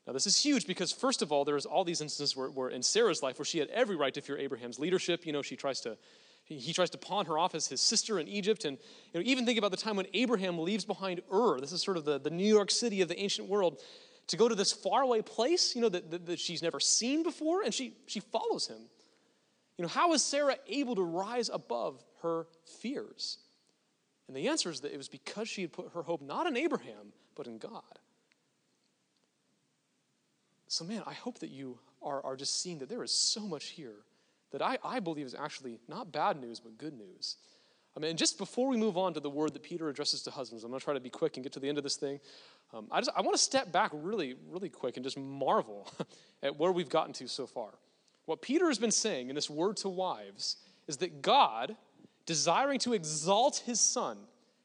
Now, 0.06 0.14
this 0.14 0.26
is 0.26 0.42
huge 0.42 0.66
because, 0.66 0.90
first 0.90 1.20
of 1.20 1.32
all, 1.32 1.44
there's 1.44 1.66
all 1.66 1.84
these 1.84 2.00
instances 2.00 2.34
where, 2.34 2.48
where, 2.48 2.70
in 2.70 2.82
Sarah's 2.82 3.22
life 3.22 3.38
where 3.38 3.44
she 3.44 3.58
had 3.58 3.68
every 3.68 3.94
right 3.94 4.14
to 4.14 4.22
fear 4.22 4.38
Abraham's 4.38 4.78
leadership. 4.78 5.26
You 5.26 5.34
know, 5.34 5.42
she 5.42 5.54
tries 5.54 5.80
to, 5.82 5.98
he, 6.44 6.56
he 6.56 6.72
tries 6.72 6.88
to 6.90 6.98
pawn 6.98 7.26
her 7.26 7.38
off 7.38 7.54
as 7.54 7.68
his 7.68 7.82
sister 7.82 8.18
in 8.18 8.26
Egypt. 8.26 8.64
And 8.64 8.78
you 9.12 9.20
know, 9.20 9.26
even 9.28 9.44
think 9.44 9.58
about 9.58 9.70
the 9.70 9.76
time 9.76 9.96
when 9.96 10.06
Abraham 10.14 10.58
leaves 10.58 10.86
behind 10.86 11.20
Ur. 11.30 11.60
This 11.60 11.72
is 11.72 11.82
sort 11.82 11.98
of 11.98 12.06
the, 12.06 12.18
the 12.18 12.30
New 12.30 12.46
York 12.46 12.70
City 12.70 13.02
of 13.02 13.08
the 13.08 13.20
ancient 13.20 13.48
world 13.48 13.82
to 14.28 14.36
go 14.36 14.48
to 14.48 14.54
this 14.54 14.72
faraway 14.72 15.20
place, 15.20 15.74
you 15.74 15.82
know, 15.82 15.88
that, 15.88 16.10
that, 16.10 16.26
that 16.26 16.38
she's 16.38 16.62
never 16.62 16.80
seen 16.80 17.22
before, 17.22 17.62
and 17.62 17.74
she, 17.74 17.94
she 18.06 18.20
follows 18.20 18.66
him. 18.68 18.78
You 19.76 19.82
know, 19.82 19.88
how 19.88 20.12
is 20.12 20.22
Sarah 20.22 20.56
able 20.68 20.94
to 20.96 21.02
rise 21.02 21.50
above 21.52 22.02
her 22.22 22.46
fears? 22.80 23.38
And 24.28 24.36
the 24.36 24.48
answer 24.48 24.70
is 24.70 24.80
that 24.80 24.92
it 24.92 24.98
was 24.98 25.08
because 25.08 25.48
she 25.48 25.62
had 25.62 25.72
put 25.72 25.90
her 25.94 26.02
hope 26.02 26.22
not 26.22 26.46
in 26.46 26.56
Abraham, 26.56 27.12
but 27.34 27.46
in 27.46 27.58
God. 27.58 27.82
So, 30.68 30.84
man, 30.84 31.02
I 31.06 31.14
hope 31.14 31.38
that 31.38 31.50
you 31.50 31.78
are, 32.02 32.24
are 32.24 32.36
just 32.36 32.60
seeing 32.60 32.78
that 32.78 32.90
there 32.90 33.02
is 33.02 33.10
so 33.10 33.40
much 33.40 33.68
here 33.68 33.96
that 34.52 34.62
I, 34.62 34.78
I 34.84 35.00
believe 35.00 35.26
is 35.26 35.34
actually 35.34 35.78
not 35.88 36.12
bad 36.12 36.40
news, 36.40 36.60
but 36.60 36.76
good 36.78 36.92
news. 36.92 37.36
I 37.96 38.00
mean, 38.00 38.16
just 38.16 38.38
before 38.38 38.68
we 38.68 38.76
move 38.76 38.96
on 38.96 39.14
to 39.14 39.20
the 39.20 39.30
word 39.30 39.54
that 39.54 39.62
Peter 39.62 39.88
addresses 39.88 40.22
to 40.22 40.30
husbands, 40.30 40.62
I'm 40.62 40.70
going 40.70 40.78
to 40.78 40.84
try 40.84 40.94
to 40.94 41.00
be 41.00 41.10
quick 41.10 41.36
and 41.36 41.42
get 41.42 41.52
to 41.54 41.60
the 41.60 41.68
end 41.68 41.78
of 41.78 41.84
this 41.84 41.96
thing. 41.96 42.20
Um, 42.72 42.86
I, 42.90 43.00
just, 43.00 43.10
I 43.16 43.22
want 43.22 43.34
to 43.34 43.42
step 43.42 43.72
back 43.72 43.90
really, 43.94 44.34
really 44.50 44.68
quick 44.68 44.96
and 44.96 45.04
just 45.04 45.18
marvel 45.18 45.90
at 46.42 46.56
where 46.58 46.70
we've 46.70 46.88
gotten 46.88 47.12
to 47.14 47.26
so 47.26 47.46
far. 47.46 47.70
What 48.26 48.42
Peter 48.42 48.68
has 48.68 48.78
been 48.78 48.90
saying 48.90 49.30
in 49.30 49.34
this 49.34 49.48
word 49.48 49.78
to 49.78 49.88
wives 49.88 50.56
is 50.86 50.98
that 50.98 51.22
God 51.22 51.76
desiring 52.28 52.78
to 52.78 52.92
exalt 52.92 53.62
his 53.64 53.80
son 53.80 54.18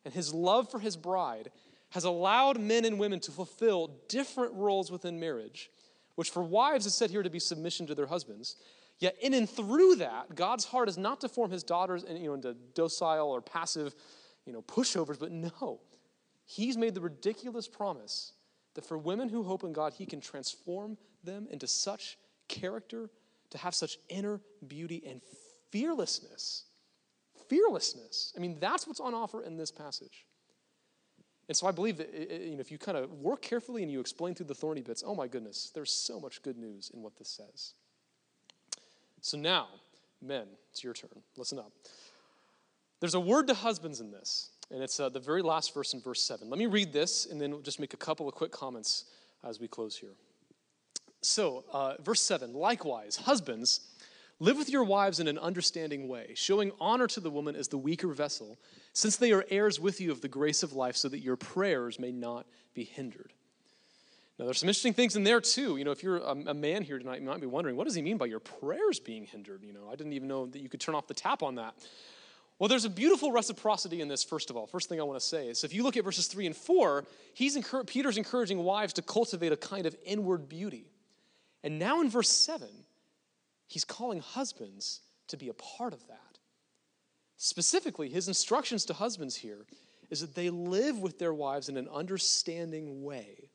and 0.04 0.14
his 0.14 0.34
love 0.34 0.70
for 0.70 0.80
his 0.80 0.98
bride, 0.98 1.50
has 1.92 2.04
allowed 2.04 2.60
men 2.60 2.84
and 2.84 3.00
women 3.00 3.22
to 3.22 3.32
fulfill 3.32 3.90
different 4.10 4.54
roles 4.54 4.92
within 4.92 5.18
marriage, 5.18 5.72
which 6.16 6.30
for 6.30 6.44
wives 6.44 6.86
is 6.86 6.94
said 6.94 7.10
here 7.10 7.24
to 7.24 7.30
be 7.30 7.40
submission 7.40 7.88
to 7.88 7.96
their 7.96 8.08
husbands. 8.08 8.58
Yet 9.00 9.16
in 9.22 9.34
and 9.34 9.50
through 9.50 9.96
that, 9.96 10.36
God's 10.36 10.66
heart 10.66 10.90
is 10.90 10.98
not 10.98 11.22
to 11.22 11.30
form 11.30 11.52
his 11.52 11.64
daughters 11.64 12.04
you 12.10 12.28
know, 12.28 12.34
into 12.34 12.54
docile 12.74 13.30
or 13.30 13.42
passive 13.42 13.96
you 14.46 14.52
know, 14.52 14.62
pushovers, 14.64 15.18
but 15.18 15.32
no. 15.32 15.80
He's 16.44 16.76
made 16.76 16.96
the 16.96 17.00
ridiculous 17.00 17.70
promise 17.70 18.34
that 18.74 18.86
for 18.86 18.98
women 18.98 19.30
who 19.30 19.42
hope 19.42 19.64
in 19.64 19.72
God, 19.72 19.94
He 19.94 20.06
can 20.06 20.20
transform 20.20 20.98
them 21.24 21.48
into 21.50 21.68
such 21.68 22.18
character, 22.50 23.10
to 23.52 23.58
have 23.58 23.74
such 23.74 24.00
inner 24.10 24.42
beauty 24.68 25.02
and 25.08 25.22
fearlessness. 25.72 26.66
Fearlessness. 27.50 28.34
I 28.36 28.40
mean, 28.40 28.58
that's 28.60 28.88
what's 28.88 29.00
on 29.00 29.14
offer 29.14 29.44
in 29.44 29.58
this 29.58 29.72
passage. 29.72 30.26
And 31.50 31.58
so 31.58 31.68
I 31.68 31.72
believe 31.72 31.98
that 31.98 32.14
you 32.14 32.56
know, 32.56 32.62
if 32.62 32.72
you 32.72 32.78
kind 32.78 32.98
of 32.98 33.12
work 33.12 33.42
carefully 33.42 33.84
and 33.84 33.92
you 33.92 34.00
explain 34.00 34.34
through 34.34 34.46
the 34.46 34.56
thorny 34.56 34.82
bits, 34.82 35.04
oh 35.06 35.14
my 35.14 35.28
goodness, 35.28 35.72
there's 35.76 35.92
so 35.92 36.20
much 36.20 36.42
good 36.42 36.58
news 36.58 36.90
in 36.94 37.02
what 37.02 37.18
this 37.18 37.30
says. 37.30 37.74
So 39.22 39.38
now, 39.38 39.68
men, 40.22 40.48
it's 40.72 40.84
your 40.84 40.94
turn. 40.94 41.22
Listen 41.38 41.60
up. 41.60 41.72
There's 43.00 43.14
a 43.14 43.20
word 43.20 43.48
to 43.48 43.54
husbands 43.54 44.00
in 44.00 44.12
this, 44.12 44.52
and 44.72 44.82
it's 44.82 45.00
uh, 45.00 45.10
the 45.10 45.20
very 45.20 45.42
last 45.42 45.74
verse 45.74 45.94
in 45.94 46.00
verse 46.00 46.22
7. 46.22 46.50
Let 46.50 46.58
me 46.58 46.68
read 46.68 46.94
this, 46.94 47.26
and 47.26 47.40
then 47.40 47.52
we'll 47.52 47.62
just 47.62 47.80
make 47.80 47.94
a 47.94 47.98
couple 47.98 48.30
of 48.30 48.34
quick 48.34 48.52
comments 48.52 49.06
as 49.44 49.60
we 49.60 49.68
close 49.68 49.98
here. 49.98 50.14
So, 51.22 51.66
uh, 51.72 51.96
verse 52.02 52.22
7 52.22 52.54
likewise, 52.54 53.18
husbands, 53.18 53.82
live 54.44 54.58
with 54.58 54.70
your 54.70 54.84
wives 54.84 55.20
in 55.20 55.28
an 55.28 55.38
understanding 55.38 56.08
way, 56.08 56.34
showing 56.36 56.72
honor 56.80 57.08
to 57.08 57.20
the 57.22 57.32
woman 57.32 57.56
as 57.56 57.70
the 57.70 57.78
weaker 57.78 58.10
vessel, 58.10 58.60
since 58.92 59.16
they 59.16 59.32
are 59.32 59.46
heirs 59.50 59.80
with 59.80 60.02
you 60.02 60.12
of 60.12 60.20
the 60.20 60.28
grace 60.28 60.64
of 60.64 60.74
life, 60.74 60.98
so 60.98 61.08
that 61.08 61.20
your 61.20 61.38
prayers 61.38 61.98
may 61.98 62.12
not 62.12 62.46
be 62.74 62.84
hindered. 62.84 63.32
Now, 64.38 64.46
there's 64.46 64.60
some 64.60 64.68
interesting 64.68 64.94
things 64.94 65.16
in 65.16 65.24
there 65.24 65.40
too. 65.40 65.78
You 65.78 65.86
know, 65.86 65.92
if 65.92 66.04
you're 66.04 66.18
a, 66.18 66.54
man 66.54 66.84
here 66.84 67.00
tonight, 67.00 67.22
you 67.22 67.28
might 67.28 67.40
be 67.40 67.48
wondering, 67.48 67.78
what 67.78 67.86
does 67.86 67.96
he 67.96 68.02
mean 68.02 68.18
by 68.18 68.26
your 68.26 68.40
prayers 68.40 69.00
being 69.00 69.26
hindered? 69.26 69.64
You 69.64 69.74
know, 69.74 69.88
I 69.90 69.96
didn't 69.96 70.14
even 70.14 70.28
know 70.28 70.48
that 70.48 70.60
you 70.60 70.68
could 70.68 70.82
turn 70.82 70.96
off 70.96 71.08
the 71.08 71.14
tap 71.14 71.42
on 71.42 71.56
that. 71.56 71.76
Well, 72.60 72.68
there's 72.68 72.86
a 72.86 72.90
beautiful 72.90 73.32
reciprocity 73.32 74.02
in 74.02 74.08
this, 74.08 74.24
first 74.24 74.50
of 74.50 74.58
all. 74.58 74.68
First 74.68 74.90
thing 74.90 75.00
I 75.00 75.04
want 75.04 75.20
to 75.20 75.26
say 75.26 75.48
is 75.48 75.64
if 75.64 75.74
you 75.74 75.84
look 75.84 75.98
at 75.98 76.04
verses 76.04 76.28
3 76.28 76.48
and 76.48 76.56
4, 76.56 77.06
he's 77.34 77.58
Peter's 77.88 78.18
encouraging 78.18 78.60
wives 78.60 78.94
to 78.94 79.02
cultivate 79.02 79.52
a 79.52 79.58
kind 79.58 79.86
of 79.86 79.96
inward 80.06 80.50
beauty. 80.50 80.88
And 81.64 81.80
now 81.80 82.02
in 82.02 82.10
verse 82.10 82.30
7, 82.30 82.68
he's 83.74 83.84
calling 83.84 84.20
husbands 84.20 85.02
to 85.28 85.36
be 85.36 85.50
a 85.50 85.54
part 85.54 85.94
of 85.94 86.08
that. 86.08 86.38
Specifically, 87.38 88.08
his 88.08 88.28
instructions 88.28 88.86
to 88.86 88.94
husbands 88.94 89.36
here 89.36 89.66
is 90.12 90.22
that 90.22 90.36
they 90.36 90.52
live 90.52 91.00
with 91.00 91.18
their 91.18 91.34
wives 91.34 91.70
in 91.70 91.78
an 91.78 91.90
understanding 91.92 93.04
way. 93.04 93.50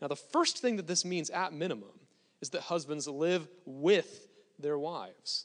Now, 0.00 0.08
the 0.08 0.16
first 0.16 0.58
thing 0.58 0.74
that 0.76 0.88
this 0.88 1.04
means 1.04 1.30
at 1.30 1.52
minimum 1.52 2.00
is 2.40 2.50
that 2.50 2.62
husbands 2.62 3.06
live 3.06 3.46
with 3.64 4.26
their 4.58 4.76
wives. 4.76 5.44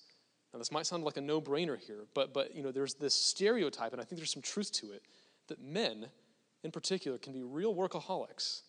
Now, 0.51 0.57
this 0.57 0.71
might 0.71 0.87
sound 0.87 1.03
like 1.03 1.17
a 1.17 1.21
no 1.21 1.39
brainer 1.39 1.77
here, 1.77 2.07
but, 2.15 2.33
but 2.33 2.55
you 2.55 2.63
know, 2.63 2.71
there's 2.71 2.95
this 2.95 3.13
stereotype, 3.13 3.93
and 3.93 4.01
I 4.01 4.05
think 4.05 4.17
there's 4.17 4.33
some 4.33 4.41
truth 4.41 4.71
to 4.73 4.91
it, 4.91 5.03
that 5.49 5.61
men 5.61 6.07
in 6.63 6.71
particular 6.71 7.19
can 7.19 7.31
be 7.31 7.43
real 7.43 7.75
workaholics. 7.75 8.61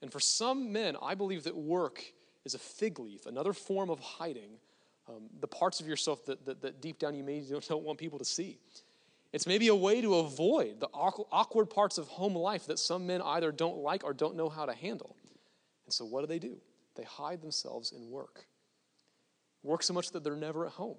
And 0.00 0.12
for 0.12 0.20
some 0.20 0.72
men, 0.72 0.96
I 1.02 1.16
believe 1.16 1.42
that 1.44 1.56
work 1.56 2.04
is 2.44 2.54
a 2.54 2.58
fig 2.58 2.98
leaf, 2.98 3.26
another 3.26 3.52
form 3.52 3.90
of 3.90 4.00
hiding 4.00 4.58
um, 5.08 5.24
the 5.40 5.48
parts 5.48 5.80
of 5.80 5.86
yourself 5.88 6.24
that, 6.26 6.44
that, 6.46 6.62
that 6.62 6.80
deep 6.80 6.98
down 6.98 7.14
you 7.14 7.24
maybe 7.24 7.46
don't, 7.50 7.66
don't 7.66 7.82
want 7.82 7.98
people 7.98 8.18
to 8.18 8.24
see. 8.24 8.58
It's 9.32 9.46
maybe 9.46 9.68
a 9.68 9.74
way 9.74 10.00
to 10.00 10.16
avoid 10.16 10.80
the 10.80 10.88
awkward 10.92 11.66
parts 11.66 11.98
of 11.98 12.06
home 12.06 12.34
life 12.34 12.66
that 12.66 12.78
some 12.78 13.06
men 13.06 13.22
either 13.22 13.50
don't 13.50 13.78
like 13.78 14.04
or 14.04 14.12
don't 14.12 14.36
know 14.36 14.48
how 14.48 14.66
to 14.66 14.74
handle. 14.74 15.16
And 15.86 15.92
so, 15.92 16.04
what 16.04 16.20
do 16.20 16.26
they 16.26 16.38
do? 16.38 16.58
They 16.96 17.04
hide 17.04 17.40
themselves 17.40 17.92
in 17.92 18.10
work. 18.10 18.46
Work 19.62 19.82
so 19.82 19.94
much 19.94 20.10
that 20.10 20.22
they're 20.22 20.36
never 20.36 20.66
at 20.66 20.72
home. 20.72 20.98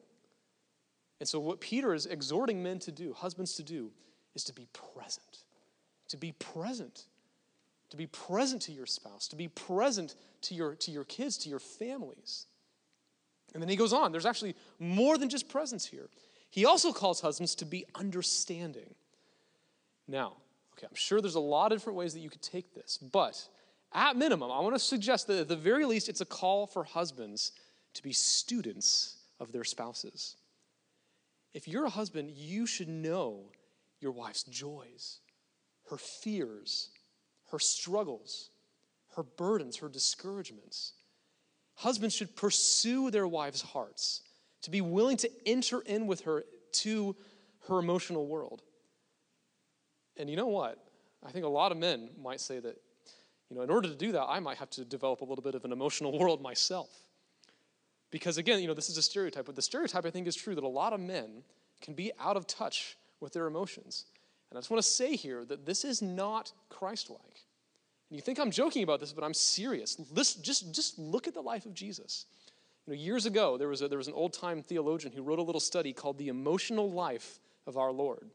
And 1.20 1.30
so, 1.30 1.39
what 1.39 1.62
Peter 1.62 1.94
is 1.94 2.08
exhorting 2.08 2.64
men 2.64 2.80
to 2.80 2.91
do, 2.91 3.14
husbands 3.14 3.54
to 3.56 3.64
do, 3.64 3.91
is 4.36 4.44
to 4.46 4.54
be 4.54 4.68
present. 4.74 5.44
To 6.10 6.18
be 6.18 6.32
present. 6.34 7.06
To 7.94 7.98
be 7.98 8.08
present 8.08 8.64
to 8.64 8.72
your 8.72 8.88
spouse, 8.88 9.28
to 9.28 9.36
be 9.36 9.48
present 9.48 10.16
to 10.41 10.56
your, 10.56 10.74
to 10.74 10.89
your 10.89 11.04
kids, 11.04 11.38
to 11.38 11.50
your 11.50 11.60
families. 11.60 12.48
And 13.54 13.62
then 13.62 13.70
he 13.70 13.76
goes 13.76 13.94
on. 13.94 14.12
There's 14.12 14.26
actually 14.26 14.56
more 14.80 15.16
than 15.20 15.30
just 15.30 15.48
presence 15.48 15.86
here. 15.86 16.10
He 16.50 16.66
also 16.66 16.91
calls 16.91 17.22
husbands 17.22 17.54
to 17.54 17.66
be 17.66 17.86
understanding. 17.94 18.96
Now, 20.08 20.38
okay, 20.74 20.88
I'm 20.89 20.96
sure 20.96 21.22
there's 21.22 21.36
a 21.36 21.39
lot 21.39 21.72
of 21.72 21.78
different 21.78 21.96
ways 21.96 22.16
that 22.16 22.22
you 22.22 22.32
could 22.32 22.41
take 22.41 22.74
this, 22.74 22.98
but 22.98 23.48
at 23.94 24.16
minimum, 24.16 24.52
I 24.52 24.60
want 24.62 24.74
to 24.74 24.80
suggest 24.80 25.28
that 25.28 25.41
at 25.41 25.48
the 25.48 25.56
very 25.56 25.86
least, 25.86 26.10
it's 26.10 26.22
a 26.22 26.26
call 26.26 26.66
for 26.66 26.84
husbands 26.84 27.52
to 27.94 28.02
be 28.02 28.12
students 28.12 29.18
of 29.39 29.52
their 29.52 29.64
spouses. 29.64 30.36
If 31.54 31.68
you're 31.68 31.86
a 31.86 31.91
husband, 31.91 32.32
you 32.32 32.66
should 32.66 32.89
know 32.89 33.52
your 34.00 34.14
wife's 34.14 34.46
joys, 34.46 35.20
her 35.91 35.98
fears, 35.98 36.89
her 37.54 37.60
struggles, 37.60 38.49
her 39.16 39.22
burdens, 39.22 39.78
her 39.78 39.88
discouragements. 39.88 40.93
Husbands 41.76 42.16
should 42.16 42.36
pursue 42.36 43.12
their 43.12 43.28
wives' 43.28 43.62
hearts, 43.62 44.22
to 44.64 44.72
be 44.72 44.82
willing 44.82 45.18
to 45.18 45.30
enter 45.45 45.82
in 45.82 46.08
with 46.08 46.22
her 46.22 46.43
to 46.72 47.16
her 47.68 47.78
emotional 47.78 48.26
world. 48.26 48.64
And 50.18 50.32
you 50.32 50.36
know 50.36 50.47
what? 50.47 50.80
I 51.24 51.32
think 51.32 51.45
a 51.45 51.49
lot 51.49 51.72
of 51.72 51.78
men 51.78 52.10
might 52.20 52.41
say 52.41 52.60
that, 52.60 52.76
you 53.49 53.56
know, 53.56 53.62
in 53.62 53.70
order 53.70 53.88
to 53.88 53.95
do 53.95 54.12
that, 54.14 54.24
I 54.24 54.39
might 54.39 54.58
have 54.58 54.72
to 54.72 54.84
develop 54.84 55.22
a 55.22 55.26
little 55.26 55.43
bit 55.43 55.54
of 55.54 55.64
an 55.64 55.72
emotional 55.72 56.18
world 56.18 56.41
myself. 56.41 56.89
Because 58.10 58.39
again, 58.39 58.62
you 58.62 58.68
know, 58.68 58.74
this 58.74 58.89
is 58.89 58.97
a 58.97 59.04
stereotype, 59.04 59.45
but 59.45 59.56
the 59.56 59.62
stereotype 59.62 60.08
I 60.08 60.10
think 60.10 60.28
is 60.28 60.36
true 60.36 60.56
that 60.56 60.64
a 60.64 60.68
lot 60.68 60.91
of 60.91 60.99
men 60.99 61.43
can 61.82 61.93
be 61.93 62.12
out 62.20 62.36
of 62.36 62.47
touch 62.47 62.97
with 63.20 63.34
their 63.34 63.45
emotions. 63.45 64.06
And 64.49 64.58
I 64.58 64.62
just 64.62 64.72
want 64.72 64.84
to 64.84 64.89
say 64.89 65.16
here 65.16 65.45
that 65.45 65.68
this 65.68 65.84
is 65.84 66.01
not 66.01 66.51
Christ 66.70 67.10
like. 67.10 67.43
And 68.14 68.20
you 68.20 68.22
think 68.22 68.38
I'm 68.38 68.51
joking 68.51 68.84
about 68.84 68.99
this, 68.99 69.11
but 69.11 69.24
I'm 69.24 69.34
serious. 69.34 69.95
This, 69.95 70.36
just, 70.36 70.72
just 70.72 70.99
look 70.99 71.28
at 71.28 71.34
the 71.34 71.41
life 71.41 71.66
of 71.66 71.74
Jesus. 71.74 72.28
You 72.86 72.93
know, 72.93 72.99
years 72.99 73.26
ago, 73.26 73.57
there 73.57 73.68
was, 73.68 73.82
a, 73.82 73.88
there 73.88 73.97
was 73.97 74.07
an 74.07 74.14
old 74.14 74.34
time 74.34 74.61
theologian 74.61 75.11
who 75.11 75.24
wrote 75.24 75.39
a 75.39 75.41
little 75.41 75.59
study 75.59 75.93
called 75.93 76.20
The 76.20 76.28
Emotional 76.28 76.91
Life 76.91 77.39
of 77.66 77.76
Our 77.76 77.91
Lord. 77.91 78.30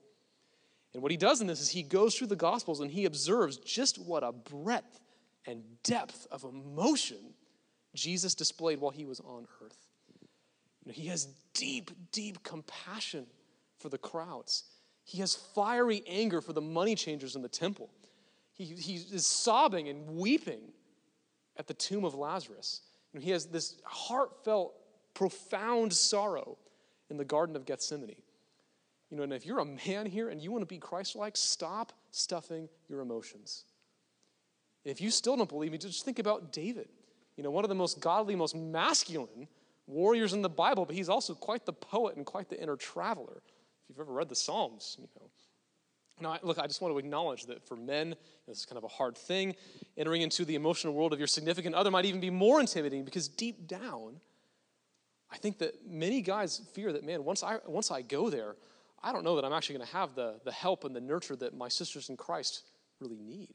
And 0.94 1.00
what 1.00 1.12
he 1.12 1.16
does 1.16 1.40
in 1.40 1.46
this 1.46 1.60
is 1.60 1.68
he 1.68 1.84
goes 1.84 2.16
through 2.16 2.26
the 2.26 2.34
Gospels 2.34 2.80
and 2.80 2.90
he 2.90 3.04
observes 3.04 3.58
just 3.58 4.00
what 4.00 4.24
a 4.24 4.32
breadth 4.32 4.98
and 5.46 5.62
depth 5.84 6.26
of 6.32 6.42
emotion 6.42 7.34
Jesus 7.94 8.34
displayed 8.34 8.80
while 8.80 8.90
he 8.90 9.04
was 9.04 9.20
on 9.20 9.46
earth. 9.64 9.78
You 10.84 10.90
know, 10.90 10.92
he 10.92 11.06
has 11.06 11.28
deep, 11.54 11.92
deep 12.10 12.42
compassion 12.42 13.26
for 13.78 13.90
the 13.90 13.98
crowds. 13.98 14.64
He 15.04 15.18
has 15.18 15.36
fiery 15.36 16.02
anger 16.08 16.40
for 16.40 16.52
the 16.52 16.60
money 16.60 16.96
changers 16.96 17.36
in 17.36 17.42
the 17.42 17.48
temple. 17.48 17.90
He, 18.58 18.64
he 18.74 18.94
is 18.96 19.26
sobbing 19.26 19.88
and 19.88 20.16
weeping 20.16 20.60
at 21.56 21.66
the 21.68 21.74
tomb 21.74 22.04
of 22.04 22.14
Lazarus. 22.14 22.82
Know, 23.14 23.20
he 23.20 23.30
has 23.30 23.46
this 23.46 23.80
heartfelt, 23.84 24.74
profound 25.14 25.92
sorrow 25.92 26.58
in 27.08 27.16
the 27.16 27.24
Garden 27.24 27.56
of 27.56 27.64
Gethsemane. 27.64 28.22
You 29.10 29.16
know, 29.16 29.22
and 29.22 29.32
if 29.32 29.46
you're 29.46 29.60
a 29.60 29.64
man 29.64 30.06
here 30.06 30.28
and 30.28 30.42
you 30.42 30.52
want 30.52 30.62
to 30.62 30.66
be 30.66 30.78
Christ 30.78 31.16
like, 31.16 31.36
stop 31.36 31.92
stuffing 32.10 32.68
your 32.88 33.00
emotions. 33.00 33.64
And 34.84 34.92
if 34.92 35.00
you 35.00 35.10
still 35.10 35.36
don't 35.36 35.48
believe 35.48 35.72
me, 35.72 35.78
just 35.78 36.04
think 36.04 36.18
about 36.18 36.52
David. 36.52 36.88
You 37.36 37.44
know, 37.44 37.50
one 37.50 37.64
of 37.64 37.68
the 37.68 37.74
most 37.74 38.00
godly, 38.00 38.34
most 38.34 38.54
masculine 38.54 39.48
warriors 39.86 40.34
in 40.34 40.42
the 40.42 40.48
Bible, 40.50 40.84
but 40.84 40.94
he's 40.94 41.08
also 41.08 41.34
quite 41.34 41.64
the 41.64 41.72
poet 41.72 42.16
and 42.16 42.26
quite 42.26 42.50
the 42.50 42.60
inner 42.60 42.76
traveler. 42.76 43.42
If 43.82 43.88
you've 43.88 44.00
ever 44.00 44.12
read 44.12 44.28
the 44.28 44.36
Psalms, 44.36 44.96
you 44.98 45.06
know. 45.16 45.30
Now, 46.20 46.38
look, 46.42 46.58
I 46.58 46.66
just 46.66 46.80
want 46.80 46.94
to 46.94 46.98
acknowledge 46.98 47.46
that 47.46 47.66
for 47.66 47.76
men, 47.76 48.14
this 48.46 48.58
is 48.58 48.64
kind 48.66 48.78
of 48.78 48.84
a 48.84 48.88
hard 48.88 49.16
thing. 49.16 49.54
Entering 49.96 50.22
into 50.22 50.44
the 50.44 50.54
emotional 50.54 50.94
world 50.94 51.12
of 51.12 51.18
your 51.18 51.28
significant 51.28 51.74
other 51.74 51.90
might 51.90 52.04
even 52.04 52.20
be 52.20 52.30
more 52.30 52.60
intimidating 52.60 53.04
because 53.04 53.28
deep 53.28 53.66
down, 53.66 54.20
I 55.30 55.36
think 55.36 55.58
that 55.58 55.86
many 55.86 56.22
guys 56.22 56.60
fear 56.72 56.92
that, 56.92 57.04
man, 57.04 57.24
once 57.24 57.42
I, 57.42 57.58
once 57.66 57.90
I 57.90 58.02
go 58.02 58.30
there, 58.30 58.56
I 59.02 59.12
don't 59.12 59.24
know 59.24 59.36
that 59.36 59.44
I'm 59.44 59.52
actually 59.52 59.76
going 59.76 59.86
to 59.86 59.92
have 59.92 60.14
the, 60.14 60.40
the 60.44 60.52
help 60.52 60.84
and 60.84 60.94
the 60.94 61.00
nurture 61.00 61.36
that 61.36 61.56
my 61.56 61.68
sisters 61.68 62.08
in 62.08 62.16
Christ 62.16 62.62
really 63.00 63.18
need. 63.18 63.54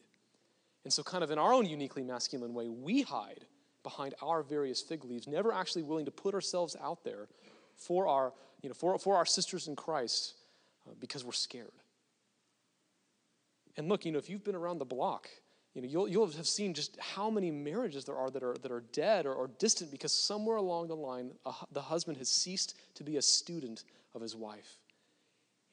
And 0.84 0.92
so, 0.92 1.04
kind 1.04 1.24
of 1.24 1.32
in 1.32 1.38
our 1.38 1.54
own 1.54 1.66
uniquely 1.66 2.04
masculine 2.04 2.54
way, 2.54 2.68
we 2.70 3.02
hide 3.02 3.46
behind 3.84 4.16
our 4.22 4.44
various 4.44 4.82
fig 4.82 5.04
leaves, 5.04 5.28
never 5.28 5.52
actually 5.52 5.84
willing 5.84 6.06
to 6.06 6.12
put 6.12 6.34
ourselves 6.34 6.76
out 6.82 7.04
there 7.04 7.28
for 7.76 8.08
our, 8.08 8.34
you 8.62 8.70
know, 8.70 8.76
for, 8.76 8.98
for 8.98 9.18
our 9.18 9.26
sisters 9.26 9.68
in 9.68 9.76
Christ 9.76 10.36
uh, 10.88 10.94
because 11.00 11.24
we're 11.24 11.32
scared. 11.32 11.72
And 13.78 13.90
look, 13.90 14.06
you 14.06 14.12
know, 14.12 14.20
if 14.20 14.30
you've 14.30 14.44
been 14.44 14.56
around 14.56 14.78
the 14.78 14.86
block, 14.86 15.30
you 15.74 15.82
know, 15.82 15.88
you'll, 15.88 16.08
you'll 16.08 16.28
have 16.28 16.48
seen 16.48 16.74
just 16.74 16.98
how 17.00 17.30
many 17.30 17.50
marriages 17.50 18.06
there 18.06 18.16
are 18.16 18.30
that 18.30 18.44
are, 18.44 18.56
that 18.62 18.72
are 18.72 18.84
dead 18.92 19.26
or, 19.26 19.34
or 19.34 19.50
distant 19.58 19.90
because 19.90 20.14
somewhere 20.14 20.58
along 20.58 20.88
the 20.88 20.96
line, 20.96 21.32
the 21.72 21.82
husband 21.82 22.18
has 22.18 22.30
ceased 22.30 22.78
to 22.96 23.04
be 23.04 23.18
a 23.18 23.22
student 23.22 23.84
of 24.14 24.22
his 24.22 24.36
wife. 24.36 24.78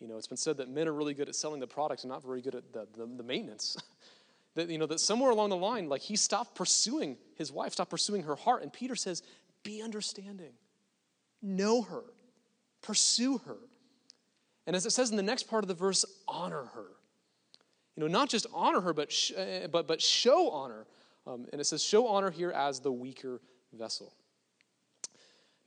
You 0.01 0.09
know, 0.09 0.16
it's 0.16 0.26
been 0.26 0.38
said 0.38 0.57
that 0.57 0.70
men 0.70 0.88
are 0.88 0.94
really 0.94 1.12
good 1.12 1.28
at 1.28 1.34
selling 1.34 1.61
the 1.61 1.66
products 1.66 2.05
and 2.05 2.11
not 2.11 2.24
very 2.24 2.40
good 2.40 2.55
at 2.55 2.72
the, 2.72 2.86
the, 2.96 3.07
the 3.07 3.22
maintenance. 3.22 3.76
That, 4.57 4.68
you 4.68 4.78
know, 4.78 4.86
that 4.86 4.98
somewhere 4.98 5.30
along 5.30 5.51
the 5.51 5.57
line, 5.57 5.88
like 5.88 6.01
he 6.01 6.16
stopped 6.16 6.57
pursuing 6.57 7.18
his 7.36 7.53
wife, 7.53 7.72
stopped 7.72 7.92
pursuing 7.92 8.24
her 8.24 8.34
heart. 8.34 8.62
And 8.62 8.72
Peter 8.72 8.96
says, 8.96 9.22
be 9.62 9.80
understanding, 9.80 10.55
know 11.40 11.82
her, 11.82 12.03
pursue 12.82 13.38
her. 13.46 13.59
And 14.66 14.74
as 14.74 14.86
it 14.86 14.90
says 14.90 15.12
in 15.12 15.16
the 15.16 15.22
next 15.22 15.44
part 15.44 15.62
of 15.62 15.68
the 15.68 15.74
verse, 15.74 16.05
honor 16.26 16.64
her. 16.74 16.86
You 18.01 18.09
know, 18.09 18.18
not 18.18 18.30
just 18.30 18.46
honor 18.55 18.80
her, 18.80 18.94
but, 18.94 19.12
sh- 19.12 19.32
uh, 19.36 19.68
but, 19.70 19.86
but 19.86 20.01
show 20.01 20.48
honor. 20.48 20.86
Um, 21.26 21.46
and 21.53 21.61
it 21.61 21.64
says, 21.64 21.84
show 21.84 22.07
honor 22.07 22.30
here 22.30 22.51
as 22.51 22.80
the 22.80 22.90
weaker 22.90 23.42
vessel. 23.74 24.14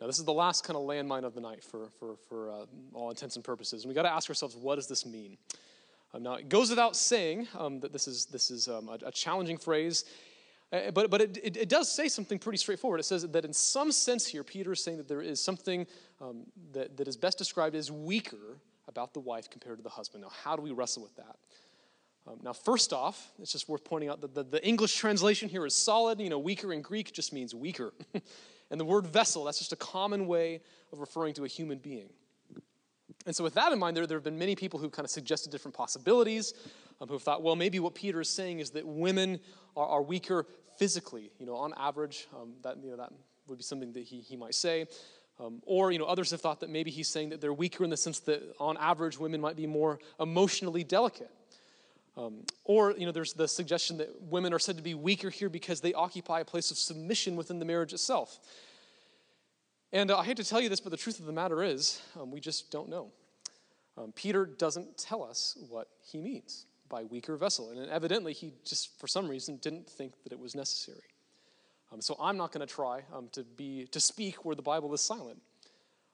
Now, 0.02 0.08
this 0.08 0.18
is 0.18 0.26
the 0.26 0.34
last 0.34 0.64
kind 0.64 0.76
of 0.76 0.82
landmine 0.82 1.26
of 1.26 1.36
the 1.36 1.42
night 1.42 1.64
for, 1.64 1.90
for, 2.00 2.16
for 2.28 2.50
uh, 2.50 2.66
all 2.96 3.12
intents 3.12 3.36
and 3.36 3.46
purposes. 3.46 3.84
And 3.84 3.90
we 3.90 3.94
got 3.94 4.02
to 4.02 4.12
ask 4.12 4.30
ourselves, 4.30 4.56
what 4.56 4.78
does 4.78 4.88
this 4.88 5.06
mean? 5.06 5.38
Um, 6.12 6.24
now, 6.24 6.34
it 6.34 6.50
goes 6.50 6.72
without 6.72 6.96
saying 6.96 7.48
um, 7.56 7.80
that 7.82 7.94
this 7.94 8.08
is, 8.08 8.26
this 8.26 8.50
is 8.50 8.68
um, 8.68 8.90
a, 8.90 8.98
a, 9.06 9.12
challenging 9.12 9.58
phrase, 9.58 10.06
uh, 10.72 10.90
but, 10.90 11.12
but 11.12 11.22
it, 11.22 11.38
it, 11.44 11.58
it, 11.58 11.70
does 11.70 11.88
say 11.88 12.08
something 12.08 12.40
pretty 12.40 12.58
straightforward. 12.58 13.00
It 13.00 13.04
says 13.04 13.28
that 13.28 13.46
in 13.46 13.54
some 13.54 13.92
sense 13.92 14.26
here, 14.26 14.44
Peter 14.44 14.72
is 14.72 14.84
saying 14.84 14.98
that 14.98 15.08
there 15.08 15.22
is 15.22 15.40
something 15.40 15.86
um, 16.20 16.48
that, 16.72 16.98
that 16.98 17.08
is 17.08 17.16
best 17.16 17.38
described 17.38 17.76
as 17.76 17.92
weaker 17.92 18.58
about 18.88 19.14
the 19.14 19.20
wife 19.20 19.52
compared 19.52 19.78
to 19.78 19.84
the 19.84 19.90
husband. 19.90 20.24
Now, 20.24 20.32
how 20.44 20.56
do 20.56 20.64
we 20.64 20.72
wrestle 20.72 21.04
with 21.04 21.16
that? 21.18 21.36
Um, 22.26 22.40
now, 22.42 22.54
first 22.54 22.94
off, 22.94 23.32
it's 23.42 23.52
just 23.52 23.68
worth 23.68 23.84
pointing 23.84 24.10
out 24.10 24.22
that 24.22 24.34
the, 24.34 24.44
the, 24.44 24.66
English 24.66 24.96
translation 24.96 25.50
here 25.50 25.66
is 25.66 25.76
solid. 25.76 26.22
You 26.22 26.30
know, 26.30 26.40
weaker 26.40 26.72
in 26.72 26.82
Greek 26.82 27.12
just 27.12 27.34
means 27.34 27.54
weaker. 27.54 27.94
and 28.72 28.80
the 28.80 28.86
word 28.86 29.06
vessel, 29.06 29.44
that's 29.44 29.60
just 29.60 29.74
a 29.74 29.78
common 29.78 30.26
way 30.26 30.62
of 30.94 31.00
referring 31.00 31.34
to 31.34 31.44
a 31.44 31.48
human 31.48 31.80
being. 31.80 32.10
And 33.26 33.36
so, 33.36 33.44
with 33.44 33.56
that 33.56 33.74
in 33.74 33.80
mind, 33.80 33.98
there, 33.98 34.08
there 34.08 34.18
have 34.18 34.24
been 34.24 34.40
many 34.40 34.56
people 34.56 34.80
who 34.80 34.90
kind 34.90 35.06
of 35.06 35.12
suggested 35.12 35.52
different 35.52 35.76
possibilities, 35.76 36.54
um, 37.02 37.10
who 37.10 37.16
have 37.16 37.24
thought, 37.24 37.44
well, 37.44 37.58
maybe 37.58 37.80
what 37.80 37.94
Peter 37.94 38.22
is 38.22 38.30
saying 38.30 38.60
is 38.60 38.72
that 38.72 38.88
women 38.88 39.40
are, 39.76 39.88
are 39.88 40.02
weaker 40.02 40.46
physically. 40.78 41.32
You 41.40 41.46
know, 41.46 41.56
on 41.56 41.74
average, 41.76 42.28
um, 42.34 42.54
that, 42.64 42.78
you 42.82 42.92
know, 42.92 42.98
that 42.98 43.12
would 43.48 43.58
be 43.58 43.64
something 43.64 43.92
that 43.94 44.04
he, 44.04 44.22
he 44.22 44.38
might 44.38 44.56
say. 44.56 44.88
Um, 45.40 45.62
or, 45.66 45.92
you 45.92 46.00
know, 46.00 46.06
others 46.06 46.32
have 46.32 46.42
thought 46.42 46.60
that 46.62 46.70
maybe 46.70 46.92
he's 46.92 47.10
saying 47.10 47.30
that 47.30 47.42
they're 47.42 47.54
weaker 47.54 47.84
in 47.84 47.90
the 47.90 47.98
sense 47.98 48.20
that, 48.22 48.42
on 48.60 48.78
average, 48.78 49.20
women 49.20 49.42
might 49.42 49.56
be 49.56 49.68
more 49.68 50.00
emotionally 50.20 50.84
delicate. 50.84 51.32
Um, 52.16 52.44
or, 52.64 52.92
you 52.92 53.06
know, 53.06 53.12
there's 53.12 53.34
the 53.34 53.48
suggestion 53.48 53.98
that 53.98 54.10
women 54.22 54.54
are 54.54 54.60
said 54.60 54.78
to 54.78 54.84
be 54.84 54.94
weaker 54.94 55.30
here 55.30 55.50
because 55.50 55.82
they 55.82 55.94
occupy 55.94 56.42
a 56.42 56.46
place 56.46 56.70
of 56.70 56.78
submission 56.78 57.36
within 57.36 57.60
the 57.60 57.66
marriage 57.66 57.92
itself. 57.94 58.40
And 59.92 60.12
uh, 60.12 60.18
I 60.18 60.26
hate 60.26 60.38
to 60.38 60.44
tell 60.44 60.62
you 60.62 60.70
this, 60.70 60.80
but 60.80 60.92
the 60.92 60.98
truth 60.98 61.20
of 61.20 61.26
the 61.26 61.32
matter 61.32 61.64
is, 61.64 62.02
um, 62.20 62.32
we 62.32 62.40
just 62.40 62.72
don't 62.72 62.90
know. 62.90 63.12
Um, 63.98 64.12
Peter 64.12 64.46
doesn't 64.46 64.98
tell 64.98 65.24
us 65.24 65.58
what 65.70 65.88
he 66.02 66.20
means 66.20 66.66
by 66.90 67.04
weaker 67.04 67.36
vessel. 67.38 67.72
And 67.72 67.90
evidently, 67.90 68.34
he 68.34 68.54
just, 68.64 69.00
for 69.00 69.08
some 69.08 69.28
reason, 69.28 69.58
didn't 69.58 69.88
think 69.88 70.14
that 70.24 70.32
it 70.32 70.40
was 70.40 70.56
necessary. 70.56 71.02
Um, 71.92 72.02
so 72.02 72.16
I'm 72.20 72.38
not 72.38 72.52
going 72.52 72.66
to 72.66 72.72
try 72.72 73.02
um, 73.14 73.30
to, 73.34 73.44
be, 73.44 73.88
to 73.92 74.00
speak 74.00 74.46
where 74.46 74.56
the 74.56 74.62
Bible 74.62 74.94
is 74.94 75.02
silent. 75.02 75.40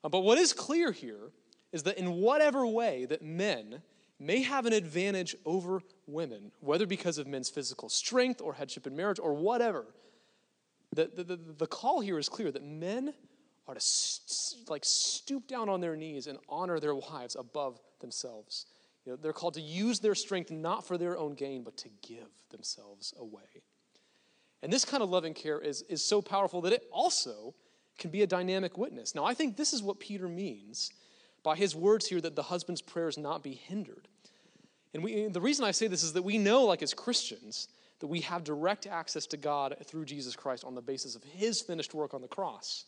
Uh, 0.04 0.10
but 0.10 0.22
what 0.22 0.38
is 0.38 0.54
clear 0.54 0.92
here 0.92 1.32
is 1.72 1.84
that 1.84 1.98
in 1.98 2.14
whatever 2.14 2.66
way 2.66 3.06
that 3.06 3.22
men 3.22 3.82
may 4.20 4.42
have 4.42 4.66
an 4.66 4.74
advantage 4.74 5.36
over 5.46 5.82
women, 6.08 6.52
whether 6.60 6.86
because 6.86 7.18
of 7.18 7.28
men's 7.28 7.50
physical 7.50 7.90
strength 7.90 8.42
or 8.42 8.54
headship 8.54 8.86
in 8.86 8.96
marriage 8.96 9.20
or 9.20 9.34
whatever. 9.34 9.86
The, 10.94 11.10
the, 11.16 11.24
the, 11.24 11.40
the 11.60 11.68
call 11.68 12.02
here 12.02 12.18
is 12.18 12.28
clear 12.28 12.52
that 12.52 12.64
men 12.64 13.14
are 13.68 13.76
to 13.76 13.80
st- 13.80 14.70
like 14.70 14.84
stoop 14.84 15.48
down 15.48 15.70
on 15.70 15.80
their 15.80 15.96
knees 15.96 16.28
and 16.28 16.40
honor 16.50 16.80
their 16.80 16.96
wives 16.96 17.36
above 17.36 17.80
themselves. 18.02 18.66
You 19.06 19.14
know, 19.14 19.18
they're 19.22 19.34
called 19.34 19.54
to 19.54 19.62
use 19.62 20.00
their 20.00 20.16
strength 20.16 20.52
not 20.52 20.86
for 20.86 20.98
their 20.98 21.18
own 21.18 21.36
gain, 21.36 21.64
but 21.64 21.78
to 21.78 21.90
give 22.02 22.28
themselves 22.50 23.14
away. 23.18 23.64
And 24.62 24.74
this 24.74 24.84
kind 24.84 25.02
of 25.02 25.10
loving 25.10 25.34
care 25.34 25.60
is, 25.60 25.84
is 25.84 26.04
so 26.04 26.22
powerful 26.22 26.62
that 26.62 26.74
it 26.74 26.84
also 26.92 27.54
can 27.98 28.12
be 28.12 28.24
a 28.24 28.28
dynamic 28.28 28.78
witness. 28.78 29.16
Now, 29.16 29.24
I 29.26 29.34
think 29.34 29.56
this 29.56 29.74
is 29.74 29.82
what 29.82 30.00
Peter 30.00 30.28
means 30.28 30.92
by 31.44 31.56
his 31.56 31.76
words 31.76 32.08
here 32.08 32.22
that 32.22 32.36
the 32.36 32.44
husband's 32.44 32.82
prayers 32.82 33.18
not 33.18 33.44
be 33.44 33.54
hindered. 33.54 34.08
And 34.94 35.04
we, 35.04 35.28
the 35.28 35.42
reason 35.42 35.66
I 35.66 35.72
say 35.72 35.88
this 35.88 36.04
is 36.04 36.14
that 36.14 36.24
we 36.24 36.38
know, 36.38 36.64
like 36.66 36.82
as 36.82 36.94
Christians, 36.94 37.68
that 38.00 38.08
we 38.08 38.22
have 38.22 38.44
direct 38.44 38.88
access 38.88 39.26
to 39.28 39.38
God 39.38 39.76
through 39.86 40.06
Jesus 40.06 40.36
Christ 40.36 40.64
on 40.64 40.76
the 40.76 40.82
basis 40.82 41.16
of 41.16 41.24
his 41.24 41.62
finished 41.62 41.94
work 41.94 42.14
on 42.14 42.22
the 42.22 42.28
cross. 42.28 42.86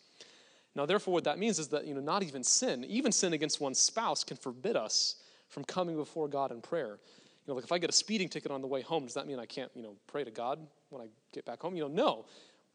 Now, 0.76 0.86
therefore, 0.86 1.14
what 1.14 1.26
that 1.26 1.38
means 1.38 1.60
is 1.60 1.68
that, 1.70 1.86
you 1.86 1.94
know, 1.94 2.00
not 2.00 2.24
even 2.24 2.44
sin, 2.44 2.86
even 2.86 3.12
sin 3.12 3.34
against 3.34 3.60
one's 3.60 3.80
spouse 3.80 4.24
can 4.24 4.38
forbid 4.38 4.76
us 4.76 5.18
from 5.50 5.66
coming 5.66 5.98
before 5.98 6.30
God 6.30 6.52
in 6.52 6.62
prayer. 6.62 6.98
You 7.46 7.48
know, 7.48 7.56
like 7.56 7.66
if 7.66 7.72
I 7.72 7.78
get 7.78 7.90
a 7.90 7.94
speeding 7.94 8.30
ticket 8.30 8.52
on 8.52 8.62
the 8.62 8.68
way 8.68 8.82
home, 8.82 9.04
does 9.04 9.16
that 9.16 9.28
mean 9.28 9.38
I 9.38 9.46
can't, 9.46 9.70
you 9.76 9.84
know, 9.84 9.96
pray 10.08 10.24
to 10.24 10.32
God 10.32 10.60
when 10.90 11.02
I 11.02 11.08
get 11.34 11.46
back 11.46 11.62
home? 11.62 11.76
You 11.76 11.84
know, 11.84 11.90
no. 11.90 12.26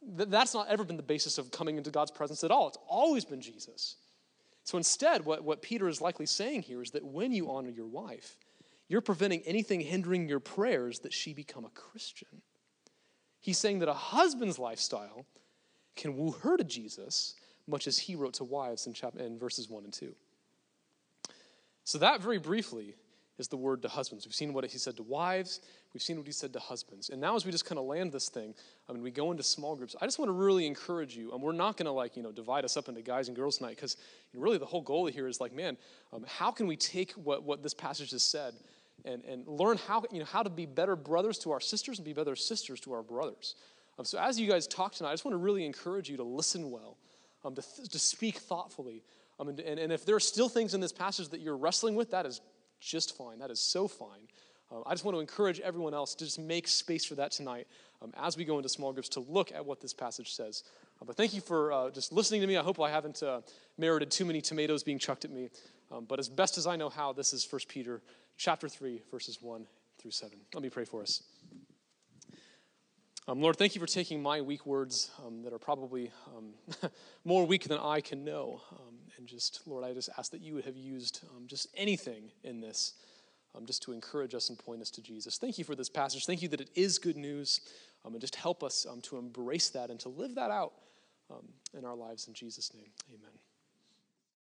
That's 0.03 0.53
not 0.53 0.68
ever 0.68 0.85
been 0.85 0.99
the 0.99 1.03
basis 1.03 1.39
of 1.39 1.51
coming 1.51 1.79
into 1.79 1.91
God's 1.91 2.11
presence 2.11 2.45
at 2.45 2.51
all. 2.51 2.68
It's 2.68 2.79
always 2.87 3.24
been 3.24 3.41
Jesus. 3.41 3.97
So 4.66 4.76
instead, 4.76 5.24
what, 5.24 5.44
what 5.44 5.62
Peter 5.62 5.88
is 5.88 6.00
likely 6.00 6.26
saying 6.26 6.62
here 6.62 6.82
is 6.82 6.90
that 6.90 7.04
when 7.04 7.30
you 7.30 7.52
honor 7.52 7.70
your 7.70 7.86
wife, 7.86 8.36
you're 8.88 9.00
preventing 9.00 9.42
anything 9.42 9.80
hindering 9.80 10.28
your 10.28 10.40
prayers 10.40 10.98
that 11.00 11.12
she 11.12 11.32
become 11.32 11.64
a 11.64 11.70
Christian. 11.70 12.42
He's 13.40 13.58
saying 13.58 13.78
that 13.78 13.88
a 13.88 13.94
husband's 13.94 14.58
lifestyle 14.58 15.24
can 15.94 16.16
woo 16.16 16.32
her 16.42 16.56
to 16.56 16.64
Jesus, 16.64 17.34
much 17.68 17.86
as 17.86 17.96
he 17.96 18.16
wrote 18.16 18.34
to 18.34 18.44
wives 18.44 18.88
in, 18.88 18.92
chapter, 18.92 19.20
in 19.20 19.38
verses 19.38 19.70
1 19.70 19.84
and 19.84 19.92
2. 19.92 20.12
So, 21.84 21.98
that 21.98 22.20
very 22.20 22.38
briefly 22.38 22.96
is 23.39 23.49
the 23.49 23.57
word 23.57 23.82
to 23.82 23.89
husbands. 23.89 24.26
We've 24.26 24.34
seen 24.34 24.53
what 24.53 24.64
he 24.64 24.78
said 24.78 24.97
to 24.97 25.03
wives, 25.03 25.61
we've 25.93 26.03
seen 26.03 26.16
what 26.16 26.26
he 26.26 26.32
said 26.32 26.53
to 26.55 26.59
husbands. 26.59 27.11
And 27.11 27.20
now, 27.20 27.37
as 27.37 27.45
we 27.45 27.53
just 27.53 27.66
kind 27.66 27.78
of 27.78 27.84
land 27.84 28.12
this 28.12 28.28
thing, 28.28 28.55
I 28.89 28.93
mean, 28.93 29.03
we 29.03 29.11
go 29.11 29.30
into 29.30 29.43
small 29.43 29.76
groups. 29.76 29.95
I 30.01 30.07
just 30.07 30.18
want 30.18 30.28
to 30.28 30.32
really 30.32 30.66
encourage 30.66 31.16
you, 31.16 31.32
and 31.32 31.43
we're 31.43 31.53
not 31.53 31.76
going 31.76 31.87
to 31.87 31.93
like, 31.93 32.16
you 32.16 32.22
know, 32.22 32.32
divide 32.32 32.64
us 32.64 32.76
up 32.76 32.89
into 32.89 33.03
guys 33.03 33.28
and 33.28 33.37
girls 33.37 33.59
tonight, 33.59 33.76
because 33.76 33.97
really 34.34 34.59
the 34.59 34.66
whole 34.66 34.80
goal 34.80 35.07
here 35.07 35.28
is 35.28 35.41
like, 35.41 35.55
man, 35.55 35.76
um, 36.12 36.24
how 36.26 36.51
can 36.51 36.66
we 36.66 36.76
take 36.76 37.12
what, 37.12 37.43
what 37.43 37.62
this 37.62 37.74
passage 37.74 38.11
has 38.12 38.22
said 38.22 38.55
and, 39.05 39.22
and 39.24 39.47
learn 39.47 39.78
how, 39.87 40.03
you 40.11 40.20
know, 40.20 40.24
how 40.24 40.43
to 40.43 40.51
be 40.51 40.66
better 40.66 40.97
brothers 40.97 41.39
to 41.41 41.53
our 41.53 41.61
sisters 41.61 41.99
and 41.99 42.05
be 42.05 42.12
better 42.12 42.37
sisters 42.37 42.80
to 42.80 42.93
our 42.93 43.03
brothers? 43.03 43.55
Um, 43.99 44.05
so, 44.05 44.18
as 44.18 44.41
you 44.41 44.49
guys 44.49 44.66
talk 44.66 44.95
tonight, 44.95 45.11
I 45.11 45.12
just 45.12 45.24
want 45.24 45.34
to 45.34 45.39
really 45.39 45.64
encourage 45.64 46.09
you 46.09 46.16
to 46.16 46.24
listen 46.24 46.70
well, 46.70 46.97
um, 47.45 47.55
to, 47.55 47.62
th- 47.62 47.89
to 47.91 47.99
speak 47.99 48.39
thoughtfully. 48.39 49.03
Um, 49.39 49.49
and, 49.49 49.61
and, 49.61 49.78
and 49.78 49.93
if 49.93 50.07
there 50.07 50.16
are 50.16 50.20
still 50.20 50.49
things 50.49 50.72
in 50.74 50.80
this 50.80 50.93
passage 50.93 51.28
that 51.28 51.41
you're 51.41 51.57
wrestling 51.57 51.95
with, 51.95 52.11
that 52.12 52.24
is 52.24 52.41
just 52.87 53.16
fine. 53.16 53.39
That 53.41 53.51
is 53.51 53.61
so 53.61 53.89
fine. 53.89 54.28
Uh, 54.70 54.80
I 54.87 54.93
just 54.93 55.05
want 55.05 55.16
to 55.16 55.20
encourage 55.20 55.61
everyone 55.61 55.95
else 55.95 56.14
to 56.14 56.24
just 56.24 56.39
make 56.39 56.68
space 56.68 57.05
for 57.05 57.16
that 57.16 57.32
tonight 57.32 57.66
um, 58.03 58.12
as 58.16 58.37
we 58.37 58.45
go 58.45 58.57
into 58.57 58.68
small 58.68 58.93
groups 58.93 59.09
to 59.11 59.20
look 59.20 59.53
at 59.53 59.64
what 59.64 59.80
this 59.80 59.93
passage 59.93 60.32
says. 60.32 60.62
Uh, 61.01 61.05
but 61.05 61.16
thank 61.16 61.34
you 61.34 61.41
for 61.41 61.72
uh, 61.72 61.91
just 61.91 62.12
listening 62.12 62.41
to 62.41 62.47
me. 62.47 62.57
I 62.57 62.62
hope 62.62 62.80
I 62.80 62.91
haven't 62.91 63.22
uh, 63.22 63.41
merited 63.76 64.11
too 64.11 64.24
many 64.24 64.41
tomatoes 64.41 64.82
being 64.82 64.99
chucked 64.99 65.24
at 65.24 65.30
me. 65.30 65.51
Um, 65.91 66.05
but 66.09 66.18
as 66.18 66.28
best 66.28 66.59
as 66.59 66.66
I 66.66 66.76
know 66.76 66.89
how, 66.89 67.12
this 67.12 67.32
is 67.32 67.47
1 67.51 67.61
Peter 67.68 68.01
chapter 68.37 68.68
3, 68.68 69.03
verses 69.11 69.41
1 69.41 69.66
through 69.99 70.11
7. 70.11 70.37
Let 70.55 70.62
me 70.62 70.70
pray 70.70 70.84
for 70.84 71.03
us. 71.03 71.22
Um, 73.29 73.41
Lord, 73.41 73.57
thank 73.57 73.74
you 73.74 73.81
for 73.81 73.89
taking 73.89 74.22
my 74.22 74.41
weak 74.41 74.66
words 74.66 75.11
um, 75.27 75.43
that 75.43 75.53
are 75.53 75.59
probably 75.59 76.12
um, 76.37 76.91
more 77.24 77.45
weak 77.45 77.64
than 77.64 77.79
I 77.79 78.01
can 78.01 78.24
know. 78.24 78.61
Um, 78.70 78.95
and 79.18 79.27
just, 79.27 79.62
Lord, 79.66 79.83
I 79.83 79.93
just 79.93 80.11
ask 80.16 80.31
that 80.31 80.41
you 80.41 80.55
would 80.55 80.64
have 80.64 80.77
used 80.77 81.24
um, 81.37 81.49
just 81.49 81.66
anything 81.74 82.31
in 82.45 82.61
this 82.61 82.95
um, 83.57 83.66
just 83.66 83.83
to 83.83 83.93
encourage 83.93 84.33
us 84.33 84.49
and 84.49 84.57
point 84.57 84.81
us 84.81 84.91
to 84.91 85.03
Jesus. 85.03 85.39
Thank 85.39 85.59
you 85.59 85.64
for 85.64 85.74
this 85.74 85.89
passage. 85.89 86.24
Thank 86.24 86.41
you 86.41 86.49
that 86.49 86.61
it 86.61 86.70
is 86.77 86.99
good 86.99 87.16
news. 87.16 87.61
and 88.05 88.20
just 88.20 88.37
help 88.37 88.62
us 88.62 88.87
to 89.03 89.16
embrace 89.16 89.70
that 89.70 89.91
and 89.91 89.99
to 90.01 90.09
live 90.09 90.37
that 90.37 90.53
out 90.53 90.74
in 91.77 91.85
our 91.85 91.97
lives. 91.97 92.29
In 92.29 92.35
Jesus' 92.35 92.72
name, 92.74 92.93
amen. 93.09 93.33